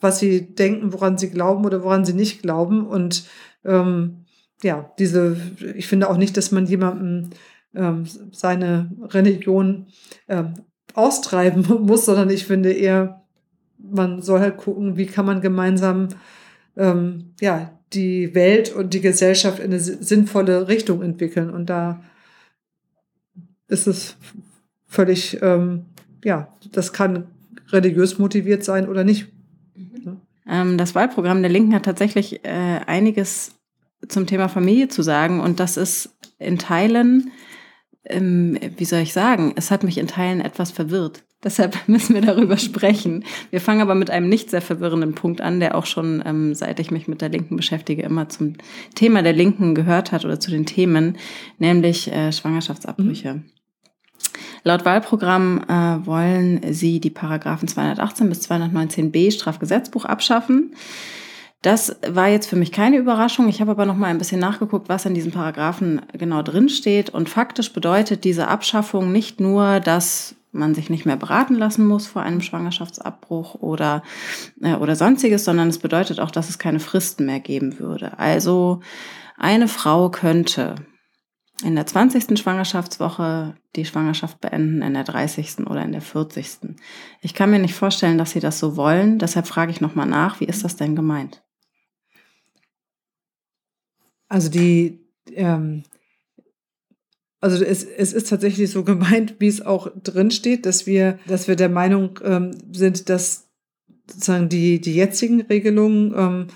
was 0.00 0.18
sie 0.18 0.54
denken, 0.54 0.92
woran 0.92 1.18
sie 1.18 1.30
glauben 1.30 1.64
oder 1.64 1.82
woran 1.82 2.04
sie 2.04 2.12
nicht 2.12 2.42
glauben. 2.42 2.86
Und 2.86 3.24
ähm, 3.64 4.24
ja, 4.62 4.92
diese, 4.98 5.36
ich 5.74 5.86
finde 5.86 6.08
auch 6.08 6.16
nicht, 6.16 6.36
dass 6.36 6.52
man 6.52 6.66
jemandem 6.66 7.30
ähm, 7.74 8.04
seine 8.32 8.90
Religion 9.02 9.86
ähm, 10.28 10.54
austreiben 10.94 11.66
muss, 11.86 12.06
sondern 12.06 12.30
ich 12.30 12.46
finde 12.46 12.72
eher, 12.72 13.24
man 13.78 14.22
soll 14.22 14.40
halt 14.40 14.56
gucken, 14.56 14.96
wie 14.96 15.06
kann 15.06 15.26
man 15.26 15.40
gemeinsam 15.40 16.08
ähm, 16.76 17.34
ja, 17.40 17.78
die 17.92 18.34
Welt 18.34 18.72
und 18.74 18.94
die 18.94 19.00
Gesellschaft 19.00 19.58
in 19.58 19.66
eine 19.66 19.80
sinnvolle 19.80 20.68
Richtung 20.68 21.02
entwickeln. 21.02 21.50
Und 21.50 21.70
da 21.70 22.02
ist 23.68 23.86
es 23.86 24.16
völlig, 24.86 25.40
ähm, 25.42 25.86
ja, 26.24 26.54
das 26.72 26.92
kann 26.92 27.28
religiös 27.70 28.18
motiviert 28.18 28.64
sein 28.64 28.88
oder 28.88 29.04
nicht. 29.04 29.28
Ähm, 30.48 30.78
das 30.78 30.94
Wahlprogramm 30.94 31.42
der 31.42 31.50
Linken 31.50 31.74
hat 31.74 31.84
tatsächlich 31.84 32.44
äh, 32.44 32.80
einiges 32.86 33.54
zum 34.08 34.26
Thema 34.26 34.48
Familie 34.48 34.88
zu 34.88 35.02
sagen 35.02 35.40
und 35.40 35.60
das 35.60 35.76
ist 35.76 36.16
in 36.38 36.58
Teilen, 36.58 37.32
ähm, 38.04 38.58
wie 38.76 38.84
soll 38.84 39.00
ich 39.00 39.12
sagen, 39.12 39.52
es 39.56 39.70
hat 39.70 39.82
mich 39.82 39.98
in 39.98 40.06
Teilen 40.06 40.40
etwas 40.40 40.70
verwirrt. 40.70 41.24
Deshalb 41.44 41.76
müssen 41.86 42.14
wir 42.14 42.22
darüber 42.22 42.56
sprechen. 42.56 43.24
Wir 43.50 43.60
fangen 43.60 43.80
aber 43.80 43.94
mit 43.94 44.10
einem 44.10 44.28
nicht 44.28 44.50
sehr 44.50 44.60
verwirrenden 44.60 45.14
Punkt 45.14 45.40
an, 45.40 45.60
der 45.60 45.76
auch 45.76 45.86
schon, 45.86 46.20
ähm, 46.26 46.54
seit 46.54 46.80
ich 46.80 46.90
mich 46.90 47.06
mit 47.06 47.20
der 47.20 47.28
Linken 47.28 47.56
beschäftige, 47.56 48.02
immer 48.02 48.28
zum 48.28 48.54
Thema 48.96 49.22
der 49.22 49.34
Linken 49.34 49.76
gehört 49.76 50.10
hat 50.10 50.24
oder 50.24 50.40
zu 50.40 50.50
den 50.50 50.66
Themen, 50.66 51.16
nämlich 51.58 52.10
äh, 52.10 52.32
Schwangerschaftsabbrüche. 52.32 53.34
Mhm. 53.34 53.44
Laut 54.64 54.84
Wahlprogramm 54.84 55.62
äh, 55.68 56.06
wollen 56.06 56.60
sie 56.72 57.00
die 57.00 57.10
Paragraphen 57.10 57.68
218 57.68 58.28
bis 58.28 58.48
219b 58.50 59.32
Strafgesetzbuch 59.32 60.04
abschaffen. 60.04 60.74
Das 61.62 61.96
war 62.06 62.28
jetzt 62.28 62.48
für 62.48 62.56
mich 62.56 62.70
keine 62.70 62.98
Überraschung. 62.98 63.48
Ich 63.48 63.60
habe 63.60 63.72
aber 63.72 63.84
noch 63.84 63.96
mal 63.96 64.06
ein 64.06 64.18
bisschen 64.18 64.40
nachgeguckt, 64.40 64.88
was 64.88 65.06
in 65.06 65.14
diesen 65.14 65.32
Paragraphen 65.32 66.02
genau 66.12 66.42
drin 66.42 66.68
steht. 66.68 67.10
Und 67.10 67.28
faktisch 67.28 67.72
bedeutet 67.72 68.22
diese 68.22 68.46
Abschaffung 68.46 69.10
nicht 69.10 69.40
nur, 69.40 69.80
dass 69.80 70.36
man 70.52 70.74
sich 70.74 70.88
nicht 70.88 71.04
mehr 71.04 71.16
beraten 71.16 71.54
lassen 71.54 71.86
muss 71.86 72.06
vor 72.06 72.22
einem 72.22 72.40
Schwangerschaftsabbruch 72.40 73.56
oder, 73.56 74.02
äh, 74.62 74.74
oder 74.74 74.96
sonstiges, 74.96 75.44
sondern 75.44 75.68
es 75.68 75.78
bedeutet 75.78 76.20
auch, 76.20 76.30
dass 76.30 76.48
es 76.48 76.58
keine 76.58 76.80
Fristen 76.80 77.26
mehr 77.26 77.40
geben 77.40 77.78
würde. 77.78 78.18
Also 78.18 78.80
eine 79.36 79.68
Frau 79.68 80.10
könnte 80.10 80.76
in 81.64 81.74
der 81.74 81.86
20. 81.86 82.38
Schwangerschaftswoche 82.38 83.56
die 83.74 83.84
Schwangerschaft 83.84 84.40
beenden, 84.40 84.82
in 84.82 84.94
der 84.94 85.04
30. 85.04 85.66
oder 85.66 85.82
in 85.82 85.92
der 85.92 86.00
40. 86.00 86.76
Ich 87.20 87.34
kann 87.34 87.50
mir 87.50 87.58
nicht 87.58 87.74
vorstellen, 87.74 88.18
dass 88.18 88.30
sie 88.30 88.40
das 88.40 88.58
so 88.58 88.76
wollen. 88.76 89.18
Deshalb 89.18 89.46
frage 89.46 89.72
ich 89.72 89.80
nochmal 89.80 90.06
nach, 90.06 90.40
wie 90.40 90.44
ist 90.44 90.64
das 90.64 90.76
denn 90.76 90.94
gemeint? 90.94 91.42
Also 94.28 94.50
die, 94.50 95.00
ähm, 95.34 95.82
also 97.40 97.64
es, 97.64 97.84
es 97.84 98.12
ist 98.12 98.28
tatsächlich 98.28 98.70
so 98.70 98.84
gemeint, 98.84 99.36
wie 99.38 99.48
es 99.48 99.64
auch 99.64 99.90
drin 100.02 100.30
steht, 100.30 100.64
dass 100.64 100.86
wir, 100.86 101.18
dass 101.26 101.48
wir 101.48 101.56
der 101.56 101.70
Meinung 101.70 102.20
ähm, 102.22 102.52
sind, 102.72 103.08
dass 103.08 103.48
sozusagen 104.08 104.48
die, 104.48 104.80
die 104.80 104.94
jetzigen 104.94 105.40
Regelungen 105.42 106.14
ähm, 106.16 106.46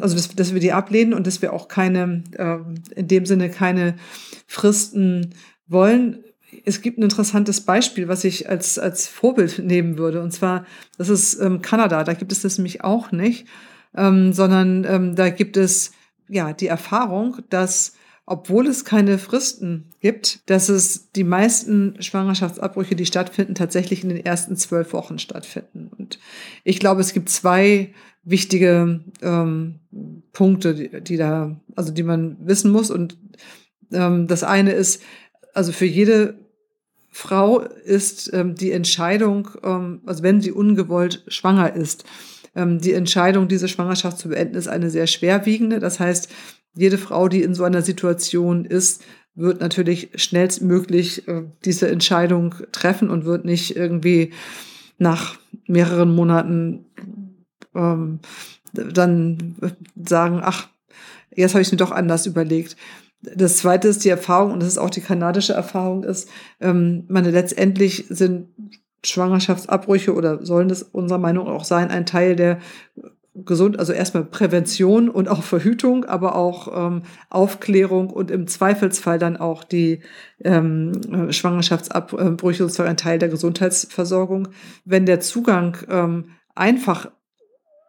also 0.00 0.16
dass, 0.16 0.28
dass 0.34 0.54
wir 0.54 0.60
die 0.60 0.72
ablehnen 0.72 1.14
und 1.14 1.26
dass 1.26 1.42
wir 1.42 1.52
auch 1.52 1.68
keine, 1.68 2.24
äh, 2.32 2.58
in 2.98 3.08
dem 3.08 3.26
Sinne 3.26 3.50
keine 3.50 3.96
Fristen 4.46 5.34
wollen. 5.66 6.24
Es 6.64 6.82
gibt 6.82 6.98
ein 6.98 7.02
interessantes 7.02 7.60
Beispiel, 7.60 8.08
was 8.08 8.24
ich 8.24 8.48
als, 8.48 8.78
als 8.78 9.06
Vorbild 9.06 9.60
nehmen 9.60 9.98
würde. 9.98 10.22
Und 10.22 10.32
zwar, 10.32 10.64
das 10.98 11.08
ist 11.08 11.40
ähm, 11.40 11.62
Kanada. 11.62 12.04
Da 12.04 12.14
gibt 12.14 12.32
es 12.32 12.42
das 12.42 12.58
nämlich 12.58 12.82
auch 12.82 13.12
nicht, 13.12 13.46
ähm, 13.96 14.32
sondern 14.32 14.84
ähm, 14.84 15.14
da 15.14 15.30
gibt 15.30 15.56
es 15.56 15.92
ja 16.28 16.52
die 16.52 16.66
Erfahrung, 16.66 17.38
dass 17.50 17.94
obwohl 18.30 18.68
es 18.68 18.84
keine 18.84 19.18
Fristen 19.18 19.90
gibt, 19.98 20.48
dass 20.48 20.68
es 20.68 21.10
die 21.10 21.24
meisten 21.24 22.00
Schwangerschaftsabbrüche, 22.00 22.94
die 22.94 23.04
stattfinden, 23.04 23.56
tatsächlich 23.56 24.04
in 24.04 24.08
den 24.08 24.24
ersten 24.24 24.54
zwölf 24.54 24.92
Wochen 24.92 25.18
stattfinden. 25.18 25.90
Und 25.98 26.20
ich 26.62 26.78
glaube, 26.78 27.00
es 27.00 27.12
gibt 27.12 27.28
zwei 27.28 27.92
wichtige 28.22 29.00
ähm, 29.20 29.80
Punkte, 30.32 30.76
die, 30.76 31.00
die, 31.02 31.16
da, 31.16 31.60
also 31.74 31.92
die 31.92 32.04
man 32.04 32.36
wissen 32.46 32.70
muss. 32.70 32.92
Und 32.92 33.18
ähm, 33.90 34.28
das 34.28 34.44
eine 34.44 34.74
ist, 34.74 35.02
also 35.52 35.72
für 35.72 35.86
jede 35.86 36.38
Frau 37.08 37.58
ist 37.58 38.32
ähm, 38.32 38.54
die 38.54 38.70
Entscheidung, 38.70 39.48
ähm, 39.64 40.02
also 40.06 40.22
wenn 40.22 40.40
sie 40.40 40.52
ungewollt 40.52 41.24
schwanger 41.26 41.74
ist, 41.74 42.04
ähm, 42.54 42.78
die 42.78 42.92
Entscheidung, 42.92 43.48
diese 43.48 43.66
Schwangerschaft 43.66 44.18
zu 44.18 44.28
beenden, 44.28 44.54
ist 44.54 44.68
eine 44.68 44.88
sehr 44.88 45.08
schwerwiegende. 45.08 45.80
Das 45.80 45.98
heißt, 45.98 46.28
jede 46.74 46.98
Frau, 46.98 47.28
die 47.28 47.42
in 47.42 47.54
so 47.54 47.64
einer 47.64 47.82
Situation 47.82 48.64
ist, 48.64 49.02
wird 49.34 49.60
natürlich 49.60 50.10
schnellstmöglich 50.14 51.26
äh, 51.28 51.44
diese 51.64 51.88
Entscheidung 51.88 52.54
treffen 52.72 53.10
und 53.10 53.24
wird 53.24 53.44
nicht 53.44 53.76
irgendwie 53.76 54.32
nach 54.98 55.38
mehreren 55.66 56.14
Monaten 56.14 56.84
ähm, 57.74 58.20
dann 58.72 59.56
sagen, 59.96 60.40
ach, 60.42 60.68
jetzt 61.34 61.54
habe 61.54 61.62
ich 61.62 61.72
mir 61.72 61.78
doch 61.78 61.90
anders 61.90 62.26
überlegt. 62.26 62.76
Das 63.22 63.58
zweite 63.58 63.88
ist 63.88 64.04
die 64.04 64.08
Erfahrung, 64.08 64.52
und 64.52 64.60
das 64.60 64.68
ist 64.68 64.78
auch 64.78 64.90
die 64.90 65.00
kanadische 65.00 65.52
Erfahrung, 65.52 66.04
ist, 66.04 66.28
ähm, 66.60 67.04
meine, 67.08 67.30
letztendlich 67.30 68.06
sind 68.08 68.48
Schwangerschaftsabbrüche 69.04 70.14
oder 70.14 70.44
sollen 70.44 70.68
das 70.68 70.82
unserer 70.82 71.18
Meinung 71.18 71.46
auch 71.46 71.64
sein, 71.64 71.90
ein 71.90 72.06
Teil 72.06 72.36
der 72.36 72.58
gesund, 73.44 73.78
also 73.78 73.92
erstmal 73.92 74.24
Prävention 74.24 75.08
und 75.08 75.28
auch 75.28 75.42
Verhütung, 75.42 76.04
aber 76.04 76.34
auch 76.36 76.86
ähm, 76.86 77.02
Aufklärung 77.28 78.10
und 78.10 78.30
im 78.30 78.46
Zweifelsfall 78.46 79.18
dann 79.18 79.36
auch 79.36 79.64
die 79.64 80.00
ähm, 80.42 80.92
Schwangerschaftsabbrüche 81.30 82.64
sozusagen 82.64 82.90
ein 82.90 82.96
Teil 82.96 83.18
der 83.18 83.28
Gesundheitsversorgung. 83.28 84.48
Wenn 84.84 85.06
der 85.06 85.20
Zugang 85.20 85.76
ähm, 85.88 86.30
einfach 86.54 87.08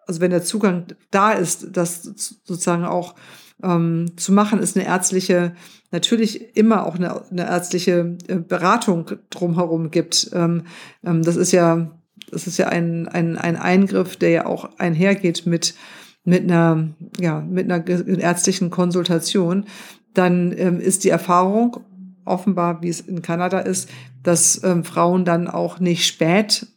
also 0.08 0.20
wenn 0.20 0.32
der 0.32 0.44
Zugang 0.44 0.88
da 1.10 1.32
ist, 1.32 1.68
das 1.72 2.04
sozusagen 2.44 2.84
auch 2.84 3.16
ähm, 3.64 4.12
zu 4.18 4.34
machen, 4.34 4.60
ist 4.60 4.76
eine 4.76 4.86
ärztliche, 4.86 5.54
natürlich 5.92 6.58
immer 6.58 6.86
auch 6.86 6.96
eine, 6.96 7.30
eine 7.30 7.48
ärztliche 7.48 8.18
äh, 8.28 8.36
Beratung 8.36 9.12
drumherum 9.30 9.92
gibt. 9.92 10.30
Ähm, 10.34 10.64
ähm, 11.06 11.22
das 11.24 11.36
ist 11.36 11.52
ja 11.52 11.92
das 12.32 12.48
ist 12.48 12.58
ja 12.58 12.68
ein, 12.68 13.08
ein, 13.08 13.38
ein 13.38 13.56
Eingriff, 13.56 14.16
der 14.16 14.30
ja 14.30 14.46
auch 14.46 14.78
einhergeht 14.78 15.46
mit, 15.46 15.76
mit 16.24 16.44
einer, 16.44 16.90
ja, 17.20 17.42
mit 17.42 17.72
einer 17.72 17.88
ärztlichen 17.88 18.70
Konsultation, 18.70 19.66
dann 20.14 20.54
ähm, 20.58 20.80
ist 20.80 21.04
die 21.04 21.10
Erfahrung 21.10 21.78
offenbar, 22.26 22.82
wie 22.82 22.90
es 22.90 23.02
in 23.02 23.22
Kanada 23.22 23.60
ist, 23.60 23.90
dass 24.24 24.64
ähm, 24.64 24.84
Frauen 24.84 25.26
dann 25.26 25.48
auch 25.48 25.80
nicht 25.80 26.06
spät, 26.06 26.68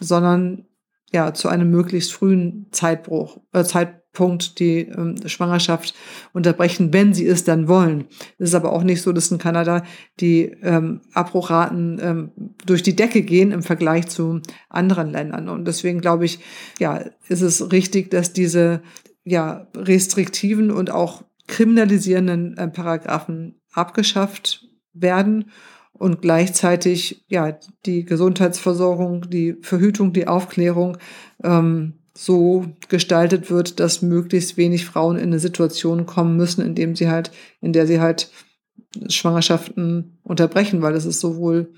sondern 0.00 0.64
ja 1.12 1.32
zu 1.34 1.48
einem 1.48 1.70
möglichst 1.70 2.12
frühen 2.12 2.66
Zeitbruch, 2.70 3.40
äh, 3.52 3.64
Zeitpunkt 4.18 4.58
die 4.58 4.80
ähm, 4.80 5.16
Schwangerschaft 5.26 5.94
unterbrechen, 6.32 6.92
wenn 6.92 7.14
sie 7.14 7.26
es 7.26 7.44
dann 7.44 7.68
wollen. 7.68 8.06
Es 8.38 8.50
ist 8.50 8.54
aber 8.54 8.72
auch 8.72 8.82
nicht 8.82 9.02
so, 9.02 9.12
dass 9.12 9.30
in 9.30 9.38
Kanada 9.38 9.84
die 10.20 10.44
ähm, 10.62 11.00
Abbruchraten 11.14 12.00
ähm, 12.02 12.30
durch 12.66 12.82
die 12.82 12.96
Decke 12.96 13.22
gehen 13.22 13.52
im 13.52 13.62
Vergleich 13.62 14.08
zu 14.08 14.40
anderen 14.68 15.10
Ländern. 15.10 15.48
Und 15.48 15.66
deswegen 15.66 16.00
glaube 16.00 16.24
ich, 16.24 16.40
ja, 16.78 17.04
ist 17.28 17.42
es 17.42 17.70
richtig, 17.70 18.10
dass 18.10 18.32
diese 18.32 18.82
ja 19.24 19.68
restriktiven 19.76 20.70
und 20.70 20.90
auch 20.90 21.22
kriminalisierenden 21.46 22.56
äh, 22.56 22.68
Paragraphen 22.68 23.60
abgeschafft 23.72 24.66
werden 24.92 25.50
und 25.92 26.22
gleichzeitig 26.22 27.24
ja 27.28 27.58
die 27.86 28.04
Gesundheitsversorgung, 28.04 29.28
die 29.30 29.56
Verhütung, 29.62 30.12
die 30.12 30.26
Aufklärung 30.26 30.98
ähm, 31.42 31.97
so 32.20 32.66
gestaltet 32.88 33.48
wird, 33.48 33.78
dass 33.78 34.02
möglichst 34.02 34.56
wenig 34.56 34.84
Frauen 34.84 35.16
in 35.16 35.28
eine 35.28 35.38
Situation 35.38 36.04
kommen 36.04 36.36
müssen, 36.36 36.66
in 36.66 36.74
dem 36.74 36.96
sie 36.96 37.08
halt, 37.08 37.30
in 37.60 37.72
der 37.72 37.86
sie 37.86 38.00
halt 38.00 38.28
Schwangerschaften 39.08 40.18
unterbrechen, 40.24 40.82
weil 40.82 40.92
das 40.92 41.04
ist 41.04 41.20
sowohl, 41.20 41.72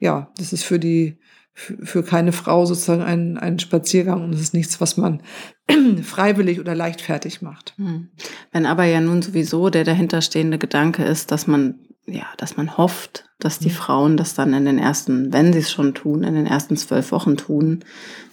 ja, 0.00 0.32
das 0.36 0.52
ist 0.52 0.64
für 0.64 0.80
die 0.80 1.18
für 1.54 2.04
keine 2.04 2.30
Frau 2.32 2.66
sozusagen 2.66 3.02
ein, 3.02 3.36
ein 3.36 3.58
Spaziergang 3.58 4.22
und 4.22 4.32
es 4.32 4.40
ist 4.40 4.54
nichts, 4.54 4.80
was 4.80 4.96
man 4.96 5.22
freiwillig 6.02 6.60
oder 6.60 6.74
leichtfertig 6.74 7.42
macht. 7.42 7.74
Hm. 7.78 8.08
Wenn 8.52 8.64
aber 8.64 8.84
ja 8.84 9.00
nun 9.00 9.22
sowieso 9.22 9.68
der 9.68 9.82
dahinterstehende 9.82 10.58
Gedanke 10.58 11.04
ist, 11.04 11.32
dass 11.32 11.48
man 11.48 11.80
ja, 12.10 12.26
dass 12.36 12.56
man 12.56 12.76
hofft, 12.76 13.24
dass 13.38 13.58
die 13.58 13.68
mhm. 13.68 13.74
Frauen 13.74 14.16
das 14.16 14.34
dann 14.34 14.54
in 14.54 14.64
den 14.64 14.78
ersten, 14.78 15.32
wenn 15.32 15.52
sie 15.52 15.60
es 15.60 15.70
schon 15.70 15.94
tun, 15.94 16.24
in 16.24 16.34
den 16.34 16.46
ersten 16.46 16.76
zwölf 16.76 17.12
Wochen 17.12 17.36
tun, 17.36 17.84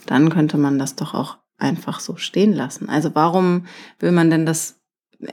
dann 0.06 0.30
könnte 0.30 0.58
man 0.58 0.80
das 0.80 0.96
doch 0.96 1.14
auch 1.14 1.38
einfach 1.58 2.00
so 2.00 2.16
stehen 2.16 2.54
lassen. 2.54 2.90
Also 2.90 3.14
warum 3.14 3.66
will 4.00 4.12
man 4.12 4.30
denn 4.30 4.46
das, 4.46 4.80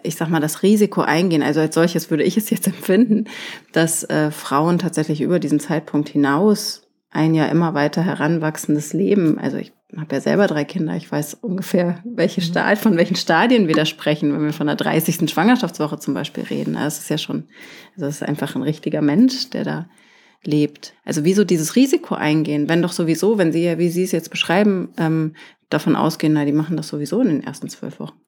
ich 0.02 0.16
sag 0.16 0.28
mal, 0.28 0.40
das 0.40 0.62
Risiko 0.62 1.02
eingehen? 1.02 1.42
Also 1.42 1.60
als 1.60 1.74
solches 1.74 2.10
würde 2.10 2.24
ich 2.24 2.36
es 2.36 2.50
jetzt 2.50 2.66
empfinden, 2.66 3.26
dass 3.72 4.04
äh, 4.04 4.30
Frauen 4.30 4.78
tatsächlich 4.78 5.20
über 5.20 5.38
diesen 5.38 5.60
Zeitpunkt 5.60 6.08
hinaus 6.08 6.82
ein 7.10 7.34
ja 7.34 7.46
immer 7.46 7.74
weiter 7.74 8.02
heranwachsendes 8.02 8.94
Leben, 8.94 9.38
also 9.38 9.58
ich 9.58 9.72
habe 10.00 10.14
ja 10.14 10.20
selber 10.20 10.46
drei 10.46 10.64
Kinder, 10.64 10.96
ich 10.96 11.10
weiß 11.10 11.34
ungefähr, 11.34 12.02
welche 12.04 12.40
mhm. 12.40 12.44
Stad 12.44 12.78
von 12.78 12.96
welchen 12.96 13.16
Stadien 13.16 13.68
wir 13.68 13.74
da 13.74 13.84
sprechen, 13.84 14.32
wenn 14.32 14.44
wir 14.44 14.52
von 14.52 14.66
der 14.66 14.76
30. 14.76 15.30
Schwangerschaftswoche 15.30 15.98
zum 15.98 16.14
Beispiel 16.14 16.44
reden. 16.44 16.74
Das 16.74 16.98
ist 16.98 17.10
ja 17.10 17.18
schon, 17.18 17.44
also 17.94 18.06
das 18.06 18.16
ist 18.16 18.22
einfach 18.22 18.56
ein 18.56 18.62
richtiger 18.62 19.02
Mensch, 19.02 19.50
der 19.50 19.64
da 19.64 19.88
lebt. 20.44 20.94
Also 21.04 21.24
wieso 21.24 21.44
dieses 21.44 21.76
Risiko 21.76 22.14
eingehen, 22.14 22.68
wenn 22.68 22.82
doch 22.82 22.92
sowieso, 22.92 23.38
wenn 23.38 23.52
Sie 23.52 23.64
ja, 23.64 23.78
wie 23.78 23.90
Sie 23.90 24.02
es 24.02 24.12
jetzt 24.12 24.30
beschreiben, 24.30 24.88
ähm, 24.96 25.34
davon 25.68 25.94
ausgehen, 25.94 26.32
na, 26.32 26.44
die 26.44 26.52
machen 26.52 26.76
das 26.76 26.88
sowieso 26.88 27.20
in 27.20 27.28
den 27.28 27.42
ersten 27.42 27.68
zwölf 27.68 28.00
Wochen. 28.00 28.18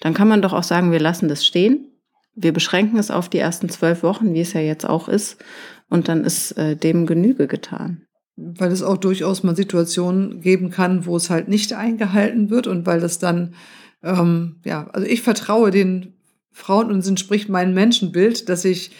Dann 0.00 0.14
kann 0.14 0.28
man 0.28 0.42
doch 0.42 0.52
auch 0.52 0.62
sagen, 0.62 0.92
wir 0.92 1.00
lassen 1.00 1.28
das 1.28 1.46
stehen. 1.46 1.92
Wir 2.34 2.52
beschränken 2.52 2.98
es 2.98 3.10
auf 3.10 3.30
die 3.30 3.38
ersten 3.38 3.68
zwölf 3.70 4.02
Wochen, 4.02 4.34
wie 4.34 4.40
es 4.40 4.52
ja 4.52 4.60
jetzt 4.60 4.86
auch 4.86 5.08
ist. 5.08 5.42
Und 5.88 6.08
dann 6.08 6.24
ist 6.24 6.52
äh, 6.52 6.76
dem 6.76 7.06
Genüge 7.06 7.46
getan 7.46 8.06
weil 8.36 8.70
es 8.70 8.82
auch 8.82 8.98
durchaus 8.98 9.42
mal 9.42 9.56
Situationen 9.56 10.40
geben 10.40 10.70
kann, 10.70 11.06
wo 11.06 11.16
es 11.16 11.30
halt 11.30 11.48
nicht 11.48 11.72
eingehalten 11.72 12.50
wird 12.50 12.66
und 12.66 12.86
weil 12.86 13.00
das 13.00 13.18
dann, 13.18 13.54
ähm, 14.02 14.56
ja, 14.64 14.88
also 14.92 15.06
ich 15.06 15.22
vertraue 15.22 15.70
den 15.70 16.14
Frauen 16.52 16.90
und 16.90 16.98
es 16.98 17.08
entspricht 17.08 17.48
meinem 17.48 17.74
Menschenbild, 17.74 18.48
dass 18.48 18.64
ich 18.64 18.90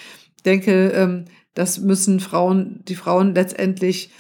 denke, 0.45 0.91
ähm, 0.91 1.27
das 1.55 1.81
müssen 1.81 2.21
Frauen, 2.21 2.83
die 2.87 2.95
Frauen 2.95 3.35
letztendlich 3.35 4.11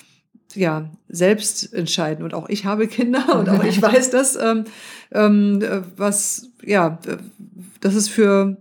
ja 0.55 0.91
selbst 1.09 1.73
entscheiden. 1.73 2.25
Und 2.25 2.35
auch 2.35 2.49
ich 2.49 2.65
habe 2.65 2.87
Kinder 2.87 3.37
und 3.39 3.49
auch 3.49 3.65
ich 3.65 3.81
weiß 3.81 4.11
das, 4.11 4.37
ähm, 4.37 4.65
ähm, 5.13 5.63
was 5.97 6.51
ja, 6.63 6.99
dass 7.81 7.95
es 7.95 8.09
für 8.09 8.57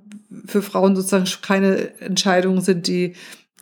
für 0.46 0.62
Frauen 0.62 0.96
sozusagen 0.96 1.26
keine 1.42 2.00
Entscheidungen 2.02 2.62
sind, 2.62 2.88
die 2.88 3.14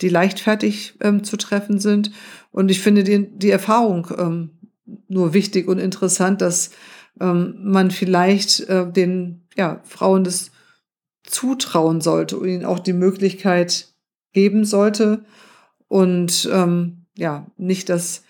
die 0.01 0.09
leichtfertig 0.09 0.95
ähm, 1.01 1.23
zu 1.23 1.37
treffen 1.37 1.79
sind 1.79 2.11
und 2.53 2.69
ich 2.69 2.81
finde 2.81 3.03
die, 3.03 3.27
die 3.37 3.49
Erfahrung 3.49 4.07
ähm, 4.17 4.51
nur 5.07 5.33
wichtig 5.33 5.67
und 5.67 5.79
interessant, 5.79 6.39
dass 6.39 6.69
ähm, 7.19 7.55
man 7.63 7.91
vielleicht 7.91 8.61
äh, 8.69 8.89
den 8.89 9.47
ja, 9.57 9.81
Frauen 9.83 10.23
das 10.23 10.51
zutrauen 11.23 11.99
sollte 11.99 12.37
und 12.37 12.47
ihnen 12.47 12.65
auch 12.65 12.79
die 12.79 12.93
Möglichkeit 12.93 13.93
geben 14.33 14.65
sollte 14.65 15.25
und 15.87 16.47
ähm, 16.53 17.05
ja, 17.17 17.47
nicht 17.57 17.89
das 17.89 18.23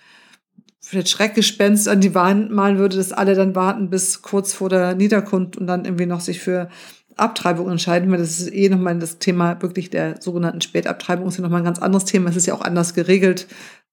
Schreckgespenst 0.82 1.88
an 1.88 2.02
die 2.02 2.16
Wand 2.16 2.52
malen 2.52 2.78
würde, 2.78 2.98
dass 2.98 3.14
alle 3.14 3.36
dann 3.36 3.56
warten 3.56 3.90
bis 3.90 4.22
kurz 4.22 4.54
vor 4.54 4.70
der 4.70 4.96
Niederkunft 4.96 5.58
und 5.58 5.68
dann 5.68 5.86
irgendwie 5.86 6.06
noch 6.06 6.20
sich 6.22 6.40
für 6.40 6.70
Abtreibung 7.16 7.70
entscheiden, 7.70 8.12
weil 8.12 8.20
das 8.20 8.40
ist 8.40 8.54
eh 8.54 8.70
nochmal 8.70 8.98
das 9.00 9.20
Thema 9.20 9.62
wirklich 9.62 9.90
der 9.90 10.22
sogenannten 10.22 10.62
Spätabtreibung 10.62 11.28
ist 11.28 11.38
ja 11.38 11.44
nochmal 11.44 11.62
ein 11.62 11.66
ganz 11.66 11.80
anderes 11.80 12.06
Thema. 12.06 12.30
Es 12.30 12.36
ist 12.36 12.48
ja 12.48 12.54
auch 12.54 12.62
anders 12.62 12.94
geregelt 12.94 13.48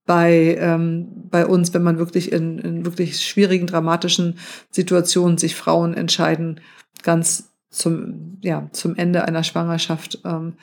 bei, 0.07 0.57
ähm, 0.59 1.09
bei 1.31 1.47
uns, 1.47 1.73
wenn 1.75 1.83
man 1.83 1.99
wirklich 1.99 2.33
in, 2.33 2.59
in 2.59 2.85
wirklich 2.85 3.25
schwierigen, 3.25 3.67
dramatischen 3.67 4.39
Situationen 4.71 5.39
sich 5.39 5.55
Frauen 5.55 5.95
entscheiden, 5.95 6.61
ganz 7.03 7.51
zum, 7.71 8.39
ja, 8.41 8.69
zum 8.73 8.97
Ende 8.97 9.25
einer 9.25 9.45
Schwangerschaft 9.45 10.21
ähm, 10.25 10.55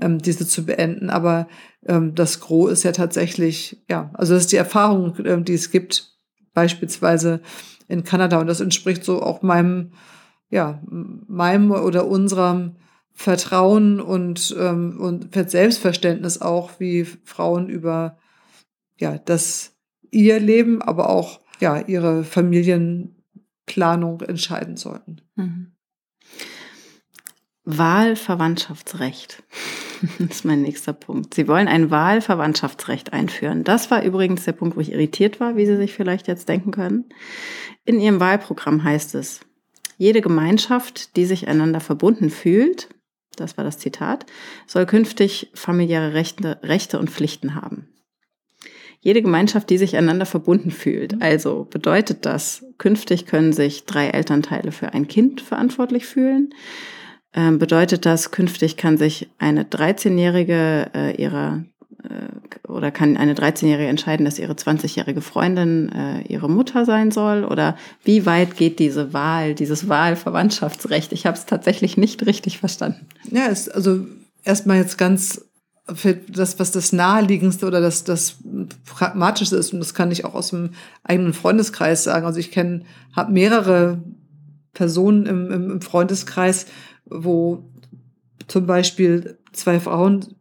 ähm, 0.00 0.18
diese 0.18 0.46
zu 0.46 0.64
beenden. 0.64 1.10
Aber 1.10 1.48
ähm, 1.86 2.14
das 2.14 2.40
Gros 2.40 2.70
ist 2.70 2.82
ja 2.84 2.92
tatsächlich, 2.92 3.82
ja, 3.88 4.10
also 4.14 4.34
das 4.34 4.44
ist 4.44 4.52
die 4.52 4.56
Erfahrung, 4.56 5.14
ähm, 5.24 5.44
die 5.44 5.54
es 5.54 5.70
gibt, 5.70 6.12
beispielsweise 6.54 7.40
in 7.88 8.04
Kanada. 8.04 8.38
Und 8.40 8.46
das 8.46 8.60
entspricht 8.60 9.04
so 9.04 9.22
auch 9.22 9.42
meinem, 9.42 9.92
ja, 10.50 10.80
meinem 10.86 11.72
oder 11.72 12.06
unserem 12.06 12.76
Vertrauen 13.12 14.00
und, 14.00 14.54
ähm, 14.58 14.98
und 15.00 15.34
Selbstverständnis 15.50 16.40
auch, 16.40 16.78
wie 16.78 17.04
Frauen 17.24 17.68
über 17.68 18.18
ja, 19.02 19.18
das 19.18 19.74
ihr 20.12 20.38
Leben, 20.38 20.80
aber 20.80 21.10
auch 21.10 21.40
ja, 21.58 21.80
ihre 21.80 22.22
Familienplanung 22.22 24.20
entscheiden 24.20 24.76
sollten. 24.76 25.20
Mhm. 25.34 25.72
Wahlverwandtschaftsrecht. 27.64 29.42
Das 30.18 30.38
ist 30.38 30.44
mein 30.44 30.62
nächster 30.62 30.92
Punkt. 30.92 31.32
Sie 31.32 31.46
wollen 31.46 31.68
ein 31.68 31.92
Wahlverwandtschaftsrecht 31.92 33.12
einführen. 33.12 33.62
Das 33.62 33.88
war 33.92 34.02
übrigens 34.02 34.44
der 34.44 34.50
Punkt, 34.50 34.76
wo 34.76 34.80
ich 34.80 34.90
irritiert 34.90 35.38
war, 35.38 35.54
wie 35.54 35.64
Sie 35.64 35.76
sich 35.76 35.94
vielleicht 35.94 36.26
jetzt 36.26 36.48
denken 36.48 36.72
können. 36.72 37.04
In 37.84 38.00
Ihrem 38.00 38.18
Wahlprogramm 38.18 38.82
heißt 38.82 39.14
es, 39.14 39.42
jede 39.98 40.20
Gemeinschaft, 40.20 41.14
die 41.14 41.24
sich 41.24 41.46
einander 41.46 41.78
verbunden 41.78 42.30
fühlt, 42.30 42.88
das 43.36 43.56
war 43.56 43.62
das 43.62 43.78
Zitat, 43.78 44.26
soll 44.66 44.86
künftig 44.86 45.52
familiäre 45.54 46.14
Rechte, 46.14 46.58
Rechte 46.64 46.98
und 46.98 47.08
Pflichten 47.08 47.54
haben 47.54 47.91
jede 49.02 49.20
Gemeinschaft, 49.20 49.68
die 49.68 49.78
sich 49.78 49.96
einander 49.96 50.26
verbunden 50.26 50.70
fühlt. 50.70 51.16
Mhm. 51.16 51.22
Also 51.22 51.66
bedeutet 51.68 52.24
das, 52.24 52.64
künftig 52.78 53.26
können 53.26 53.52
sich 53.52 53.84
drei 53.84 54.08
Elternteile 54.08 54.72
für 54.72 54.94
ein 54.94 55.08
Kind 55.08 55.40
verantwortlich 55.40 56.06
fühlen. 56.06 56.54
Ähm, 57.34 57.58
bedeutet 57.58 58.06
das, 58.06 58.30
künftig 58.30 58.76
kann 58.76 58.96
sich 58.96 59.28
eine 59.38 59.64
13-Jährige 59.64 60.90
äh, 60.94 61.20
ihrer 61.20 61.64
äh, 62.04 62.68
oder 62.68 62.90
kann 62.90 63.16
eine 63.16 63.34
13-Jährige 63.34 63.88
entscheiden, 63.88 64.24
dass 64.24 64.38
ihre 64.38 64.52
20-jährige 64.52 65.20
Freundin 65.20 65.90
äh, 65.90 66.22
ihre 66.22 66.48
Mutter 66.48 66.84
sein 66.84 67.10
soll? 67.10 67.44
Oder 67.44 67.76
wie 68.04 68.24
weit 68.24 68.56
geht 68.56 68.78
diese 68.78 69.12
Wahl, 69.12 69.54
dieses 69.54 69.88
Wahlverwandtschaftsrecht? 69.88 71.12
Ich 71.12 71.26
habe 71.26 71.36
es 71.36 71.46
tatsächlich 71.46 71.96
nicht 71.96 72.24
richtig 72.24 72.58
verstanden. 72.58 73.06
Ja, 73.30 73.46
ist 73.46 73.74
also 73.74 74.06
erstmal 74.44 74.76
jetzt 74.76 74.96
ganz 74.96 75.44
für 75.94 76.14
das, 76.14 76.58
was 76.58 76.72
das 76.72 76.92
naheliegendste 76.92 77.66
oder 77.66 77.80
das, 77.80 78.04
das 78.04 78.36
pragmatischste 78.84 79.56
ist, 79.56 79.72
und 79.72 79.80
das 79.80 79.94
kann 79.94 80.10
ich 80.10 80.24
auch 80.24 80.34
aus 80.34 80.50
dem 80.50 80.70
eigenen 81.04 81.32
Freundeskreis 81.32 82.04
sagen. 82.04 82.26
Also 82.26 82.38
ich 82.38 82.50
kenne, 82.50 82.82
habe 83.14 83.32
mehrere 83.32 84.02
Personen 84.72 85.26
im, 85.26 85.50
im, 85.50 85.70
im 85.70 85.80
Freundeskreis, 85.80 86.66
wo 87.06 87.64
zum 88.48 88.66
Beispiel 88.66 89.38
zwei 89.52 89.80
Frauen 89.80 90.34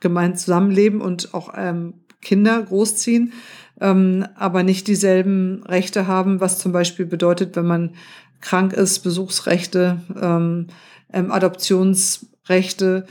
gemeint 0.00 0.38
zusammenleben 0.38 1.00
und 1.00 1.34
auch 1.34 1.52
ähm, 1.56 1.94
Kinder 2.20 2.62
großziehen, 2.62 3.32
ähm, 3.80 4.26
aber 4.34 4.62
nicht 4.62 4.86
dieselben 4.86 5.62
Rechte 5.64 6.06
haben, 6.06 6.40
was 6.40 6.58
zum 6.58 6.72
Beispiel 6.72 7.06
bedeutet, 7.06 7.56
wenn 7.56 7.66
man 7.66 7.94
krank 8.40 8.72
ist, 8.72 9.00
Besuchsrechte, 9.00 10.00
ähm, 10.20 10.68
ähm, 11.12 11.30
Adoptionsrechte 11.32 13.06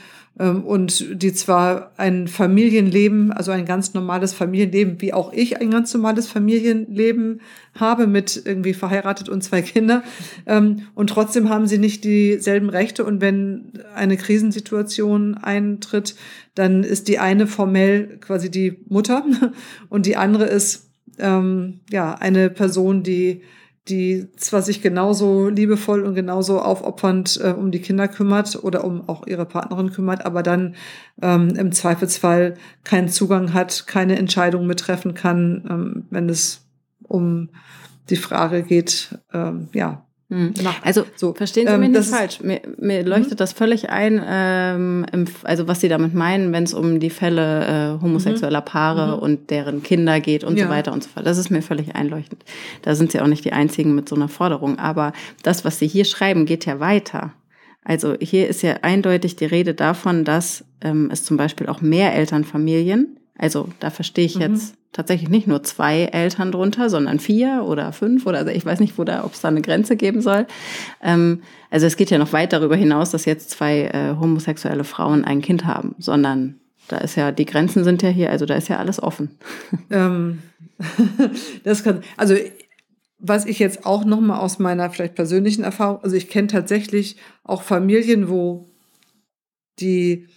und 0.45 1.21
die 1.21 1.33
zwar 1.33 1.91
ein 1.97 2.29
Familienleben, 2.29 3.31
also 3.33 3.51
ein 3.51 3.65
ganz 3.65 3.93
normales 3.93 4.33
Familienleben, 4.33 5.01
wie 5.01 5.13
auch 5.13 5.33
ich 5.33 5.59
ein 5.59 5.69
ganz 5.69 5.93
normales 5.93 6.27
Familienleben 6.27 7.41
habe, 7.75 8.07
mit 8.07 8.41
irgendwie 8.45 8.73
verheiratet 8.73 9.27
und 9.27 9.43
zwei 9.43 9.61
Kinder. 9.61 10.01
Ähm, 10.45 10.83
und 10.95 11.09
trotzdem 11.09 11.49
haben 11.49 11.67
sie 11.67 11.77
nicht 11.77 12.05
dieselben 12.05 12.69
Rechte. 12.69 13.03
Und 13.03 13.19
wenn 13.19 13.73
eine 13.93 14.15
Krisensituation 14.15 15.35
eintritt, 15.35 16.15
dann 16.55 16.83
ist 16.83 17.09
die 17.09 17.19
eine 17.19 17.45
formell 17.45 18.17
quasi 18.21 18.49
die 18.49 18.77
Mutter 18.87 19.25
und 19.89 20.05
die 20.05 20.15
andere 20.15 20.45
ist 20.45 20.89
ähm, 21.17 21.81
ja 21.91 22.13
eine 22.13 22.49
Person, 22.49 23.03
die 23.03 23.41
die 23.89 24.27
zwar 24.37 24.61
sich 24.61 24.81
genauso 24.81 25.49
liebevoll 25.49 26.03
und 26.03 26.15
genauso 26.15 26.61
aufopfernd 26.61 27.39
äh, 27.43 27.49
um 27.49 27.71
die 27.71 27.81
Kinder 27.81 28.07
kümmert 28.07 28.63
oder 28.63 28.83
um 28.83 29.07
auch 29.09 29.27
ihre 29.27 29.45
Partnerin 29.45 29.91
kümmert, 29.91 30.25
aber 30.25 30.43
dann 30.43 30.75
ähm, 31.21 31.49
im 31.55 31.71
Zweifelsfall 31.71 32.55
keinen 32.83 33.09
Zugang 33.09 33.53
hat, 33.53 33.87
keine 33.87 34.17
Entscheidung 34.17 34.67
mittreffen 34.67 35.13
kann, 35.13 35.65
ähm, 35.69 36.05
wenn 36.09 36.29
es 36.29 36.65
um 37.03 37.49
die 38.09 38.15
Frage 38.15 38.63
geht, 38.63 39.17
ähm, 39.33 39.67
ja, 39.73 40.05
hm. 40.29 40.53
Also 40.83 41.05
so, 41.15 41.33
verstehen 41.33 41.67
Sie 41.67 41.77
mich 41.77 41.87
ähm, 41.87 41.91
nicht 41.93 42.09
falsch. 42.09 42.39
Mir, 42.41 42.61
mir 42.77 43.03
leuchtet 43.03 43.31
mhm. 43.31 43.37
das 43.37 43.53
völlig 43.53 43.89
ein, 43.89 44.23
ähm, 44.23 45.05
im, 45.11 45.25
also 45.43 45.67
was 45.67 45.81
Sie 45.81 45.89
damit 45.89 46.13
meinen, 46.13 46.53
wenn 46.53 46.65
es 46.65 46.75
um 46.75 46.99
die 46.99 47.09
Fälle 47.09 47.97
äh, 47.97 48.01
homosexueller 48.03 48.61
Paare 48.61 49.15
mhm. 49.15 49.23
und 49.23 49.49
deren 49.49 49.81
Kinder 49.81 50.19
geht 50.19 50.43
und 50.43 50.55
ja. 50.57 50.65
so 50.65 50.71
weiter 50.71 50.93
und 50.93 51.03
so 51.03 51.09
fort. 51.09 51.25
Das 51.25 51.39
ist 51.39 51.49
mir 51.49 51.63
völlig 51.63 51.95
einleuchtend. 51.95 52.43
Da 52.83 52.93
sind 52.93 53.11
Sie 53.11 53.19
auch 53.19 53.27
nicht 53.27 53.43
die 53.43 53.53
Einzigen 53.53 53.95
mit 53.95 54.07
so 54.07 54.15
einer 54.15 54.29
Forderung. 54.29 54.77
Aber 54.77 55.13
das, 55.41 55.65
was 55.65 55.79
Sie 55.79 55.87
hier 55.87 56.05
schreiben, 56.05 56.45
geht 56.45 56.67
ja 56.67 56.79
weiter. 56.79 57.33
Also 57.83 58.15
hier 58.21 58.47
ist 58.47 58.61
ja 58.61 58.75
eindeutig 58.83 59.35
die 59.35 59.45
Rede 59.45 59.73
davon, 59.73 60.25
dass 60.25 60.63
ähm, 60.81 61.09
es 61.11 61.23
zum 61.23 61.37
Beispiel 61.37 61.65
auch 61.67 61.81
mehr 61.81 62.13
Elternfamilien 62.13 63.18
also 63.39 63.69
da 63.79 63.89
verstehe 63.89 64.25
ich 64.25 64.35
mhm. 64.35 64.41
jetzt 64.41 64.75
tatsächlich 64.91 65.29
nicht 65.29 65.47
nur 65.47 65.63
zwei 65.63 66.03
Eltern 66.03 66.51
drunter, 66.51 66.89
sondern 66.89 67.19
vier 67.19 67.63
oder 67.65 67.93
fünf 67.93 68.25
oder 68.25 68.39
also 68.39 68.51
ich 68.51 68.65
weiß 68.65 68.81
nicht, 68.81 68.97
wo 68.97 69.05
da, 69.05 69.23
ob 69.23 69.33
es 69.33 69.41
da 69.41 69.47
eine 69.47 69.61
Grenze 69.61 69.95
geben 69.95 70.21
soll. 70.21 70.45
Ähm, 71.01 71.41
also 71.69 71.87
es 71.87 71.95
geht 71.95 72.09
ja 72.09 72.17
noch 72.17 72.33
weit 72.33 72.51
darüber 72.51 72.75
hinaus, 72.75 73.11
dass 73.11 73.25
jetzt 73.25 73.49
zwei 73.51 73.83
äh, 73.85 74.15
homosexuelle 74.19 74.83
Frauen 74.83 75.23
ein 75.23 75.41
Kind 75.41 75.65
haben, 75.65 75.95
sondern 75.99 76.59
da 76.89 76.97
ist 76.97 77.15
ja, 77.15 77.31
die 77.31 77.45
Grenzen 77.45 77.83
sind 77.83 78.01
ja 78.01 78.09
hier, 78.09 78.29
also 78.29 78.45
da 78.45 78.55
ist 78.55 78.67
ja 78.67 78.77
alles 78.77 79.01
offen. 79.01 79.31
Ähm, 79.91 80.39
das 81.63 81.83
kann, 81.83 82.03
also 82.15 82.35
was 83.19 83.45
ich 83.45 83.59
jetzt 83.59 83.85
auch 83.85 84.05
nochmal 84.05 84.39
aus 84.39 84.59
meiner 84.59 84.89
vielleicht 84.89 85.15
persönlichen 85.15 85.63
Erfahrung, 85.63 86.03
also 86.03 86.15
ich 86.15 86.29
kenne 86.29 86.47
tatsächlich 86.47 87.17
auch 87.43 87.63
Familien, 87.63 88.29
wo 88.29 88.69
die 89.79 90.27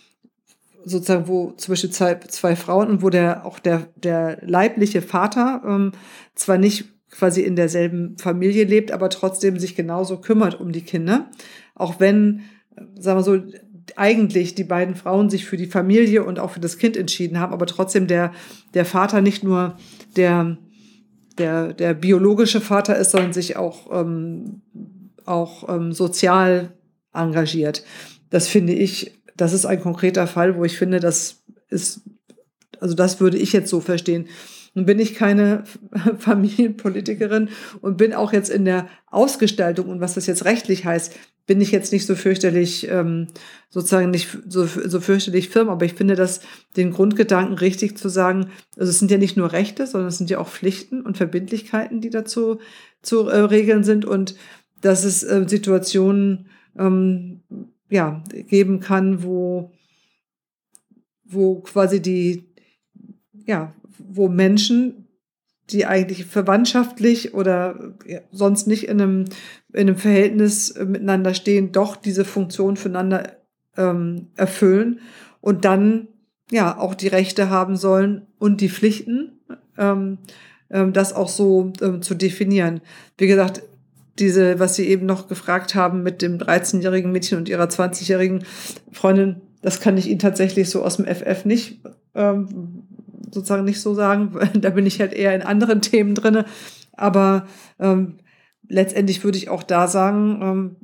sozusagen, 0.85 1.29
wo 1.29 1.53
zum 1.53 1.73
Beispiel 1.73 1.91
zwei, 1.91 2.15
zwei 2.17 2.57
Frauen 2.57 2.89
und 2.89 3.03
wo 3.03 3.11
der 3.11 3.47
auch 3.47 3.59
der, 3.59 3.89
der 3.97 4.39
leibliche 4.43 5.03
Vater 5.03 5.63
ähm, 5.67 5.93
zwar 6.35 6.59
nicht 6.59 6.87
quasi 7.11 7.43
in 7.43 7.57
derselben 7.57 8.17
Familie 8.19 8.65
lebt, 8.65 8.91
aber 8.91 9.11
trotzdem 9.11 9.59
sich 9.59 9.77
genauso 9.77 10.19
kümmert 10.21 10.59
um 10.59 10.73
die 10.73 10.83
Kinder. 10.83 11.31
Auch 11.75 12.01
wenn, 12.01 12.41
sagen 12.99 13.19
wir 13.19 13.23
so, 13.23 13.39
eigentlich 13.97 14.55
die 14.55 14.65
beiden 14.65 14.95
Frauen 14.95 15.29
sich 15.29 15.45
für 15.45 15.57
die 15.57 15.67
Familie 15.67 16.25
und 16.25 16.39
auch 16.39 16.51
für 16.53 16.61
das 16.61 16.79
Kind 16.79 16.97
entschieden 16.97 17.39
haben, 17.39 17.53
aber 17.53 17.67
trotzdem 17.67 18.07
der, 18.07 18.33
der 18.75 18.85
Vater 18.85 19.21
nicht 19.21 19.45
nur 19.45 19.77
der, 20.17 20.57
der, 21.39 21.73
der 21.75 21.95
biologische 21.95 22.61
Vater 22.61 22.97
ist, 22.97 23.11
sondern 23.11 23.33
sich 23.33 23.57
auch, 23.57 23.91
ähm, 23.93 24.63
auch 25.27 25.69
ähm, 25.69 25.93
sozial 25.93 26.73
engagiert. 27.13 27.85
Das 28.31 28.49
finde 28.49 28.73
ich 28.73 29.22
das 29.37 29.53
ist 29.53 29.67
ein 29.67 29.81
konkreter 29.81 30.27
Fall, 30.27 30.57
wo 30.57 30.65
ich 30.65 30.77
finde, 30.77 31.01
das 31.01 31.43
ist, 31.69 32.03
also 32.81 32.95
das 32.95 33.21
würde 33.21 33.39
ich 33.39 33.53
jetzt 33.53 33.71
so 33.71 33.81
verstehen. 33.81 34.29
Nun 34.75 34.87
bin 34.87 34.99
ich 34.99 35.15
keine 35.15 35.65
Familienpolitikerin 36.19 37.51
und 37.81 37.97
bin 37.97 38.15
auch 38.15 38.33
jetzt 38.33 38.51
in 38.51 38.65
der 38.65 38.89
Ausgestaltung 39.07 39.89
und 39.89 40.01
was 40.01 40.15
das 40.15 40.27
jetzt 40.27 40.45
rechtlich 40.45 40.85
heißt, 40.85 41.15
bin 41.45 41.61
ich 41.61 41.73
jetzt 41.73 41.93
nicht 41.93 42.07
so 42.07 42.15
fürchterlich, 42.15 42.89
ähm, 42.89 43.27
sozusagen 43.69 44.11
nicht 44.11 44.29
so, 44.49 44.65
so 44.65 45.01
fürchterlich 45.01 45.49
firm, 45.49 45.69
aber 45.69 45.85
ich 45.85 45.95
finde 45.95 46.15
das 46.15 46.41
den 46.77 46.93
Grundgedanken 46.93 47.59
richtig 47.59 47.99
zu 47.99 48.09
sagen, 48.09 48.51
also 48.77 48.91
es 48.91 49.01
sind 49.01 49.11
ja 49.11 49.19
nicht 49.19 49.37
nur 49.37 49.53
Rechte, 49.53 49.87
sondern 49.87 50.09
es 50.09 50.19
sind 50.19 50.31
ja 50.31 50.39
auch 50.39 50.49
Pflichten 50.49 51.03
und 51.03 51.17
Verbindlichkeiten, 51.17 52.01
die 52.01 52.11
dazu 52.11 52.61
zu 53.03 53.29
äh, 53.29 53.39
regeln 53.39 53.83
sind 53.83 54.05
und 54.05 54.37
dass 54.81 55.05
es 55.05 55.25
äh, 55.25 55.45
Situationen 55.47 56.47
ähm, 56.79 57.41
ja, 57.93 58.25
geben 58.49 58.81
kann, 58.81 59.23
wo, 59.23 59.71
wo 61.25 61.61
quasi 61.61 62.01
die, 62.01 62.45
ja, 63.45 63.75
wo 63.99 64.29
Menschen, 64.29 65.09
die 65.69 65.85
eigentlich 65.85 66.25
verwandtschaftlich 66.25 67.35
oder 67.35 67.95
sonst 68.31 68.67
nicht 68.67 68.89
in 68.89 69.01
einem, 69.01 69.25
in 69.75 69.81
einem 69.81 69.97
Verhältnis 69.97 70.75
miteinander 70.75 71.35
stehen, 71.35 71.73
doch 71.73 71.97
diese 71.97 72.25
Funktion 72.25 72.77
füreinander 72.77 73.37
ähm, 73.77 74.29
erfüllen 74.37 75.01
und 75.43 75.67
dann 75.67 76.09
ja 76.51 76.79
auch 76.79 76.95
die 76.95 77.09
Rechte 77.09 77.51
haben 77.51 77.77
sollen 77.77 78.27
und 78.39 78.63
die 78.63 78.71
Pflichten, 78.71 79.39
ähm, 79.77 80.19
ähm, 80.71 80.95
das 80.95 81.13
auch 81.13 81.29
so 81.29 81.75
ähm, 81.83 82.01
zu 82.01 82.15
definieren. 82.15 82.81
Wie 83.19 83.27
gesagt, 83.27 83.63
diese, 84.19 84.59
was 84.59 84.77
Sie 84.77 84.87
eben 84.87 85.07
noch 85.07 85.29
gefragt 85.29 85.75
haben 85.75 86.03
mit 86.03 86.23
dem 86.23 86.39
13-jährigen 86.39 87.13
Mädchen 87.13 87.39
und 87.39 87.49
ihrer 87.49 87.65
20-jährigen 87.65 88.45
Freundin, 88.91 89.41
das 89.63 89.81
kann 89.81 89.97
ich 89.97 90.09
Ihnen 90.09 90.19
tatsächlich 90.19 90.69
so 90.69 90.83
aus 90.83 90.97
dem 90.97 91.07
FF 91.07 91.45
nicht 91.45 91.81
ähm, 92.15 92.85
sozusagen 93.31 93.65
nicht 93.65 93.81
so 93.81 93.95
sagen. 93.95 94.39
da 94.55 94.71
bin 94.71 94.87
ich 94.87 95.01
halt 95.01 95.13
eher 95.13 95.35
in 95.35 95.43
anderen 95.43 95.81
Themen 95.81 96.15
drinne. 96.15 96.45
Aber 96.93 97.47
ähm, 97.79 98.19
letztendlich 98.69 99.25
würde 99.25 99.39
ich 99.39 99.49
auch 99.49 99.63
da 99.63 99.89
sagen, 99.89 100.39
ähm, 100.43 100.77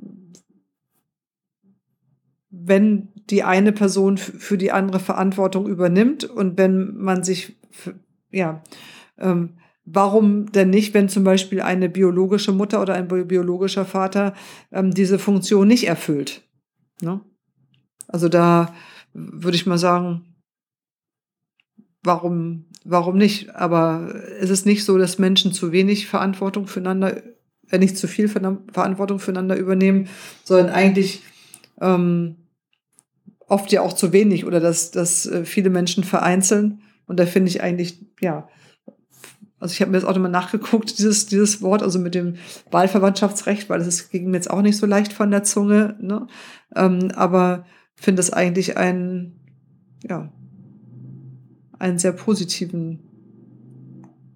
wenn 2.49 3.09
die 3.29 3.43
eine 3.43 3.71
Person 3.71 4.17
für 4.17 4.57
die 4.57 4.71
andere 4.71 4.99
Verantwortung 4.99 5.67
übernimmt 5.67 6.23
und 6.23 6.57
wenn 6.57 6.95
man 6.95 7.23
sich 7.23 7.55
ja 8.31 8.63
ähm, 9.19 9.58
Warum 9.91 10.51
denn 10.51 10.69
nicht, 10.69 10.93
wenn 10.93 11.09
zum 11.09 11.23
Beispiel 11.23 11.61
eine 11.61 11.89
biologische 11.89 12.51
Mutter 12.51 12.81
oder 12.81 12.93
ein 12.93 13.07
biologischer 13.07 13.85
Vater 13.85 14.35
ähm, 14.71 14.91
diese 14.93 15.17
Funktion 15.17 15.67
nicht 15.67 15.87
erfüllt? 15.87 16.43
Ne? 17.01 17.21
Also 18.07 18.29
da 18.29 18.75
würde 19.13 19.55
ich 19.55 19.65
mal 19.65 19.79
sagen, 19.79 20.35
warum, 22.03 22.65
warum 22.83 23.17
nicht? 23.17 23.55
Aber 23.55 24.13
es 24.39 24.51
ist 24.51 24.67
nicht 24.67 24.85
so, 24.85 24.97
dass 24.97 25.17
Menschen 25.17 25.53
zu 25.53 25.71
wenig 25.71 26.07
Verantwortung 26.07 26.67
füreinander, 26.67 27.23
äh, 27.71 27.79
nicht 27.79 27.97
zu 27.97 28.07
viel 28.07 28.27
Verantwortung 28.27 29.17
füreinander 29.17 29.57
übernehmen, 29.57 30.07
sondern 30.43 30.69
eigentlich 30.69 31.23
ähm, 31.81 32.35
oft 33.47 33.71
ja 33.71 33.81
auch 33.81 33.93
zu 33.93 34.13
wenig 34.13 34.45
oder 34.45 34.59
dass, 34.59 34.91
dass 34.91 35.25
äh, 35.25 35.45
viele 35.45 35.71
Menschen 35.71 36.03
vereinzeln. 36.03 36.81
Und 37.07 37.19
da 37.19 37.25
finde 37.25 37.49
ich 37.49 37.63
eigentlich, 37.63 38.05
ja, 38.21 38.47
also 39.59 39.73
ich 39.73 39.81
habe 39.81 39.91
mir 39.91 39.99
das 39.99 40.05
auch 40.05 40.13
nochmal 40.13 40.31
nachgeguckt, 40.31 40.97
dieses, 40.97 41.25
dieses 41.25 41.61
Wort, 41.61 41.83
also 41.83 41.99
mit 41.99 42.15
dem 42.15 42.35
Wahlverwandtschaftsrecht, 42.71 43.69
weil 43.69 43.79
das 43.79 44.09
ging 44.09 44.29
mir 44.29 44.37
jetzt 44.37 44.49
auch 44.49 44.61
nicht 44.61 44.77
so 44.77 44.85
leicht 44.85 45.11
von 45.11 45.31
der 45.31 45.43
Zunge. 45.43 45.95
Ne? 45.99 46.27
Ähm, 46.75 47.11
aber 47.15 47.65
finde 47.95 48.21
es 48.21 48.31
eigentlich 48.31 48.77
einen, 48.77 49.39
ja, 50.07 50.31
einen 51.77 51.99
sehr 51.99 52.13
positiven 52.13 53.08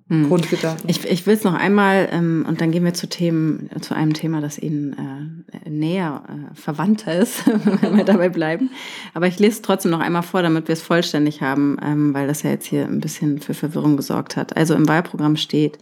hm. 0.10 0.28
Grundgedanken. 0.28 0.90
Ich, 0.90 1.06
ich 1.06 1.26
will 1.26 1.34
es 1.34 1.44
noch 1.44 1.54
einmal, 1.54 2.10
ähm, 2.12 2.46
und 2.48 2.60
dann 2.60 2.72
gehen 2.72 2.84
wir 2.84 2.94
zu 2.94 3.08
Themen, 3.08 3.70
zu 3.80 3.96
einem 3.96 4.14
Thema, 4.14 4.42
das 4.42 4.60
Ihnen 4.60 5.44
äh, 5.66 5.70
näher 5.70 6.24
äh, 6.28 6.56
verwandter 6.56 7.18
ist, 7.18 7.44
wenn 7.82 7.96
wir 7.96 8.04
dabei 8.04 8.28
bleiben. 8.28 8.70
Aber 9.14 9.28
ich 9.28 9.40
lese 9.40 9.54
es 9.54 9.62
trotzdem 9.62 9.92
noch 9.92 10.02
einmal 10.02 10.24
vor, 10.24 10.42
damit 10.42 10.68
wir 10.68 10.74
es 10.74 10.82
vollständig 10.82 11.42
haben, 11.42 11.78
ähm, 11.82 12.14
weil 12.14 12.28
das 12.28 12.44
ja 12.44 12.50
jetzt 12.50 12.66
hier 12.66 12.86
ein 12.86 13.00
bisschen 13.00 13.40
für 13.40 13.54
Verwirrung 13.54 13.96
gesorgt 13.96 14.36
hat. 14.36 14.58
Also 14.58 14.76
im 14.76 14.90
Wahlprogramm 14.90 15.38
steht, 15.38 15.78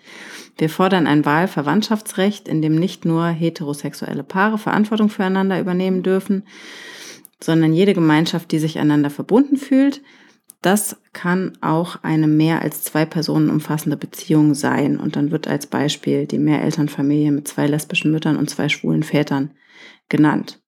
wir 0.58 0.70
fordern 0.70 1.08
ein 1.08 1.26
Wahlverwandtschaftsrecht, 1.26 2.48
in 2.48 2.62
dem 2.62 2.76
nicht 2.76 3.06
nur 3.06 3.28
heterosexuelle 3.28 4.24
Paare 4.24 4.60
Verantwortung 4.60 5.10
füreinander 5.10 5.60
übernehmen 5.60 6.04
dürfen, 6.04 6.44
sondern 7.44 7.74
jede 7.74 7.96
Gemeinschaft, 7.96 8.52
die 8.52 8.60
sich 8.60 8.78
einander 8.78 9.10
verbunden 9.10 9.58
fühlt, 9.58 10.02
das 10.62 10.98
kann 11.12 11.58
auch 11.62 12.04
eine 12.04 12.28
mehr 12.28 12.62
als 12.62 12.84
zwei 12.84 13.06
Personen 13.06 13.50
umfassende 13.50 13.98
Beziehung 13.98 14.54
sein. 14.54 15.00
Und 15.00 15.16
dann 15.16 15.32
wird 15.32 15.48
als 15.48 15.66
Beispiel 15.66 16.28
die 16.28 16.38
Mehrelternfamilie 16.38 17.32
mit 17.32 17.48
zwei 17.48 17.66
lesbischen 17.66 18.12
Müttern 18.12 18.38
und 18.38 18.50
zwei 18.50 18.70
schwulen 18.70 19.02
Vätern 19.02 19.52
genannt. 20.08 20.62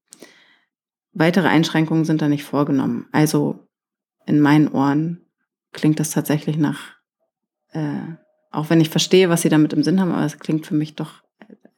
Weitere 1.14 1.48
Einschränkungen 1.48 2.06
sind 2.06 2.24
da 2.24 2.28
nicht 2.28 2.44
vorgenommen. 2.44 3.08
Also 3.12 3.68
in 4.26 4.40
meinen 4.40 4.68
Ohren 4.68 5.22
klingt 5.74 6.00
das 6.00 6.10
tatsächlich 6.10 6.58
nach, 6.58 6.96
äh, 7.72 8.00
auch 8.50 8.72
wenn 8.72 8.82
ich 8.82 8.90
verstehe, 8.90 9.30
was 9.30 9.44
Sie 9.44 9.50
damit 9.50 9.74
im 9.74 9.84
Sinn 9.84 10.02
haben, 10.02 10.12
aber 10.12 10.26
es 10.26 10.40
klingt 10.40 10.66
für 10.66 10.74
mich 10.74 10.96
doch 10.96 11.24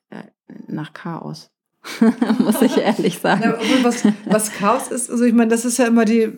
äh, 0.10 0.24
nach 0.68 0.94
Chaos. 0.94 1.52
muss 2.40 2.62
ich 2.62 2.78
ehrlich 2.78 3.20
sagen. 3.20 3.44
Ja, 3.44 3.84
was, 3.84 4.06
was 4.26 4.52
Chaos 4.54 4.88
ist, 4.88 5.12
also 5.12 5.24
ich 5.24 5.34
meine, 5.34 5.50
das 5.50 5.66
ist 5.66 5.78
ja 5.78 5.86
immer 5.86 6.06
die, 6.06 6.32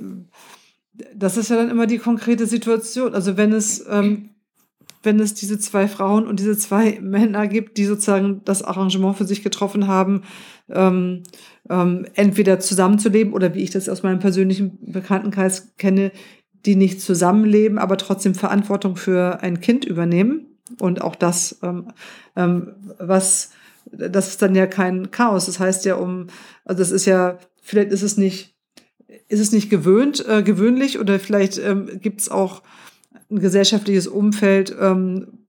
das 1.15 1.37
ist 1.37 1.49
ja 1.49 1.57
dann 1.57 1.69
immer 1.69 1.87
die 1.87 1.97
konkrete 1.97 2.47
Situation. 2.47 3.13
Also 3.13 3.37
wenn 3.37 3.53
es, 3.53 3.85
ähm, 3.89 4.29
wenn 5.03 5.19
es 5.19 5.33
diese 5.33 5.59
zwei 5.59 5.87
Frauen 5.87 6.27
und 6.27 6.39
diese 6.39 6.57
zwei 6.57 6.99
Männer 7.01 7.47
gibt, 7.47 7.77
die 7.77 7.85
sozusagen 7.85 8.41
das 8.45 8.63
Arrangement 8.63 9.15
für 9.15 9.25
sich 9.25 9.43
getroffen 9.43 9.87
haben, 9.87 10.23
ähm, 10.69 11.23
ähm, 11.69 12.05
entweder 12.15 12.59
zusammenzuleben 12.59 13.33
oder 13.33 13.53
wie 13.53 13.61
ich 13.61 13.69
das 13.69 13.89
aus 13.89 14.03
meinem 14.03 14.19
persönlichen 14.19 14.77
Bekanntenkreis 14.91 15.75
kenne, 15.77 16.11
die 16.65 16.75
nicht 16.75 17.01
zusammenleben, 17.01 17.77
aber 17.77 17.97
trotzdem 17.97 18.35
Verantwortung 18.35 18.95
für 18.95 19.41
ein 19.41 19.61
Kind 19.61 19.85
übernehmen. 19.85 20.57
Und 20.79 21.01
auch 21.01 21.15
das, 21.15 21.59
ähm, 21.63 21.93
ähm, 22.35 22.73
was, 22.99 23.51
das 23.91 24.29
ist 24.29 24.41
dann 24.41 24.55
ja 24.55 24.67
kein 24.67 25.11
Chaos. 25.11 25.45
Das 25.45 25.59
heißt 25.59 25.85
ja 25.85 25.95
um, 25.95 26.27
also 26.65 26.79
das 26.79 26.91
ist 26.91 27.05
ja, 27.05 27.37
vielleicht 27.61 27.91
ist 27.91 28.01
es 28.01 28.17
nicht, 28.17 28.56
ist 29.27 29.39
es 29.39 29.51
nicht 29.51 29.69
gewöhnt, 29.69 30.25
äh, 30.27 30.43
gewöhnlich 30.43 30.99
oder 30.99 31.19
vielleicht 31.19 31.57
ähm, 31.57 31.99
gibt 32.01 32.21
es 32.21 32.29
auch 32.29 32.63
ein 33.29 33.39
gesellschaftliches 33.39 34.07
Umfeld, 34.07 34.75
ähm, 34.79 35.45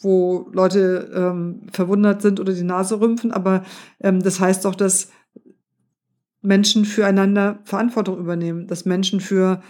wo 0.00 0.48
Leute 0.52 1.10
ähm, 1.14 1.62
verwundert 1.72 2.22
sind 2.22 2.40
oder 2.40 2.52
die 2.52 2.62
Nase 2.62 3.00
rümpfen, 3.00 3.32
aber 3.32 3.64
ähm, 4.00 4.22
das 4.22 4.38
heißt 4.40 4.64
doch, 4.64 4.74
dass 4.74 5.10
Menschen 6.42 6.84
füreinander 6.84 7.60
Verantwortung 7.64 8.18
übernehmen, 8.18 8.66
dass 8.66 8.84
Menschen 8.84 9.20
für 9.20 9.62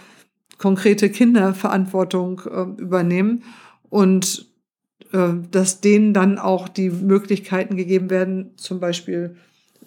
konkrete 0.57 1.09
Kinder 1.09 1.53
Verantwortung 1.53 2.41
äh, 2.45 2.81
übernehmen 2.81 3.43
und 3.89 4.51
äh, 5.13 5.33
dass 5.51 5.81
denen 5.81 6.13
dann 6.13 6.37
auch 6.37 6.67
die 6.67 6.89
Möglichkeiten 6.89 7.77
gegeben 7.77 8.09
werden, 8.09 8.51
zum 8.57 8.79
Beispiel 8.79 9.37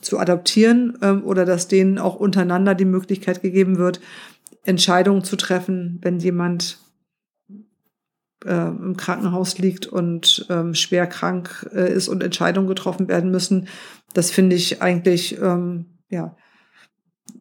zu 0.00 0.18
adoptieren 0.18 0.98
äh, 1.00 1.12
oder 1.12 1.44
dass 1.44 1.68
denen 1.68 1.98
auch 1.98 2.16
untereinander 2.16 2.74
die 2.74 2.84
Möglichkeit 2.84 3.42
gegeben 3.42 3.78
wird, 3.78 4.00
Entscheidungen 4.64 5.24
zu 5.24 5.36
treffen, 5.36 5.98
wenn 6.02 6.18
jemand 6.18 6.78
äh, 8.44 8.68
im 8.68 8.96
Krankenhaus 8.96 9.58
liegt 9.58 9.86
und 9.86 10.46
ähm, 10.48 10.74
schwer 10.74 11.06
krank 11.06 11.68
äh, 11.74 11.92
ist 11.92 12.08
und 12.08 12.22
Entscheidungen 12.22 12.68
getroffen 12.68 13.08
werden 13.08 13.30
müssen. 13.30 13.68
Das 14.14 14.30
finde 14.30 14.56
ich 14.56 14.82
eigentlich, 14.82 15.40
ähm, 15.40 15.86
ja, 16.08 16.36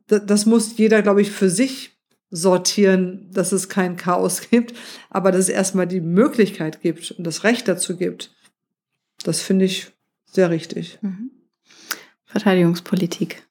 das 0.08 0.46
muss 0.46 0.78
jeder, 0.78 1.02
glaube 1.02 1.22
ich, 1.22 1.32
für 1.32 1.50
sich 1.50 1.98
sortieren, 2.30 3.30
dass 3.32 3.52
es 3.52 3.70
kein 3.70 3.98
Chaos 3.98 4.42
gibt, 4.50 4.74
aber 5.10 5.32
dass 5.32 5.42
es 5.42 5.50
erstmal 5.50 5.88
die 5.88 6.02
Möglichkeit 6.02 6.82
gibt 6.82 7.12
und 7.12 7.26
das 7.26 7.44
Recht 7.44 7.68
dazu 7.68 7.98
gibt. 7.98 8.34
Das 9.24 9.42
finde 9.42 9.66
ich 9.66 9.92
sehr 10.26 10.50
richtig. 10.50 11.00
Mhm. 11.02 11.32
Verteidigungspolitik. 12.28 13.44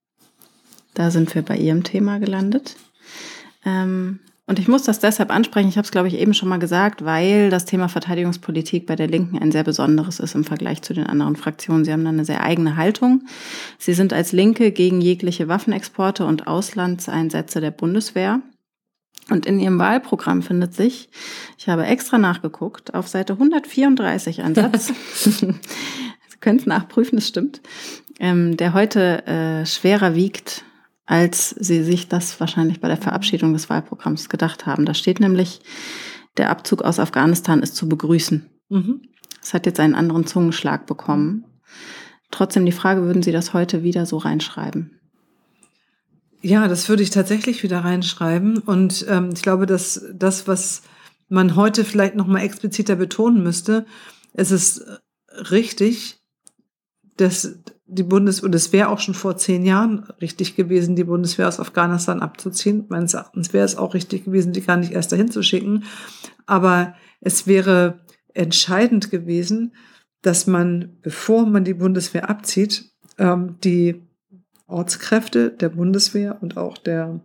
Da 0.94 1.10
sind 1.10 1.34
wir 1.34 1.42
bei 1.42 1.56
Ihrem 1.56 1.82
Thema 1.82 2.18
gelandet. 2.18 2.76
Ähm, 3.64 4.20
und 4.48 4.60
ich 4.60 4.68
muss 4.68 4.84
das 4.84 5.00
deshalb 5.00 5.32
ansprechen, 5.32 5.68
ich 5.68 5.76
habe 5.76 5.86
es, 5.86 5.90
glaube 5.90 6.06
ich, 6.06 6.14
eben 6.14 6.32
schon 6.32 6.48
mal 6.48 6.60
gesagt, 6.60 7.04
weil 7.04 7.50
das 7.50 7.64
Thema 7.64 7.88
Verteidigungspolitik 7.88 8.86
bei 8.86 8.94
der 8.94 9.08
Linken 9.08 9.38
ein 9.38 9.50
sehr 9.50 9.64
besonderes 9.64 10.20
ist 10.20 10.36
im 10.36 10.44
Vergleich 10.44 10.82
zu 10.82 10.94
den 10.94 11.06
anderen 11.06 11.34
Fraktionen. 11.34 11.84
Sie 11.84 11.92
haben 11.92 12.04
da 12.04 12.10
eine 12.10 12.24
sehr 12.24 12.44
eigene 12.44 12.76
Haltung. 12.76 13.24
Sie 13.78 13.92
sind 13.92 14.12
als 14.12 14.30
Linke 14.30 14.70
gegen 14.70 15.00
jegliche 15.00 15.48
Waffenexporte 15.48 16.24
und 16.24 16.46
Auslandseinsätze 16.46 17.60
der 17.60 17.72
Bundeswehr. 17.72 18.40
Und 19.28 19.46
in 19.46 19.58
Ihrem 19.58 19.80
Wahlprogramm 19.80 20.42
findet 20.42 20.74
sich, 20.74 21.08
ich 21.58 21.68
habe 21.68 21.84
extra 21.84 22.16
nachgeguckt, 22.16 22.94
auf 22.94 23.08
Seite 23.08 23.32
134 23.32 24.42
ein 24.42 24.54
Satz. 24.54 24.92
Sie 26.36 26.40
können 26.40 26.58
es 26.58 26.66
nachprüfen, 26.66 27.18
es 27.18 27.28
stimmt. 27.28 27.60
Ähm, 28.20 28.56
der 28.56 28.72
heute 28.74 29.26
äh, 29.26 29.66
schwerer 29.66 30.14
wiegt 30.14 30.64
als 31.06 31.50
sie 31.50 31.84
sich 31.84 32.08
das 32.08 32.38
wahrscheinlich 32.40 32.80
bei 32.80 32.88
der 32.88 32.96
Verabschiedung 32.96 33.52
des 33.52 33.70
Wahlprogramms 33.70 34.28
gedacht 34.28 34.66
haben. 34.66 34.84
Da 34.84 34.92
steht 34.92 35.20
nämlich, 35.20 35.60
der 36.36 36.50
Abzug 36.50 36.82
aus 36.82 36.98
Afghanistan 36.98 37.62
ist 37.62 37.76
zu 37.76 37.88
begrüßen. 37.88 38.50
Mhm. 38.68 39.02
Es 39.40 39.54
hat 39.54 39.64
jetzt 39.64 39.80
einen 39.80 39.94
anderen 39.94 40.26
Zungenschlag 40.26 40.86
bekommen. 40.86 41.44
Trotzdem 42.32 42.66
die 42.66 42.72
Frage, 42.72 43.02
würden 43.02 43.22
Sie 43.22 43.30
das 43.30 43.54
heute 43.54 43.84
wieder 43.84 44.04
so 44.04 44.18
reinschreiben? 44.18 44.98
Ja, 46.42 46.66
das 46.66 46.88
würde 46.88 47.04
ich 47.04 47.10
tatsächlich 47.10 47.62
wieder 47.62 47.78
reinschreiben. 47.78 48.58
Und 48.58 49.06
ähm, 49.08 49.30
ich 49.32 49.42
glaube, 49.42 49.66
dass 49.66 50.04
das, 50.12 50.48
was 50.48 50.82
man 51.28 51.54
heute 51.54 51.84
vielleicht 51.84 52.16
noch 52.16 52.26
mal 52.26 52.40
expliziter 52.40 52.96
betonen 52.96 53.42
müsste, 53.44 53.86
es 54.32 54.50
ist 54.50 54.84
richtig, 55.50 56.18
dass 57.16 57.60
die 57.86 58.02
Bundes- 58.02 58.40
und 58.40 58.54
es 58.54 58.72
wäre 58.72 58.88
auch 58.88 58.98
schon 58.98 59.14
vor 59.14 59.36
zehn 59.36 59.64
Jahren 59.64 60.04
richtig 60.20 60.56
gewesen, 60.56 60.96
die 60.96 61.04
Bundeswehr 61.04 61.48
aus 61.48 61.60
Afghanistan 61.60 62.20
abzuziehen. 62.20 62.86
Meines 62.88 63.14
Erachtens 63.14 63.52
wäre 63.52 63.64
es 63.64 63.76
auch 63.76 63.94
richtig 63.94 64.24
gewesen, 64.24 64.52
die 64.52 64.60
gar 64.60 64.76
nicht 64.76 64.92
erst 64.92 65.12
dahin 65.12 65.30
zu 65.30 65.42
schicken. 65.42 65.84
Aber 66.46 66.94
es 67.20 67.46
wäre 67.46 68.00
entscheidend 68.34 69.10
gewesen, 69.10 69.74
dass 70.22 70.46
man, 70.46 70.98
bevor 71.02 71.46
man 71.46 71.64
die 71.64 71.74
Bundeswehr 71.74 72.28
abzieht, 72.28 72.90
ähm, 73.18 73.56
die 73.62 74.02
Ortskräfte 74.66 75.50
der 75.50 75.68
Bundeswehr 75.68 76.38
und 76.42 76.56
auch 76.56 76.78
der 76.78 77.20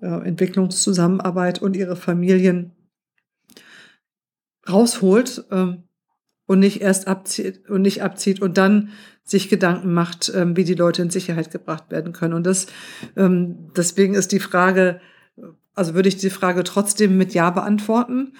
äh, 0.00 0.06
Entwicklungszusammenarbeit 0.06 1.60
und 1.60 1.76
ihre 1.76 1.96
Familien 1.96 2.72
rausholt 4.68 5.44
ähm, 5.50 5.84
und 6.46 6.60
nicht 6.60 6.80
erst 6.80 7.06
abzieht 7.06 7.68
und 7.68 7.82
nicht 7.82 8.02
abzieht 8.02 8.40
und 8.40 8.56
dann 8.56 8.90
sich 9.28 9.50
Gedanken 9.50 9.92
macht, 9.92 10.32
ähm, 10.34 10.56
wie 10.56 10.64
die 10.64 10.74
Leute 10.74 11.02
in 11.02 11.10
Sicherheit 11.10 11.50
gebracht 11.50 11.90
werden 11.90 12.12
können. 12.12 12.32
Und 12.32 12.44
das, 12.44 12.66
ähm, 13.14 13.70
deswegen 13.76 14.14
ist 14.14 14.32
die 14.32 14.40
Frage, 14.40 15.00
also 15.74 15.94
würde 15.94 16.08
ich 16.08 16.16
die 16.16 16.30
Frage 16.30 16.64
trotzdem 16.64 17.18
mit 17.18 17.34
Ja 17.34 17.50
beantworten 17.50 18.32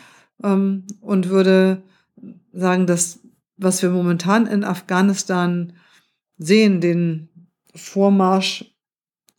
ähm, 0.42 0.86
und 1.00 1.28
würde 1.28 1.82
sagen, 2.52 2.86
dass 2.86 3.20
was 3.58 3.82
wir 3.82 3.90
momentan 3.90 4.46
in 4.46 4.64
Afghanistan 4.64 5.74
sehen, 6.38 6.80
den 6.80 7.28
Vormarsch 7.74 8.64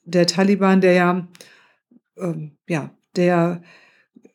der 0.03 0.27
Taliban, 0.27 0.81
der 0.81 0.93
ja, 0.93 1.27
ähm, 2.17 2.57
ja, 2.67 2.91
der, 3.15 3.63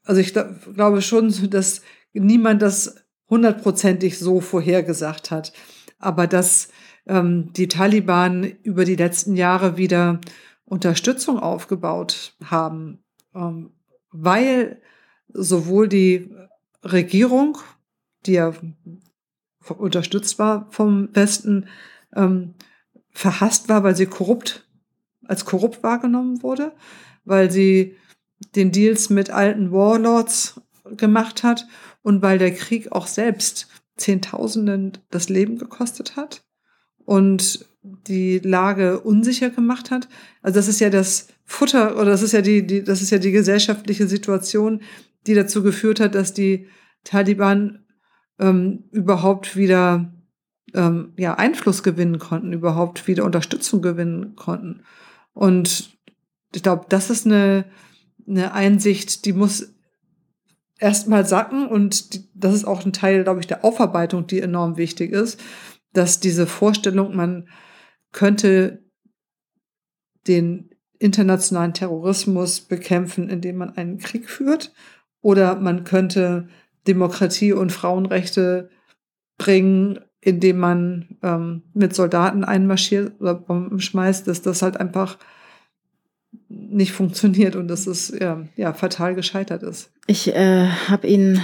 also 0.04 0.20
ich 0.20 0.32
glaube 0.32 1.02
schon, 1.02 1.32
dass 1.50 1.82
niemand 2.12 2.62
das 2.62 2.96
hundertprozentig 3.28 4.18
so 4.18 4.40
vorhergesagt 4.40 5.30
hat. 5.30 5.52
Aber 5.98 6.26
dass 6.26 6.68
ähm, 7.06 7.52
die 7.52 7.68
Taliban 7.68 8.44
über 8.62 8.84
die 8.84 8.96
letzten 8.96 9.36
Jahre 9.36 9.76
wieder 9.76 10.20
Unterstützung 10.64 11.38
aufgebaut 11.38 12.34
haben, 12.44 13.04
ähm, 13.34 13.70
weil 14.10 14.80
sowohl 15.28 15.88
die 15.88 16.34
Regierung, 16.82 17.58
die 18.26 18.32
ja 18.32 18.54
unterstützt 19.68 20.38
war 20.38 20.66
vom 20.70 21.08
Westen, 21.14 21.68
ähm, 22.14 22.54
verhasst 23.10 23.68
war, 23.68 23.82
weil 23.82 23.96
sie 23.96 24.06
korrupt, 24.06 24.66
als 25.24 25.44
korrupt 25.44 25.82
wahrgenommen 25.82 26.42
wurde, 26.42 26.72
weil 27.24 27.50
sie 27.50 27.96
den 28.54 28.72
Deals 28.72 29.10
mit 29.10 29.30
alten 29.30 29.72
Warlords 29.72 30.60
gemacht 30.96 31.42
hat 31.42 31.66
und 32.02 32.22
weil 32.22 32.38
der 32.38 32.54
Krieg 32.54 32.92
auch 32.92 33.06
selbst 33.06 33.68
Zehntausenden 33.96 34.98
das 35.10 35.28
Leben 35.28 35.56
gekostet 35.56 36.16
hat 36.16 36.44
und 37.04 37.66
die 37.82 38.38
Lage 38.38 39.00
unsicher 39.00 39.50
gemacht 39.50 39.90
hat. 39.90 40.08
Also 40.42 40.58
das 40.58 40.68
ist 40.68 40.80
ja 40.80 40.90
das 40.90 41.28
Futter 41.44 41.96
oder 41.96 42.06
das 42.06 42.22
ist 42.22 42.32
ja 42.32 42.40
die, 42.40 42.66
die 42.66 42.82
das 42.82 43.02
ist 43.02 43.10
ja 43.10 43.18
die 43.18 43.32
gesellschaftliche 43.32 44.06
Situation, 44.06 44.80
die 45.26 45.34
dazu 45.34 45.62
geführt 45.62 46.00
hat, 46.00 46.14
dass 46.14 46.32
die 46.32 46.66
Taliban 47.04 47.84
ähm, 48.38 48.84
überhaupt 48.90 49.56
wieder 49.56 50.12
ähm, 50.72 51.12
ja 51.16 51.34
Einfluss 51.34 51.82
gewinnen 51.82 52.18
konnten, 52.18 52.52
überhaupt 52.52 53.06
wieder 53.06 53.24
Unterstützung 53.24 53.82
gewinnen 53.82 54.34
konnten. 54.36 54.82
Und 55.34 55.90
ich 56.54 56.62
glaube, 56.62 56.86
das 56.88 57.10
ist 57.10 57.26
eine 57.26 57.66
eine 58.26 58.54
Einsicht, 58.54 59.26
die 59.26 59.34
muss 59.34 59.74
erstmal 60.78 61.26
sacken 61.26 61.66
und 61.66 62.14
die, 62.14 62.24
das 62.34 62.54
ist 62.54 62.64
auch 62.64 62.84
ein 62.84 62.92
Teil, 62.92 63.22
glaube 63.22 63.40
ich, 63.40 63.46
der 63.46 63.64
Aufarbeitung, 63.64 64.26
die 64.26 64.40
enorm 64.40 64.78
wichtig 64.78 65.12
ist 65.12 65.38
dass 65.94 66.20
diese 66.20 66.46
Vorstellung, 66.46 67.16
man 67.16 67.48
könnte 68.12 68.84
den 70.26 70.70
internationalen 70.98 71.74
Terrorismus 71.74 72.60
bekämpfen, 72.60 73.30
indem 73.30 73.56
man 73.56 73.76
einen 73.76 73.98
Krieg 73.98 74.28
führt, 74.28 74.72
oder 75.20 75.56
man 75.56 75.84
könnte 75.84 76.48
Demokratie 76.86 77.52
und 77.52 77.72
Frauenrechte 77.72 78.70
bringen, 79.38 80.00
indem 80.20 80.58
man 80.58 81.16
ähm, 81.22 81.62
mit 81.72 81.94
Soldaten 81.94 82.44
einmarschiert 82.44 83.20
oder 83.20 83.34
Bomben 83.34 83.80
schmeißt, 83.80 84.28
dass 84.28 84.42
das 84.42 84.62
halt 84.62 84.78
einfach 84.78 85.18
nicht 86.48 86.92
funktioniert 86.92 87.56
und 87.56 87.68
dass 87.68 87.86
es 87.86 88.08
ja, 88.18 88.46
ja 88.56 88.72
fatal 88.72 89.14
gescheitert 89.14 89.62
ist. 89.62 89.92
Ich 90.06 90.34
äh, 90.34 90.68
habe 90.88 91.06
Ihnen 91.06 91.40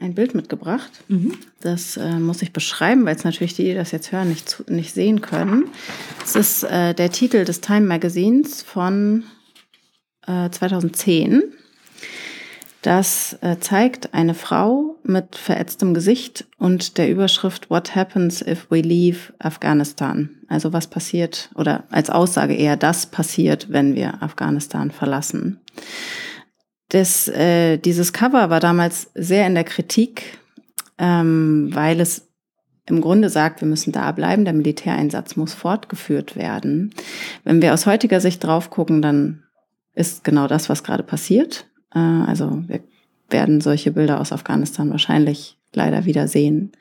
ein 0.00 0.14
Bild 0.14 0.34
mitgebracht. 0.34 0.90
Mhm. 1.08 1.34
Das 1.60 1.96
äh, 1.96 2.18
muss 2.18 2.42
ich 2.42 2.52
beschreiben, 2.52 3.04
weil 3.04 3.16
es 3.16 3.24
natürlich 3.24 3.54
die, 3.54 3.64
die 3.64 3.74
das 3.74 3.92
jetzt 3.92 4.12
hören, 4.12 4.28
nicht, 4.28 4.68
nicht 4.68 4.94
sehen 4.94 5.20
können. 5.20 5.64
Es 6.24 6.36
ist 6.36 6.62
äh, 6.64 6.94
der 6.94 7.10
Titel 7.10 7.44
des 7.44 7.60
Time 7.60 7.86
Magazines 7.86 8.62
von 8.62 9.24
äh, 10.26 10.50
2010. 10.50 11.42
Das 12.82 13.36
äh, 13.42 13.58
zeigt 13.60 14.14
eine 14.14 14.32
Frau 14.32 14.96
mit 15.02 15.36
verätztem 15.36 15.92
Gesicht 15.92 16.46
und 16.56 16.96
der 16.96 17.10
Überschrift 17.10 17.68
What 17.68 17.94
happens 17.94 18.40
if 18.40 18.70
we 18.70 18.80
leave 18.80 19.34
Afghanistan? 19.38 20.30
Also 20.48 20.72
was 20.72 20.86
passiert 20.86 21.50
oder 21.54 21.84
als 21.90 22.08
Aussage 22.08 22.54
eher 22.54 22.78
das 22.78 23.06
passiert, 23.06 23.66
wenn 23.70 23.94
wir 23.94 24.22
Afghanistan 24.22 24.90
verlassen. 24.90 25.60
Das, 26.90 27.28
äh, 27.28 27.78
dieses 27.78 28.12
Cover 28.12 28.50
war 28.50 28.60
damals 28.60 29.10
sehr 29.14 29.46
in 29.46 29.54
der 29.54 29.64
Kritik, 29.64 30.38
ähm, 30.98 31.70
weil 31.72 32.00
es 32.00 32.28
im 32.86 33.00
Grunde 33.00 33.30
sagt, 33.30 33.60
wir 33.60 33.68
müssen 33.68 33.92
da 33.92 34.10
bleiben, 34.12 34.44
der 34.44 34.54
Militäreinsatz 34.54 35.36
muss 35.36 35.54
fortgeführt 35.54 36.36
werden. 36.36 36.92
Wenn 37.44 37.62
wir 37.62 37.72
aus 37.72 37.86
heutiger 37.86 38.20
Sicht 38.20 38.42
drauf 38.44 38.70
gucken, 38.70 39.00
dann 39.00 39.44
ist 39.94 40.24
genau 40.24 40.48
das, 40.48 40.68
was 40.68 40.82
gerade 40.82 41.04
passiert. 41.04 41.66
Äh, 41.94 41.98
also 41.98 42.62
wir 42.66 42.80
werden 43.30 43.60
solche 43.60 43.92
Bilder 43.92 44.20
aus 44.20 44.32
Afghanistan 44.32 44.90
wahrscheinlich 44.90 45.58
leider 45.72 46.04
wieder 46.04 46.26
sehen. 46.26 46.72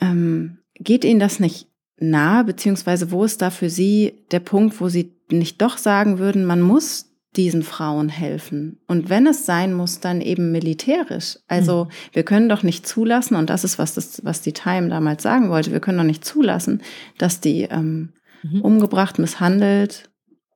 Ähm, 0.00 0.58
geht 0.74 1.04
Ihnen 1.04 1.20
das 1.20 1.40
nicht 1.40 1.68
nahe, 1.98 2.44
beziehungsweise 2.44 3.10
wo 3.10 3.24
ist 3.24 3.40
da 3.40 3.48
für 3.48 3.70
Sie 3.70 4.12
der 4.30 4.40
Punkt, 4.40 4.78
wo 4.80 4.90
Sie 4.90 5.12
nicht 5.30 5.62
doch 5.62 5.78
sagen 5.78 6.18
würden, 6.18 6.44
man 6.44 6.60
muss 6.60 7.13
diesen 7.36 7.62
Frauen 7.62 8.08
helfen. 8.08 8.80
Und 8.86 9.08
wenn 9.08 9.26
es 9.26 9.46
sein 9.46 9.74
muss, 9.74 10.00
dann 10.00 10.20
eben 10.20 10.52
militärisch. 10.52 11.38
Also 11.48 11.84
mhm. 11.84 11.88
wir 12.12 12.22
können 12.22 12.48
doch 12.48 12.62
nicht 12.62 12.86
zulassen, 12.86 13.36
und 13.36 13.50
das 13.50 13.64
ist, 13.64 13.78
was, 13.78 13.94
das, 13.94 14.24
was 14.24 14.40
die 14.42 14.52
Time 14.52 14.88
damals 14.88 15.22
sagen 15.22 15.50
wollte, 15.50 15.72
wir 15.72 15.80
können 15.80 15.98
doch 15.98 16.04
nicht 16.04 16.24
zulassen, 16.24 16.82
dass 17.18 17.40
die 17.40 17.62
ähm, 17.62 18.12
mhm. 18.42 18.60
umgebracht, 18.60 19.18
misshandelt 19.18 20.10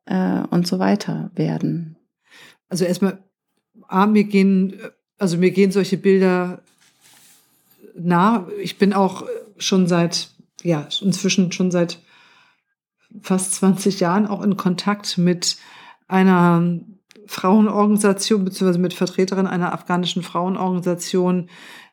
äh, 0.07 0.41
und 0.51 0.67
so 0.67 0.79
weiter 0.79 1.31
werden. 1.35 1.97
Also 2.69 2.85
erstmal, 2.85 3.19
A, 3.89 4.07
mir 4.07 4.25
gehen, 4.25 4.75
also 5.19 5.37
mir 5.37 5.51
gehen 5.51 5.73
solche 5.73 5.97
Bilder 5.97 6.63
nah. 7.95 8.47
Ich 8.61 8.79
bin 8.79 8.93
auch 8.93 9.25
schon 9.57 9.87
seit, 9.87 10.31
ja, 10.63 10.89
inzwischen 11.01 11.53
schon 11.53 11.71
seit 11.71 11.99
fast 13.23 13.55
20 13.55 14.01
Jahren 14.01 14.27
auch 14.27 14.43
in 14.43 14.57
Kontakt 14.57 15.19
mit 15.19 15.57
einer 16.09 16.81
Frauenorganisation 17.27 18.45
beziehungsweise 18.45 18.81
mit 18.81 18.95
Vertreterin 18.95 19.47
einer 19.47 19.73
afghanischen 19.73 20.23
Frauenorganisation, 20.23 21.51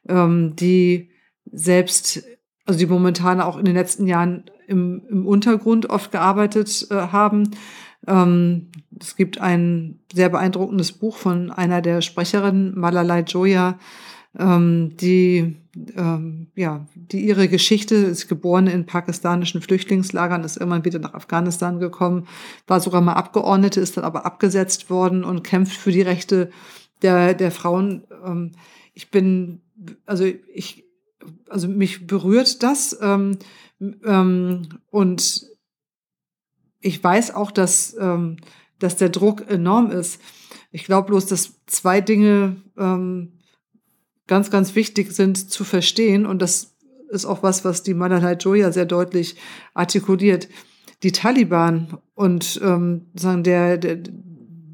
ähm, 0.07 0.55
die 0.55 1.11
selbst, 1.51 2.24
also 2.66 2.80
die 2.80 2.86
momentan 2.86 3.41
auch 3.41 3.57
in 3.57 3.66
den 3.66 3.76
letzten 3.76 4.07
Jahren 4.07 4.45
im, 4.68 5.03
im 5.09 5.28
Untergrund 5.28 5.89
oft 5.89 6.11
gearbeitet 6.11 6.88
äh, 6.89 6.95
haben. 6.95 7.51
Ähm, 8.07 8.72
es 8.99 9.16
gibt 9.16 9.41
ein 9.41 9.99
sehr 10.13 10.30
beeindruckendes 10.30 10.93
Buch 10.93 11.18
von 11.18 11.51
einer 11.51 11.82
der 11.82 12.01
Sprecherinnen, 12.01 12.80
Malalai 12.80 13.22
Joya, 13.22 13.78
ähm, 14.38 14.95
die 14.97 15.55
ähm, 15.95 16.47
ja, 16.55 16.88
die 16.95 17.25
ihre 17.25 17.47
Geschichte 17.47 17.95
ist 17.95 18.27
geboren 18.27 18.67
in 18.67 18.86
pakistanischen 18.86 19.61
Flüchtlingslagern, 19.61 20.43
ist 20.43 20.57
irgendwann 20.57 20.86
wieder 20.86 20.99
nach 20.99 21.13
Afghanistan 21.13 21.79
gekommen, 21.79 22.27
war 22.67 22.79
sogar 22.79 23.01
mal 23.01 23.13
Abgeordnete, 23.13 23.81
ist 23.81 23.97
dann 23.97 24.05
aber 24.05 24.25
abgesetzt 24.25 24.89
worden 24.89 25.23
und 25.23 25.43
kämpft 25.43 25.75
für 25.75 25.91
die 25.91 26.01
Rechte 26.01 26.49
der, 27.01 27.33
der 27.33 27.51
Frauen. 27.51 28.03
Ähm, 28.25 28.53
ich 28.93 29.11
bin, 29.11 29.61
also 30.05 30.23
ich, 30.23 30.86
also 31.49 31.67
mich 31.67 32.07
berührt 32.07 32.63
das 32.63 32.97
ähm, 33.01 33.38
ähm, 34.05 34.69
und 34.89 35.45
ich 36.79 37.03
weiß 37.03 37.36
auch, 37.36 37.51
dass, 37.51 37.95
ähm, 37.99 38.38
dass 38.79 38.95
der 38.95 39.09
Druck 39.09 39.49
enorm 39.49 39.91
ist. 39.91 40.21
Ich 40.71 40.86
glaube 40.86 41.07
bloß, 41.07 41.25
dass 41.25 41.65
zwei 41.65 41.99
Dinge 41.99 42.57
ähm, 42.77 43.34
ganz, 44.28 44.49
ganz 44.49 44.76
wichtig 44.76 45.11
sind 45.11 45.49
zu 45.49 45.63
verstehen. 45.63 46.26
Und 46.26 46.41
das 46.41 46.76
ist 47.09 47.26
auch 47.26 47.43
was, 47.43 47.63
was 47.63 47.84
die 47.84 47.93
Malalai 47.93 48.34
Joya 48.34 48.71
sehr 48.71 48.86
deutlich 48.86 49.36
artikuliert. 49.73 50.47
Die 51.03 51.11
Taliban 51.11 51.97
und 52.15 52.59
ähm, 52.63 53.07
sagen 53.13 53.43
der, 53.43 53.78
der, 53.78 53.97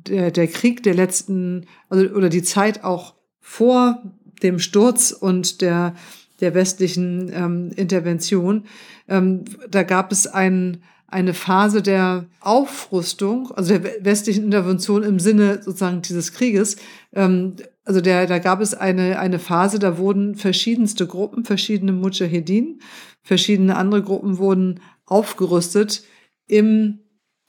der, 0.08 0.32
der 0.32 0.48
Krieg 0.48 0.84
der 0.84 0.94
letzten, 0.94 1.66
also, 1.90 2.06
oder 2.14 2.30
die 2.30 2.44
Zeit 2.44 2.84
auch 2.84 3.16
vor 3.40 4.02
dem 4.44 4.60
Sturz 4.60 5.12
und 5.12 5.62
der, 5.62 5.96
der 6.40 6.54
westlichen 6.54 7.32
ähm, 7.34 7.72
Intervention, 7.76 8.66
ähm, 9.08 9.44
da 9.70 9.84
gab 9.84 10.12
es 10.12 10.28
ein, 10.28 10.84
eine 11.12 11.34
Phase 11.34 11.82
der 11.82 12.26
Aufrüstung, 12.40 13.52
also 13.52 13.78
der 13.78 14.04
westlichen 14.06 14.46
Intervention 14.46 15.04
im 15.04 15.20
Sinne 15.20 15.62
sozusagen 15.62 16.02
dieses 16.02 16.34
Krieges, 16.34 16.78
ähm, 17.14 17.56
also 17.84 18.00
der, 18.00 18.28
da 18.28 18.40
gab 18.40 18.62
es 18.62 18.74
eine, 18.74 19.20
eine 19.20 19.40
Phase, 19.40 19.80
da 19.80 19.98
wurden 19.98 20.36
verschiedenste 20.36 21.08
Gruppen, 21.08 21.46
verschiedene 21.46 21.92
Mujahedin, 21.92 22.80
verschiedene 23.24 23.76
andere 23.76 24.04
Gruppen 24.04 24.38
wurden 24.38 24.80
aufgerüstet 25.06 26.04
im 26.48 27.00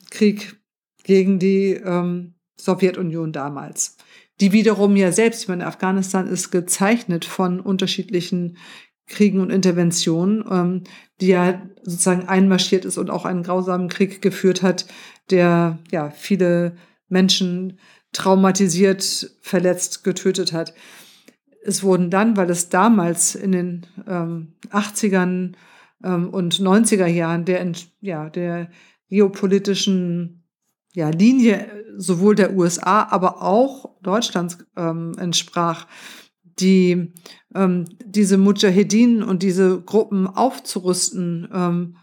Krieg 0.09 0.55
gegen 1.03 1.39
die 1.39 1.73
ähm, 1.73 2.33
Sowjetunion 2.59 3.31
damals. 3.31 3.97
Die 4.41 4.51
wiederum 4.51 4.95
ja 4.95 5.11
selbst, 5.11 5.43
ich 5.43 5.47
meine, 5.47 5.67
Afghanistan 5.67 6.27
ist 6.27 6.51
gezeichnet 6.51 7.25
von 7.25 7.59
unterschiedlichen 7.59 8.57
Kriegen 9.07 9.39
und 9.39 9.51
Interventionen, 9.51 10.43
ähm, 10.49 10.83
die 11.23 11.29
ja 11.29 11.61
sozusagen 11.83 12.27
einmarschiert 12.27 12.83
ist 12.83 12.97
und 12.97 13.09
auch 13.09 13.23
einen 13.23 13.43
grausamen 13.43 13.87
Krieg 13.87 14.21
geführt 14.21 14.61
hat, 14.61 14.85
der 15.29 15.79
ja 15.89 16.09
viele 16.09 16.75
Menschen 17.07 17.79
traumatisiert, 18.11 19.31
verletzt, 19.39 20.03
getötet 20.03 20.51
hat. 20.51 20.73
Es 21.63 21.81
wurden 21.81 22.09
dann, 22.09 22.35
weil 22.35 22.49
es 22.49 22.67
damals 22.67 23.35
in 23.35 23.53
den 23.53 23.85
ähm, 24.05 24.55
80ern 24.69 25.53
ähm, 26.03 26.29
und 26.29 26.55
90er 26.55 27.07
Jahren 27.07 27.45
der, 27.45 27.65
ja, 28.01 28.29
der 28.29 28.69
geopolitischen 29.07 30.43
ja, 30.93 31.09
Linie 31.09 31.85
sowohl 31.95 32.35
der 32.35 32.53
USA, 32.53 33.07
aber 33.09 33.41
auch 33.41 33.95
Deutschlands 34.01 34.57
ähm, 34.75 35.13
entsprach, 35.17 35.87
die 36.59 37.13
ähm, 37.55 37.85
diese 38.05 38.37
Mujahedin 38.37 39.23
und 39.23 39.43
diese 39.43 39.81
Gruppen 39.81 40.27
aufzurüsten 40.27 41.47
ähm, 41.53 41.97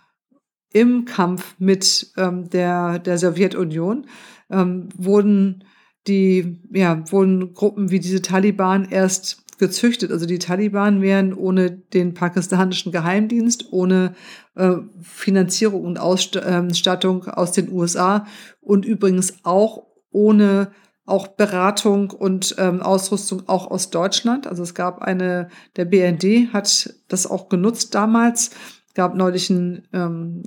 im 0.73 1.05
Kampf 1.05 1.57
mit 1.59 2.13
ähm, 2.17 2.49
der, 2.49 2.99
der 2.99 3.19
Sowjetunion, 3.19 4.07
ähm, 4.51 4.89
wurden 4.97 5.65
die, 6.07 6.61
ja, 6.73 7.03
wurden 7.11 7.55
Gruppen 7.55 7.91
wie 7.91 8.01
diese 8.01 8.23
Taliban 8.23 8.89
erst 8.89 9.45
gezüchtet. 9.59 10.11
Also 10.11 10.27
die 10.27 10.39
Taliban 10.39 11.03
wären 11.03 11.35
ohne 11.35 11.71
den 11.71 12.15
pakistanischen 12.15 12.93
Geheimdienst, 12.93 13.73
ohne 13.73 14.15
äh, 14.55 14.77
Finanzierung 15.03 15.85
und 15.85 15.99
Ausstattung 15.99 17.27
aus 17.27 17.53
den 17.53 17.71
USA 17.71 18.27
und 18.61 18.85
übrigens 18.85 19.45
auch 19.45 19.87
ohne 20.11 20.73
auch 21.11 21.29
Beratung 21.29 22.11
und 22.11 22.55
ähm, 22.59 22.81
Ausrüstung 22.83 23.49
auch 23.49 23.71
aus 23.71 23.91
Deutschland. 23.91 24.47
Also 24.47 24.63
es 24.63 24.75
gab 24.75 25.03
eine, 25.03 25.49
der 25.77 25.85
BND 25.85 26.53
hat 26.53 26.95
das 27.09 27.27
auch 27.27 27.49
genutzt 27.49 27.95
damals. 27.95 28.51
Es 28.89 28.95
gab 28.95 29.15
neulich 29.15 29.51
einen, 29.51 29.89
ähm, 29.93 30.43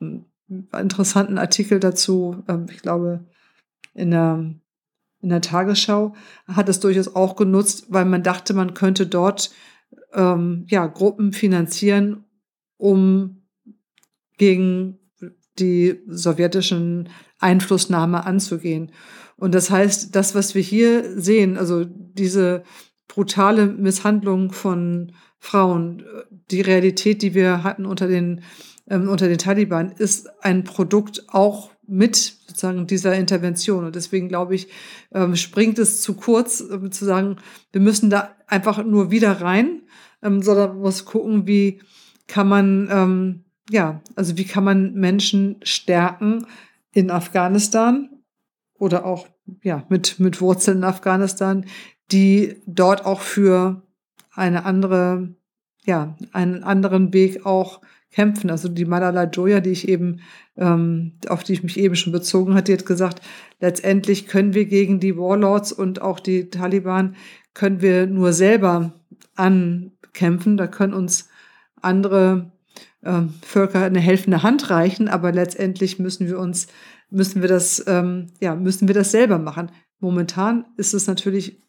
einen 0.00 0.26
interessanten 0.72 1.38
Artikel 1.38 1.80
dazu, 1.80 2.42
ähm, 2.48 2.66
ich 2.70 2.82
glaube, 2.82 3.26
in 3.94 4.10
der 4.10 4.54
in 5.22 5.30
der 5.30 5.40
Tagesschau, 5.40 6.14
hat 6.46 6.68
es 6.68 6.78
durchaus 6.78 7.16
auch 7.16 7.34
genutzt, 7.34 7.86
weil 7.88 8.04
man 8.04 8.22
dachte, 8.22 8.54
man 8.54 8.74
könnte 8.74 9.08
dort 9.08 9.50
ähm, 10.12 10.66
ja, 10.68 10.86
Gruppen 10.86 11.32
finanzieren, 11.32 12.24
um 12.76 13.42
gegen 14.38 14.98
die 15.58 16.00
sowjetischen 16.06 17.08
Einflussnahme 17.38 18.24
anzugehen. 18.24 18.92
Und 19.36 19.54
das 19.54 19.70
heißt, 19.70 20.14
das, 20.16 20.34
was 20.34 20.54
wir 20.54 20.62
hier 20.62 21.20
sehen, 21.20 21.58
also 21.58 21.84
diese 21.84 22.64
brutale 23.08 23.66
Misshandlung 23.66 24.52
von 24.52 25.12
Frauen, 25.38 26.04
die 26.50 26.60
Realität, 26.60 27.22
die 27.22 27.34
wir 27.34 27.62
hatten 27.62 27.86
unter 27.86 28.08
den, 28.08 28.42
ähm, 28.88 29.08
unter 29.08 29.28
den 29.28 29.38
Taliban, 29.38 29.92
ist 29.92 30.28
ein 30.42 30.64
Produkt 30.64 31.24
auch 31.28 31.70
mit 31.86 32.16
sozusagen 32.16 32.86
dieser 32.86 33.14
Intervention. 33.14 33.84
Und 33.84 33.94
deswegen 33.94 34.28
glaube 34.28 34.54
ich, 34.54 34.68
ähm, 35.12 35.36
springt 35.36 35.78
es 35.78 36.00
zu 36.00 36.14
kurz, 36.14 36.60
äh, 36.60 36.90
zu 36.90 37.04
sagen, 37.04 37.36
wir 37.72 37.80
müssen 37.80 38.10
da 38.10 38.34
einfach 38.46 38.84
nur 38.84 39.10
wieder 39.10 39.40
rein, 39.40 39.82
ähm, 40.22 40.42
sondern 40.42 40.78
muss 40.78 41.04
gucken, 41.04 41.46
wie 41.46 41.80
kann 42.26 42.48
man, 42.48 42.88
ähm, 42.90 43.44
ja, 43.70 44.02
also 44.16 44.36
wie 44.36 44.44
kann 44.44 44.64
man 44.64 44.94
Menschen 44.94 45.56
stärken 45.62 46.46
in 46.92 47.10
Afghanistan 47.10 48.15
oder 48.78 49.04
auch 49.04 49.26
ja 49.62 49.84
mit 49.88 50.18
mit 50.18 50.40
Wurzeln 50.40 50.78
in 50.78 50.84
Afghanistan, 50.84 51.64
die 52.12 52.62
dort 52.66 53.04
auch 53.04 53.20
für 53.20 53.82
eine 54.36 54.64
andere, 54.64 55.34
ja, 55.84 56.16
einen 56.32 56.62
anderen 56.62 57.12
Weg 57.12 57.46
auch 57.46 57.80
kämpfen. 58.12 58.50
Also 58.50 58.68
die 58.68 58.84
Malala 58.84 59.24
Joya, 59.24 59.60
die 59.60 59.70
ich 59.70 59.88
eben, 59.88 60.20
ähm, 60.56 61.12
auf 61.28 61.42
die 61.42 61.54
ich 61.54 61.62
mich 61.62 61.78
eben 61.78 61.96
schon 61.96 62.12
bezogen 62.12 62.54
hatte, 62.54 62.72
die 62.72 62.78
hat 62.78 62.86
gesagt, 62.86 63.20
letztendlich 63.60 64.26
können 64.26 64.54
wir 64.54 64.66
gegen 64.66 65.00
die 65.00 65.16
Warlords 65.16 65.72
und 65.72 66.00
auch 66.00 66.20
die 66.20 66.50
Taliban 66.50 67.16
können 67.54 67.80
wir 67.80 68.06
nur 68.06 68.32
selber 68.32 68.92
ankämpfen. 69.34 70.56
Da 70.56 70.66
können 70.66 70.94
uns 70.94 71.28
andere 71.80 72.52
ähm, 73.02 73.34
Völker 73.42 73.82
eine 73.84 74.00
helfende 74.00 74.42
Hand 74.42 74.70
reichen, 74.70 75.08
aber 75.08 75.32
letztendlich 75.32 75.98
müssen 75.98 76.26
wir 76.26 76.38
uns, 76.38 76.68
müssen 77.10 77.42
wir 77.42 77.48
das, 77.48 77.84
ähm, 77.86 78.28
ja, 78.40 78.54
müssen 78.54 78.88
wir 78.88 78.94
das 78.94 79.10
selber 79.10 79.38
machen. 79.38 79.70
Momentan 80.00 80.66
ist 80.76 80.94
es 80.94 81.06
natürlich 81.06 81.60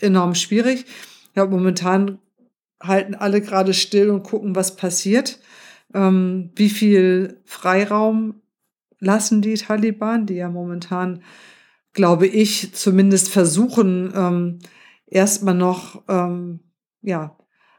enorm 0.00 0.34
schwierig. 0.34 0.84
Ja, 1.34 1.46
momentan 1.46 2.18
halten 2.80 3.14
alle 3.14 3.40
gerade 3.40 3.74
still 3.74 4.10
und 4.10 4.22
gucken, 4.22 4.54
was 4.54 4.76
passiert. 4.76 5.40
Ähm, 5.94 6.50
wie 6.54 6.68
viel 6.68 7.40
Freiraum 7.44 8.42
lassen 9.00 9.42
die 9.42 9.54
Taliban, 9.54 10.26
die 10.26 10.34
ja 10.34 10.48
momentan, 10.48 11.22
glaube 11.92 12.26
ich, 12.26 12.74
zumindest 12.74 13.30
versuchen, 13.30 14.12
ähm, 14.14 14.58
erstmal 15.06 15.54
noch 15.54 16.02
ähm, 16.08 16.60
ja, 17.02 17.36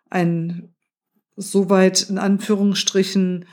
ein 0.10 0.74
soweit 1.36 2.10
in 2.10 2.18
Anführungsstrichen 2.18 3.46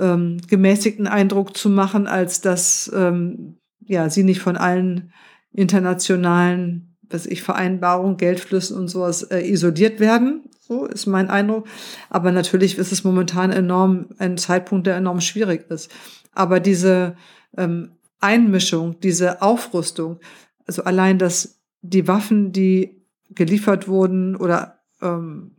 ähm, 0.00 0.38
gemäßigten 0.48 1.06
Eindruck 1.06 1.56
zu 1.56 1.70
machen, 1.70 2.06
als 2.06 2.40
dass 2.40 2.90
ähm, 2.94 3.56
ja, 3.86 4.08
sie 4.10 4.24
nicht 4.24 4.40
von 4.40 4.56
allen 4.56 5.12
internationalen 5.52 6.90
was 7.10 7.26
ich, 7.26 7.42
Vereinbarungen, 7.42 8.16
Geldflüssen 8.16 8.76
und 8.76 8.88
sowas 8.88 9.22
äh, 9.24 9.40
isoliert 9.40 10.00
werden. 10.00 10.44
So 10.60 10.86
ist 10.86 11.06
mein 11.06 11.28
Eindruck. 11.28 11.66
Aber 12.08 12.32
natürlich 12.32 12.78
ist 12.78 12.92
es 12.92 13.04
momentan 13.04 13.50
enorm 13.50 14.06
ein 14.18 14.38
Zeitpunkt, 14.38 14.86
der 14.86 14.96
enorm 14.96 15.20
schwierig 15.20 15.68
ist. 15.70 15.90
Aber 16.32 16.60
diese 16.60 17.16
ähm, 17.56 17.92
Einmischung, 18.20 19.00
diese 19.00 19.42
Aufrüstung, 19.42 20.20
also 20.66 20.84
allein, 20.84 21.18
dass 21.18 21.60
die 21.82 22.06
Waffen, 22.06 22.52
die 22.52 23.02
geliefert 23.30 23.88
wurden 23.88 24.36
oder 24.36 24.80
ähm, 25.02 25.52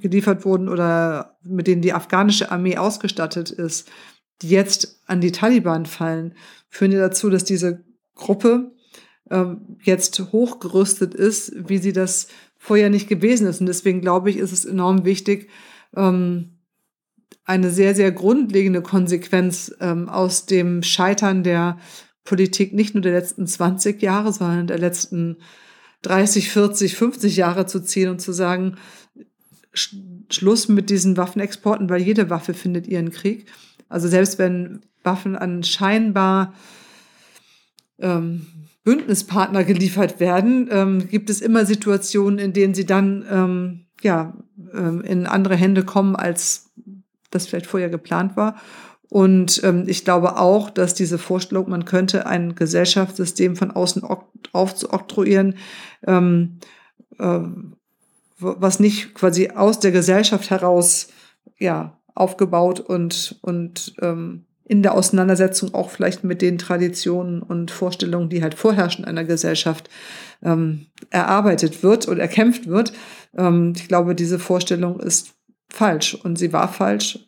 geliefert 0.00 0.44
wurden 0.44 0.68
oder 0.68 1.38
mit 1.42 1.66
denen 1.66 1.82
die 1.82 1.92
afghanische 1.92 2.50
Armee 2.50 2.76
ausgestattet 2.76 3.50
ist, 3.50 3.88
die 4.42 4.50
jetzt 4.50 5.00
an 5.06 5.20
die 5.20 5.32
Taliban 5.32 5.86
fallen, 5.86 6.34
führen 6.68 6.92
ja 6.92 7.00
dazu, 7.00 7.30
dass 7.30 7.44
diese 7.44 7.84
Gruppe 8.14 8.72
ähm, 9.30 9.78
jetzt 9.82 10.18
hochgerüstet 10.32 11.14
ist, 11.14 11.52
wie 11.68 11.78
sie 11.78 11.92
das 11.92 12.28
vorher 12.58 12.90
nicht 12.90 13.08
gewesen 13.08 13.46
ist. 13.46 13.60
Und 13.60 13.66
deswegen 13.66 14.00
glaube 14.00 14.30
ich, 14.30 14.36
ist 14.36 14.52
es 14.52 14.64
enorm 14.64 15.04
wichtig, 15.04 15.48
ähm, 15.94 16.58
eine 17.44 17.70
sehr, 17.70 17.94
sehr 17.94 18.10
grundlegende 18.12 18.82
Konsequenz 18.82 19.74
ähm, 19.80 20.08
aus 20.08 20.46
dem 20.46 20.82
Scheitern 20.82 21.42
der 21.44 21.78
Politik 22.24 22.72
nicht 22.72 22.94
nur 22.94 23.02
der 23.02 23.12
letzten 23.12 23.46
20 23.46 24.02
Jahre, 24.02 24.32
sondern 24.32 24.66
der 24.66 24.78
letzten 24.78 25.38
30, 26.02 26.50
40, 26.50 26.96
50 26.96 27.36
Jahre 27.36 27.66
zu 27.66 27.80
ziehen 27.80 28.10
und 28.10 28.20
zu 28.20 28.32
sagen, 28.32 28.76
Schluss 29.76 30.68
mit 30.68 30.90
diesen 30.90 31.16
Waffenexporten, 31.16 31.88
weil 31.88 32.02
jede 32.02 32.30
Waffe 32.30 32.54
findet 32.54 32.86
ihren 32.86 33.10
Krieg. 33.10 33.46
Also 33.88 34.08
selbst 34.08 34.38
wenn 34.38 34.80
Waffen 35.02 35.36
an 35.36 35.62
scheinbar 35.62 36.54
ähm, 37.98 38.46
Bündnispartner 38.84 39.64
geliefert 39.64 40.20
werden, 40.20 40.68
ähm, 40.70 41.08
gibt 41.08 41.30
es 41.30 41.40
immer 41.40 41.66
Situationen, 41.66 42.38
in 42.38 42.52
denen 42.52 42.74
sie 42.74 42.86
dann 42.86 43.24
ähm, 43.30 43.86
ja, 44.02 44.34
ähm, 44.72 45.00
in 45.02 45.26
andere 45.26 45.56
Hände 45.56 45.84
kommen, 45.84 46.16
als 46.16 46.70
das 47.30 47.46
vielleicht 47.46 47.66
vorher 47.66 47.90
geplant 47.90 48.36
war. 48.36 48.56
Und 49.08 49.62
ähm, 49.64 49.84
ich 49.86 50.04
glaube 50.04 50.36
auch, 50.36 50.70
dass 50.70 50.94
diese 50.94 51.18
Vorstellung, 51.18 51.70
man 51.70 51.84
könnte 51.84 52.26
ein 52.26 52.54
Gesellschaftssystem 52.54 53.56
von 53.56 53.70
außen 53.70 54.02
aufzuoktroyieren, 54.52 55.56
ähm, 56.06 56.58
äh, 57.18 57.40
was 58.38 58.80
nicht 58.80 59.14
quasi 59.14 59.50
aus 59.50 59.80
der 59.80 59.92
Gesellschaft 59.92 60.50
heraus 60.50 61.08
ja 61.58 61.98
aufgebaut 62.14 62.80
und 62.80 63.38
und 63.42 63.94
ähm, 64.00 64.46
in 64.68 64.82
der 64.82 64.94
Auseinandersetzung 64.94 65.74
auch 65.74 65.90
vielleicht 65.90 66.24
mit 66.24 66.42
den 66.42 66.58
Traditionen 66.58 67.40
und 67.40 67.70
Vorstellungen, 67.70 68.28
die 68.28 68.42
halt 68.42 68.54
vorherrschen 68.54 69.04
in 69.04 69.10
einer 69.10 69.24
Gesellschaft, 69.24 69.88
ähm, 70.42 70.86
erarbeitet 71.10 71.84
wird 71.84 72.08
oder 72.08 72.22
erkämpft 72.22 72.66
wird. 72.66 72.92
Ähm, 73.36 73.74
ich 73.76 73.86
glaube, 73.86 74.14
diese 74.14 74.40
Vorstellung 74.40 74.98
ist 74.98 75.34
falsch 75.68 76.14
und 76.14 76.36
sie 76.36 76.52
war 76.52 76.68
falsch. 76.68 77.20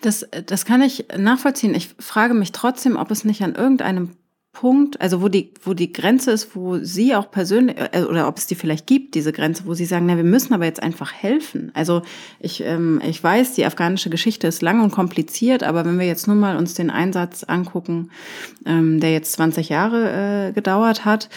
Das, 0.00 0.26
das 0.46 0.64
kann 0.64 0.82
ich 0.82 1.06
nachvollziehen. 1.16 1.74
Ich 1.74 1.94
frage 1.98 2.34
mich 2.34 2.52
trotzdem, 2.52 2.96
ob 2.96 3.10
es 3.10 3.24
nicht 3.24 3.42
an 3.42 3.54
irgendeinem 3.54 4.10
Punkt, 4.54 5.00
also 5.00 5.20
wo 5.20 5.28
die, 5.28 5.50
wo 5.62 5.74
die 5.74 5.92
Grenze 5.92 6.30
ist, 6.30 6.56
wo 6.56 6.78
Sie 6.78 7.14
auch 7.14 7.30
persönlich, 7.30 7.76
äh, 7.92 8.04
oder 8.04 8.26
ob 8.28 8.38
es 8.38 8.46
die 8.46 8.54
vielleicht 8.54 8.86
gibt, 8.86 9.14
diese 9.14 9.32
Grenze, 9.32 9.66
wo 9.66 9.74
Sie 9.74 9.84
sagen, 9.84 10.06
na, 10.06 10.16
wir 10.16 10.24
müssen 10.24 10.54
aber 10.54 10.64
jetzt 10.64 10.82
einfach 10.82 11.12
helfen. 11.12 11.70
Also 11.74 12.02
ich, 12.40 12.62
ähm, 12.64 13.02
ich 13.06 13.22
weiß, 13.22 13.54
die 13.54 13.66
afghanische 13.66 14.10
Geschichte 14.10 14.46
ist 14.46 14.62
lang 14.62 14.82
und 14.82 14.92
kompliziert, 14.92 15.64
aber 15.64 15.84
wenn 15.84 15.98
wir 15.98 16.06
jetzt 16.06 16.28
nur 16.28 16.36
mal 16.36 16.56
uns 16.56 16.74
den 16.74 16.88
Einsatz 16.88 17.44
angucken, 17.44 18.10
ähm, 18.64 19.00
der 19.00 19.12
jetzt 19.12 19.32
20 19.32 19.68
Jahre 19.68 20.48
äh, 20.48 20.52
gedauert 20.52 21.04
hat, 21.04 21.28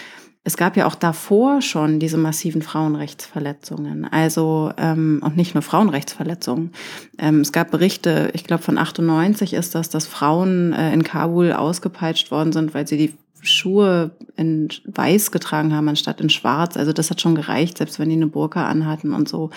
es 0.48 0.56
gab 0.56 0.78
ja 0.78 0.88
auch 0.88 0.96
davor 0.96 1.62
schon 1.62 2.00
diese 2.00 2.16
massiven 2.16 2.62
Frauenrechtsverletzungen. 2.62 4.06
Also, 4.06 4.72
ähm, 4.78 5.20
und 5.22 5.36
nicht 5.36 5.56
nur 5.56 5.62
Frauenrechtsverletzungen. 5.62 6.72
Ähm, 7.18 7.42
es 7.42 7.52
gab 7.52 7.70
Berichte, 7.70 8.32
ich 8.34 8.46
glaube 8.46 8.64
von 8.64 8.78
98 8.78 9.54
ist 9.54 9.76
das, 9.76 9.90
dass 9.90 10.08
Frauen 10.08 10.72
äh, 10.72 10.94
in 10.94 11.04
Kabul 11.04 11.52
ausgepeitscht 11.52 12.32
worden 12.32 12.54
sind, 12.54 12.74
weil 12.74 12.88
sie 12.88 12.96
die 12.96 13.14
Schuhe 13.42 14.12
in 14.38 14.70
weiß 14.86 15.32
getragen 15.32 15.76
haben 15.76 15.90
anstatt 15.90 16.22
in 16.22 16.30
schwarz. 16.30 16.78
Also 16.78 16.94
das 16.94 17.10
hat 17.10 17.20
schon 17.20 17.36
gereicht, 17.36 17.80
selbst 17.80 18.00
wenn 18.00 18.08
die 18.08 18.16
eine 18.16 18.28
Burka 18.28 18.68
anhatten 18.68 19.12
und 19.12 19.28
so. 19.28 19.50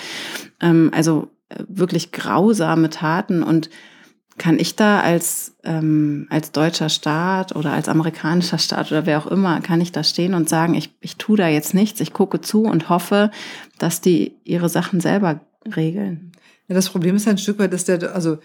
Ähm, 0.60 0.90
also 0.92 1.28
äh, 1.50 1.62
wirklich 1.68 2.10
grausame 2.10 2.90
Taten 2.90 3.44
und 3.44 3.70
kann 4.40 4.58
ich 4.58 4.74
da 4.74 5.00
als, 5.00 5.52
ähm, 5.64 6.26
als 6.30 6.50
deutscher 6.50 6.88
Staat 6.88 7.54
oder 7.54 7.72
als 7.72 7.90
amerikanischer 7.90 8.56
Staat 8.56 8.90
oder 8.90 9.04
wer 9.04 9.18
auch 9.18 9.26
immer, 9.26 9.60
kann 9.60 9.82
ich 9.82 9.92
da 9.92 10.02
stehen 10.02 10.32
und 10.32 10.48
sagen, 10.48 10.72
ich, 10.72 10.94
ich 11.02 11.16
tue 11.16 11.36
da 11.36 11.46
jetzt 11.46 11.74
nichts, 11.74 12.00
ich 12.00 12.14
gucke 12.14 12.40
zu 12.40 12.62
und 12.62 12.88
hoffe, 12.88 13.30
dass 13.76 14.00
die 14.00 14.38
ihre 14.44 14.70
Sachen 14.70 15.00
selber 15.00 15.42
regeln. 15.76 16.32
Ja, 16.68 16.74
das 16.74 16.88
Problem 16.88 17.16
ist 17.16 17.28
ein 17.28 17.36
Stück 17.36 17.58
weit, 17.58 17.74
dass 17.74 17.84
der, 17.84 18.14
also, 18.14 18.38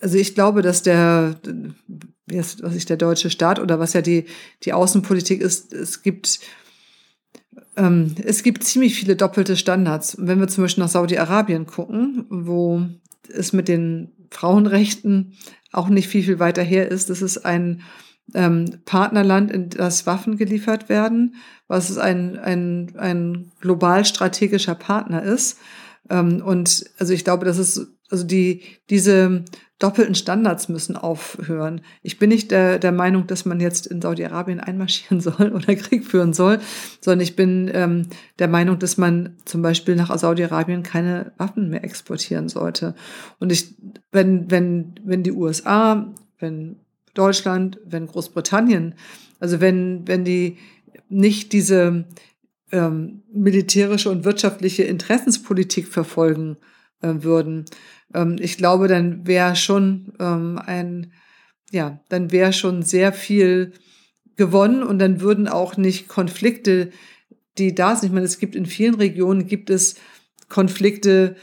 also 0.00 0.16
ich 0.16 0.34
glaube, 0.34 0.62
dass 0.62 0.82
der, 0.82 1.38
was 2.28 2.74
ist 2.74 2.88
der 2.88 2.96
deutsche 2.96 3.28
Staat 3.28 3.60
oder 3.60 3.78
was 3.78 3.92
ja 3.92 4.00
die, 4.00 4.24
die 4.62 4.72
Außenpolitik 4.72 5.42
ist, 5.42 5.74
es 5.74 6.02
gibt, 6.02 6.40
ähm, 7.76 8.14
es 8.24 8.42
gibt 8.42 8.64
ziemlich 8.64 8.94
viele 8.94 9.16
doppelte 9.16 9.54
Standards. 9.54 10.16
Wenn 10.18 10.40
wir 10.40 10.48
zum 10.48 10.64
Beispiel 10.64 10.84
nach 10.84 10.90
Saudi-Arabien 10.90 11.66
gucken, 11.66 12.24
wo 12.30 12.86
es 13.30 13.52
mit 13.52 13.68
den 13.68 14.12
Frauenrechten 14.30 15.34
auch 15.72 15.88
nicht 15.88 16.08
viel, 16.08 16.22
viel 16.22 16.38
weiter 16.38 16.62
her 16.62 16.90
ist. 16.90 17.10
Das 17.10 17.22
ist 17.22 17.38
ein 17.38 17.82
ähm, 18.34 18.80
Partnerland, 18.84 19.50
in 19.50 19.70
das 19.70 20.06
Waffen 20.06 20.36
geliefert 20.36 20.88
werden, 20.88 21.36
was 21.66 21.96
ein, 21.98 22.38
ein, 22.38 22.92
ein 22.98 23.52
global 23.60 24.04
strategischer 24.04 24.74
Partner 24.74 25.22
ist. 25.22 25.58
Ähm, 26.10 26.42
und 26.44 26.84
also 26.98 27.12
ich 27.12 27.24
glaube, 27.24 27.44
das 27.44 27.58
ist, 27.58 27.86
also 28.10 28.24
die, 28.24 28.62
diese 28.90 29.44
doppelten 29.78 30.16
Standards 30.16 30.68
müssen 30.68 30.96
aufhören. 30.96 31.82
Ich 32.02 32.18
bin 32.18 32.30
nicht 32.30 32.50
der, 32.50 32.78
der 32.78 32.90
Meinung, 32.90 33.26
dass 33.28 33.44
man 33.44 33.60
jetzt 33.60 33.86
in 33.86 34.02
Saudi-Arabien 34.02 34.60
einmarschieren 34.60 35.20
soll 35.20 35.52
oder 35.52 35.74
Krieg 35.76 36.04
führen 36.04 36.32
soll, 36.32 36.60
sondern 37.00 37.20
ich 37.20 37.36
bin 37.36 37.70
ähm, 37.72 38.06
der 38.38 38.48
Meinung, 38.48 38.78
dass 38.78 38.96
man 38.96 39.36
zum 39.44 39.62
Beispiel 39.62 39.94
nach 39.94 40.16
Saudi-Arabien 40.16 40.82
keine 40.82 41.32
Waffen 41.38 41.70
mehr 41.70 41.84
exportieren 41.84 42.48
sollte. 42.48 42.94
Und 43.38 43.52
ich, 43.52 43.76
wenn, 44.10 44.50
wenn, 44.50 44.94
wenn 45.04 45.22
die 45.22 45.32
USA, 45.32 46.12
wenn 46.38 46.76
Deutschland, 47.14 47.78
wenn 47.84 48.06
Großbritannien, 48.06 48.94
also 49.38 49.60
wenn, 49.60 50.06
wenn 50.08 50.24
die 50.24 50.58
nicht 51.08 51.52
diese 51.52 52.04
ähm, 52.72 53.22
militärische 53.32 54.10
und 54.10 54.24
wirtschaftliche 54.24 54.82
Interessenspolitik 54.82 55.86
verfolgen 55.86 56.56
würden, 57.00 57.64
ähm, 58.14 58.36
ich 58.40 58.56
glaube, 58.56 58.88
dann 58.88 59.26
wäre 59.26 59.56
schon 59.56 60.12
ähm, 60.18 60.58
ein, 60.64 61.12
ja, 61.70 62.00
dann 62.08 62.32
wäre 62.32 62.52
schon 62.52 62.82
sehr 62.82 63.12
viel 63.12 63.72
gewonnen 64.36 64.82
und 64.82 64.98
dann 64.98 65.20
würden 65.20 65.48
auch 65.48 65.76
nicht 65.76 66.08
Konflikte, 66.08 66.90
die 67.58 67.74
da 67.74 67.96
sind. 67.96 68.08
Ich 68.08 68.14
meine, 68.14 68.26
es 68.26 68.38
gibt 68.38 68.54
in 68.54 68.66
vielen 68.66 68.94
Regionen 68.94 69.46
gibt 69.46 69.68
es 69.68 69.96
Konflikte, 70.48 71.36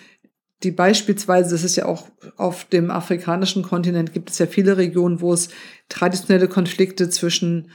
die 0.63 0.71
beispielsweise, 0.71 1.51
das 1.51 1.63
ist 1.63 1.75
ja 1.75 1.85
auch 1.85 2.07
auf 2.37 2.65
dem 2.65 2.89
afrikanischen 2.89 3.61
Kontinent, 3.61 4.13
gibt 4.13 4.31
es 4.31 4.39
ja 4.39 4.47
viele 4.47 4.77
Regionen, 4.77 5.21
wo 5.21 5.33
es 5.33 5.49
traditionelle 5.89 6.47
Konflikte 6.47 7.09
zwischen 7.09 7.69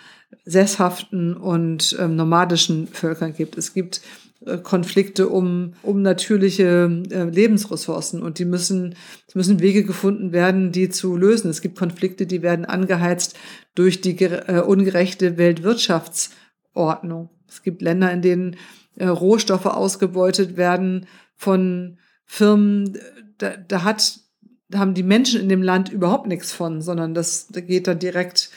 sesshaften 0.45 1.37
und 1.37 1.97
ähm, 2.01 2.16
nomadischen 2.16 2.89
Völkern 2.89 3.35
gibt. 3.35 3.59
Es 3.59 3.74
gibt 3.74 3.99
äh, 3.99 4.30
Konflikte 4.62 5.28
um, 5.28 5.74
um 5.82 6.01
natürliche 6.01 7.03
äh, 7.11 7.24
Lebensressourcen 7.24 8.22
und 8.22 8.38
die 8.38 8.47
müssen, 8.47 8.95
es 9.26 9.34
müssen 9.34 9.61
Wege 9.61 9.84
gefunden 9.84 10.32
werden, 10.32 10.72
die 10.72 10.88
zu 10.88 11.14
lösen. 11.14 11.51
Es 11.51 11.61
gibt 11.61 11.78
Konflikte, 11.78 12.26
die 12.26 12.41
werden 12.41 12.64
angeheizt 12.64 13.38
durch 13.74 14.01
die 14.01 14.18
äh, 14.18 14.62
ungerechte 14.62 15.36
Weltwirtschaftsordnung. 15.36 17.28
Es 17.47 17.62
gibt 17.62 17.82
Länder, 17.82 18.11
in 18.12 18.22
denen 18.22 18.57
äh, 18.97 19.09
Rohstoffe 19.09 19.66
ausgebeutet 19.66 20.57
werden 20.57 21.07
von 21.36 21.99
Firmen, 22.24 22.99
da, 23.36 23.57
da 23.57 23.84
hat, 23.84 24.20
da 24.68 24.78
haben 24.78 24.95
die 24.95 25.03
Menschen 25.03 25.41
in 25.41 25.51
dem 25.51 25.62
Land 25.62 25.91
überhaupt 25.91 26.28
nichts 26.28 26.51
von, 26.53 26.80
sondern 26.80 27.12
das, 27.12 27.49
da 27.49 27.61
geht 27.61 27.86
dann 27.86 27.99
direkt 27.99 28.51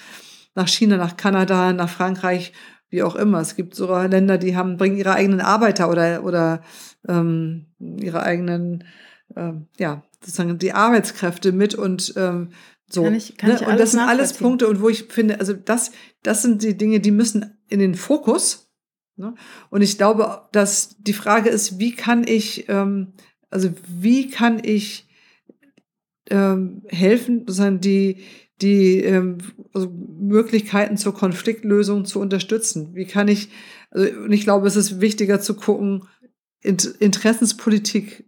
nach 0.55 0.67
China, 0.69 0.95
nach 0.95 1.17
Kanada, 1.17 1.73
nach 1.73 1.89
Frankreich, 1.89 2.53
wie 2.93 3.03
auch 3.03 3.15
immer. 3.15 3.41
Es 3.41 3.55
gibt 3.55 3.75
sogar 3.75 4.07
Länder, 4.07 4.37
die 4.37 4.55
haben, 4.55 4.77
bringen 4.77 4.95
ihre 4.95 5.13
eigenen 5.13 5.41
Arbeiter 5.41 5.89
oder, 5.89 6.23
oder 6.23 6.61
ähm, 7.07 7.65
ihre 7.79 8.23
eigenen, 8.23 8.85
ähm, 9.35 9.67
ja, 9.77 10.03
sozusagen 10.21 10.57
die 10.57 10.71
Arbeitskräfte 10.71 11.51
mit 11.51 11.75
und 11.75 12.13
ähm, 12.15 12.51
so. 12.89 13.03
Kann 13.03 13.15
ich, 13.15 13.35
kann 13.35 13.49
ne? 13.49 13.57
ich 13.59 13.67
und 13.67 13.79
das 13.79 13.91
sind 13.91 13.99
alles 13.99 14.33
Punkte, 14.33 14.67
und 14.67 14.81
wo 14.81 14.87
ich 14.87 15.05
finde, 15.05 15.39
also 15.39 15.53
das, 15.53 15.91
das 16.21 16.41
sind 16.41 16.63
die 16.63 16.77
Dinge, 16.77 17.01
die 17.01 17.11
müssen 17.11 17.57
in 17.67 17.79
den 17.79 17.95
Fokus. 17.95 18.71
Ne? 19.17 19.33
Und 19.69 19.81
ich 19.81 19.97
glaube, 19.97 20.47
dass 20.53 20.95
die 20.99 21.13
Frage 21.13 21.49
ist, 21.49 21.79
wie 21.79 21.95
kann 21.95 22.25
ich 22.25 22.69
ähm, 22.69 23.13
also 23.53 23.69
wie 23.87 24.29
kann 24.29 24.61
ich 24.63 25.07
ähm, 26.29 26.81
helfen, 26.87 27.39
sozusagen 27.41 27.79
die, 27.79 28.23
die 28.61 28.99
ähm, 28.99 29.39
also 29.73 29.89
Möglichkeiten 29.89 30.97
zur 30.97 31.13
Konfliktlösung 31.13 32.05
zu 32.05 32.19
unterstützen? 32.19 32.93
Wie 32.93 33.05
kann 33.05 33.27
ich, 33.27 33.49
also, 33.91 34.07
und 34.19 34.31
ich 34.31 34.43
glaube, 34.43 34.67
es 34.67 34.75
ist 34.75 35.01
wichtiger 35.01 35.41
zu 35.41 35.55
gucken, 35.55 36.07
Interessenspolitik, 36.61 38.25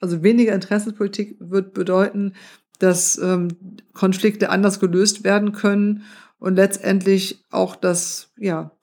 also 0.00 0.22
weniger 0.22 0.54
Interessenspolitik 0.54 1.36
wird 1.40 1.72
bedeuten, 1.72 2.34
dass 2.78 3.16
ähm, 3.18 3.48
Konflikte 3.92 4.50
anders 4.50 4.80
gelöst 4.80 5.24
werden 5.24 5.52
können 5.52 6.02
und 6.38 6.56
letztendlich 6.56 7.44
auch 7.50 7.76
das, 7.76 8.32
ja, 8.36 8.76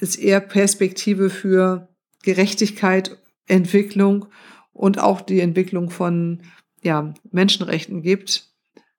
ist 0.00 0.16
eher 0.16 0.40
Perspektive 0.40 1.30
für 1.30 1.88
Gerechtigkeit 2.22 3.18
Entwicklung 3.46 4.26
und 4.72 4.98
auch 4.98 5.20
die 5.20 5.40
Entwicklung 5.40 5.90
von 5.90 6.42
ja, 6.82 7.14
Menschenrechten 7.30 8.02
gibt. 8.02 8.47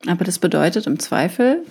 Aber 0.08 0.24
das 0.24 0.40
bedeutet 0.40 0.88
im 0.88 1.00
Zweifel, 1.00 1.66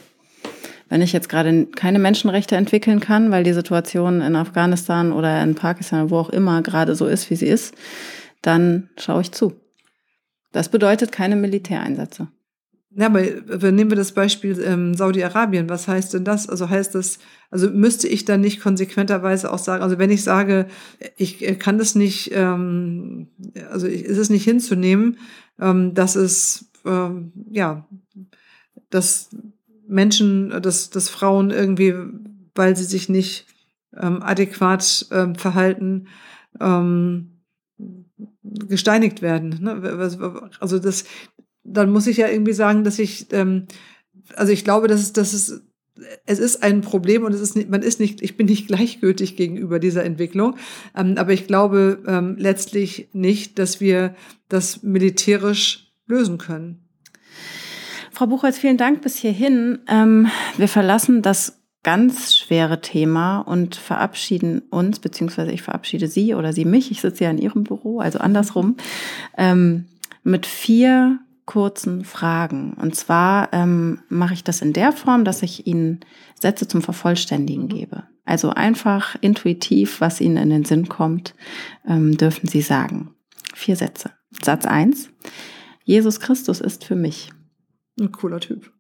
wenn 0.89 1.03
ich 1.03 1.13
jetzt 1.13 1.29
gerade 1.29 1.67
keine 1.67 1.99
Menschenrechte 1.99 2.57
entwickeln 2.57 3.01
kann, 3.01 3.31
weil 3.31 3.45
die 3.45 3.53
Situation 3.53 4.21
in 4.21 4.37
Afghanistan 4.37 5.13
oder 5.13 5.43
in 5.43 5.55
Pakistan, 5.55 6.11
wo 6.11 6.19
auch 6.19 6.31
immer 6.31 6.63
gerade 6.63 6.95
so 6.95 7.07
ist, 7.07 7.31
wie 7.31 7.37
sie 7.37 7.47
ist, 7.47 7.75
dann 8.43 8.89
schaue 8.99 9.23
ich 9.23 9.33
zu. 9.33 9.55
Das 10.53 10.71
bedeutet 10.71 11.13
keine 11.13 11.37
Militäreinsätze. 11.37 12.29
Ja, 12.91 13.07
aber 13.07 13.71
nehmen 13.71 13.91
wir 13.91 13.97
das 13.97 14.13
Beispiel 14.13 14.61
ähm, 14.65 14.95
Saudi-Arabien. 14.95 15.69
Was 15.69 15.87
heißt 15.87 16.15
denn 16.15 16.25
das? 16.25 16.49
Also 16.49 16.71
heißt 16.71 16.95
das, 16.95 17.19
also 17.51 17.69
müsste 17.71 18.09
ich 18.09 18.25
dann 18.25 18.41
nicht 18.41 18.61
konsequenterweise 18.61 19.53
auch 19.53 19.59
sagen, 19.59 19.83
also 19.83 19.99
wenn 19.99 20.11
ich 20.11 20.25
sage, 20.25 20.67
ich 21.17 21.47
äh, 21.47 21.55
kann 21.55 21.79
das 21.79 21.95
nicht, 21.95 22.33
ähm, 22.35 23.29
also 23.71 23.87
ist 23.87 24.17
es 24.17 24.31
nicht 24.31 24.45
hinzunehmen, 24.45 25.19
ähm, 25.61 25.93
dass 25.95 26.17
es, 26.17 26.71
ähm, 26.87 27.33
ja, 27.51 27.87
dass 28.91 29.31
Menschen, 29.87 30.51
dass, 30.63 30.91
dass 30.91 31.09
Frauen 31.09 31.51
irgendwie, 31.51 31.95
weil 32.55 32.77
sie 32.77 32.85
sich 32.85 33.09
nicht 33.09 33.47
ähm, 33.97 34.23
adäquat 34.23 35.07
ähm, 35.11 35.35
verhalten, 35.35 36.09
ähm, 36.61 37.39
gesteinigt 38.43 39.23
werden. 39.23 39.59
Ne? 39.61 40.51
Also 40.61 40.79
das, 40.79 41.05
dann 41.65 41.91
muss 41.91 42.07
ich 42.07 42.17
ja 42.17 42.29
irgendwie 42.29 42.53
sagen, 42.53 42.85
dass 42.85 42.99
ich, 42.99 43.33
ähm, 43.33 43.67
also 44.35 44.53
ich 44.53 44.65
glaube, 44.65 44.89
dass 44.89 45.01
es, 45.01 45.13
dass 45.13 45.33
es, 45.33 45.63
es 46.27 46.39
ist 46.39 46.63
ein 46.63 46.81
Problem 46.81 47.25
und 47.25 47.33
es 47.33 47.41
ist 47.41 47.57
nicht, 47.57 47.69
man 47.69 47.83
ist 47.83 48.01
nicht, 48.01 48.23
ich 48.23 48.37
bin 48.37 48.47
nicht 48.47 48.67
gleichgültig 48.69 49.37
gegenüber 49.37 49.79
dieser 49.79 50.05
Entwicklung. 50.05 50.57
Ähm, 50.97 51.15
aber 51.17 51.33
ich 51.33 51.47
glaube 51.47 52.03
ähm, 52.07 52.37
letztlich 52.39 53.09
nicht, 53.13 53.59
dass 53.59 53.81
wir 53.81 54.15
das 54.49 54.83
militärisch 54.83 55.93
lösen 56.07 56.39
können. 56.39 56.88
Frau 58.19 58.27
Buchholz, 58.27 58.59
vielen 58.59 58.79
Dank 58.79 59.03
bis 59.03 59.17
hierhin. 59.17 59.79
Ähm, 59.87 60.27
wir 60.57 60.67
verlassen 60.67 61.23
das 61.23 61.63
ganz 61.85 62.35
schwere 62.35 62.81
Thema 62.81 63.39
und 63.39 63.77
verabschieden 63.77 64.59
uns, 64.71 64.99
beziehungsweise 64.99 65.53
ich 65.53 65.63
verabschiede 65.63 66.09
Sie 66.09 66.35
oder 66.35 66.53
Sie 66.53 66.65
mich. 66.65 66.91
Ich 66.91 67.01
sitze 67.01 67.23
ja 67.23 67.31
in 67.31 67.39
Ihrem 67.39 67.63
Büro, 67.63 68.01
also 68.01 68.19
andersrum, 68.19 68.77
ähm, 69.37 69.87
mit 70.25 70.47
vier 70.47 71.21
kurzen 71.45 72.05
Fragen. 72.05 72.73
Und 72.73 72.97
zwar 72.97 73.53
ähm, 73.53 74.01
mache 74.09 74.35
ich 74.35 74.43
das 74.43 74.63
in 74.63 74.73
der 74.73 74.91
Form, 74.91 75.25
dass 75.25 75.45
ich 75.45 75.69
Ihnen 75.69 76.01
Sätze 76.35 76.67
zum 76.67 76.83
Vervollständigen 76.83 77.67
mhm. 77.67 77.69
gebe. 77.69 78.03
Also 78.25 78.51
einfach 78.51 79.15
intuitiv, 79.21 80.01
was 80.01 80.21
Ihnen 80.21 80.39
in 80.39 80.51
den 80.51 80.65
Sinn 80.65 80.89
kommt, 80.89 81.37
ähm, 81.87 82.17
dürfen 82.17 82.49
Sie 82.49 82.63
sagen. 82.63 83.15
Vier 83.55 83.77
Sätze. 83.77 84.11
Satz 84.43 84.67
eins: 84.67 85.09
Jesus 85.85 86.19
Christus 86.19 86.61
ist 86.61 86.85
für 86.85 86.97
mich. 86.97 87.31
Ein 87.99 88.13
cooler 88.13 88.41
Typ. 88.41 88.73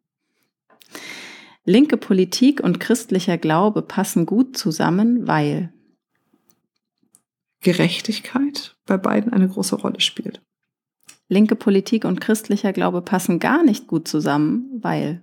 Linke 1.64 1.96
Politik 1.96 2.60
und 2.60 2.80
christlicher 2.80 3.36
Glaube 3.36 3.82
passen 3.82 4.26
gut 4.26 4.56
zusammen, 4.56 5.26
weil 5.26 5.72
Gerechtigkeit 7.60 8.76
bei 8.86 8.96
beiden 8.96 9.32
eine 9.32 9.48
große 9.48 9.76
Rolle 9.76 10.00
spielt 10.00 10.40
linke 11.28 11.56
Politik 11.56 12.04
und 12.04 12.20
christlicher 12.20 12.72
Glaube 12.72 13.02
passen 13.02 13.38
gar 13.38 13.62
nicht 13.62 13.86
gut 13.86 14.08
zusammen, 14.08 14.70
weil 14.80 15.22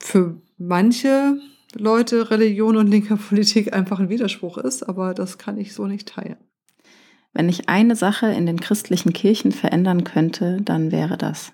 für 0.00 0.40
manche 0.56 1.38
Leute 1.74 2.30
Religion 2.30 2.76
und 2.76 2.86
linke 2.88 3.16
Politik 3.16 3.72
einfach 3.72 4.00
ein 4.00 4.08
Widerspruch 4.08 4.58
ist, 4.58 4.82
aber 4.82 5.14
das 5.14 5.38
kann 5.38 5.58
ich 5.58 5.74
so 5.74 5.86
nicht 5.86 6.08
teilen. 6.08 6.38
Wenn 7.36 7.50
ich 7.50 7.68
eine 7.68 7.96
Sache 7.96 8.28
in 8.28 8.46
den 8.46 8.58
christlichen 8.58 9.12
Kirchen 9.12 9.52
verändern 9.52 10.04
könnte, 10.04 10.56
dann 10.62 10.90
wäre 10.90 11.18
das 11.18 11.52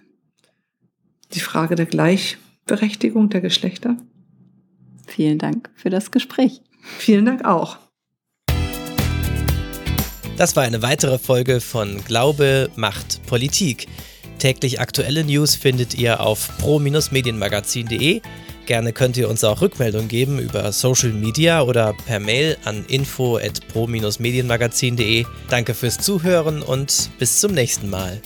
die 1.32 1.40
Frage 1.40 1.74
der 1.74 1.86
Gleichberechtigung 1.86 3.30
der 3.30 3.40
Geschlechter. 3.40 3.96
Vielen 5.08 5.38
Dank 5.38 5.70
für 5.74 5.90
das 5.90 6.12
Gespräch. 6.12 6.60
Vielen 6.98 7.26
Dank 7.26 7.44
auch. 7.44 7.78
Das 10.36 10.54
war 10.54 10.62
eine 10.62 10.82
weitere 10.82 11.18
Folge 11.18 11.60
von 11.60 12.04
Glaube 12.04 12.70
macht 12.76 13.26
Politik. 13.26 13.88
Täglich 14.38 14.80
aktuelle 14.80 15.24
News 15.24 15.56
findet 15.56 15.94
ihr 15.94 16.20
auf 16.20 16.58
pro-medienmagazin.de. 16.58 18.22
Gerne 18.72 18.94
könnt 18.94 19.18
ihr 19.18 19.28
uns 19.28 19.44
auch 19.44 19.60
Rückmeldungen 19.60 20.08
geben 20.08 20.38
über 20.38 20.72
Social 20.72 21.10
Media 21.10 21.60
oder 21.60 21.94
per 22.06 22.18
Mail 22.20 22.56
an 22.64 22.86
info 22.88 23.36
at 23.36 23.60
pro-medienmagazin.de. 23.68 25.26
Danke 25.50 25.74
fürs 25.74 25.98
Zuhören 25.98 26.62
und 26.62 27.10
bis 27.18 27.38
zum 27.38 27.52
nächsten 27.52 27.90
Mal. 27.90 28.22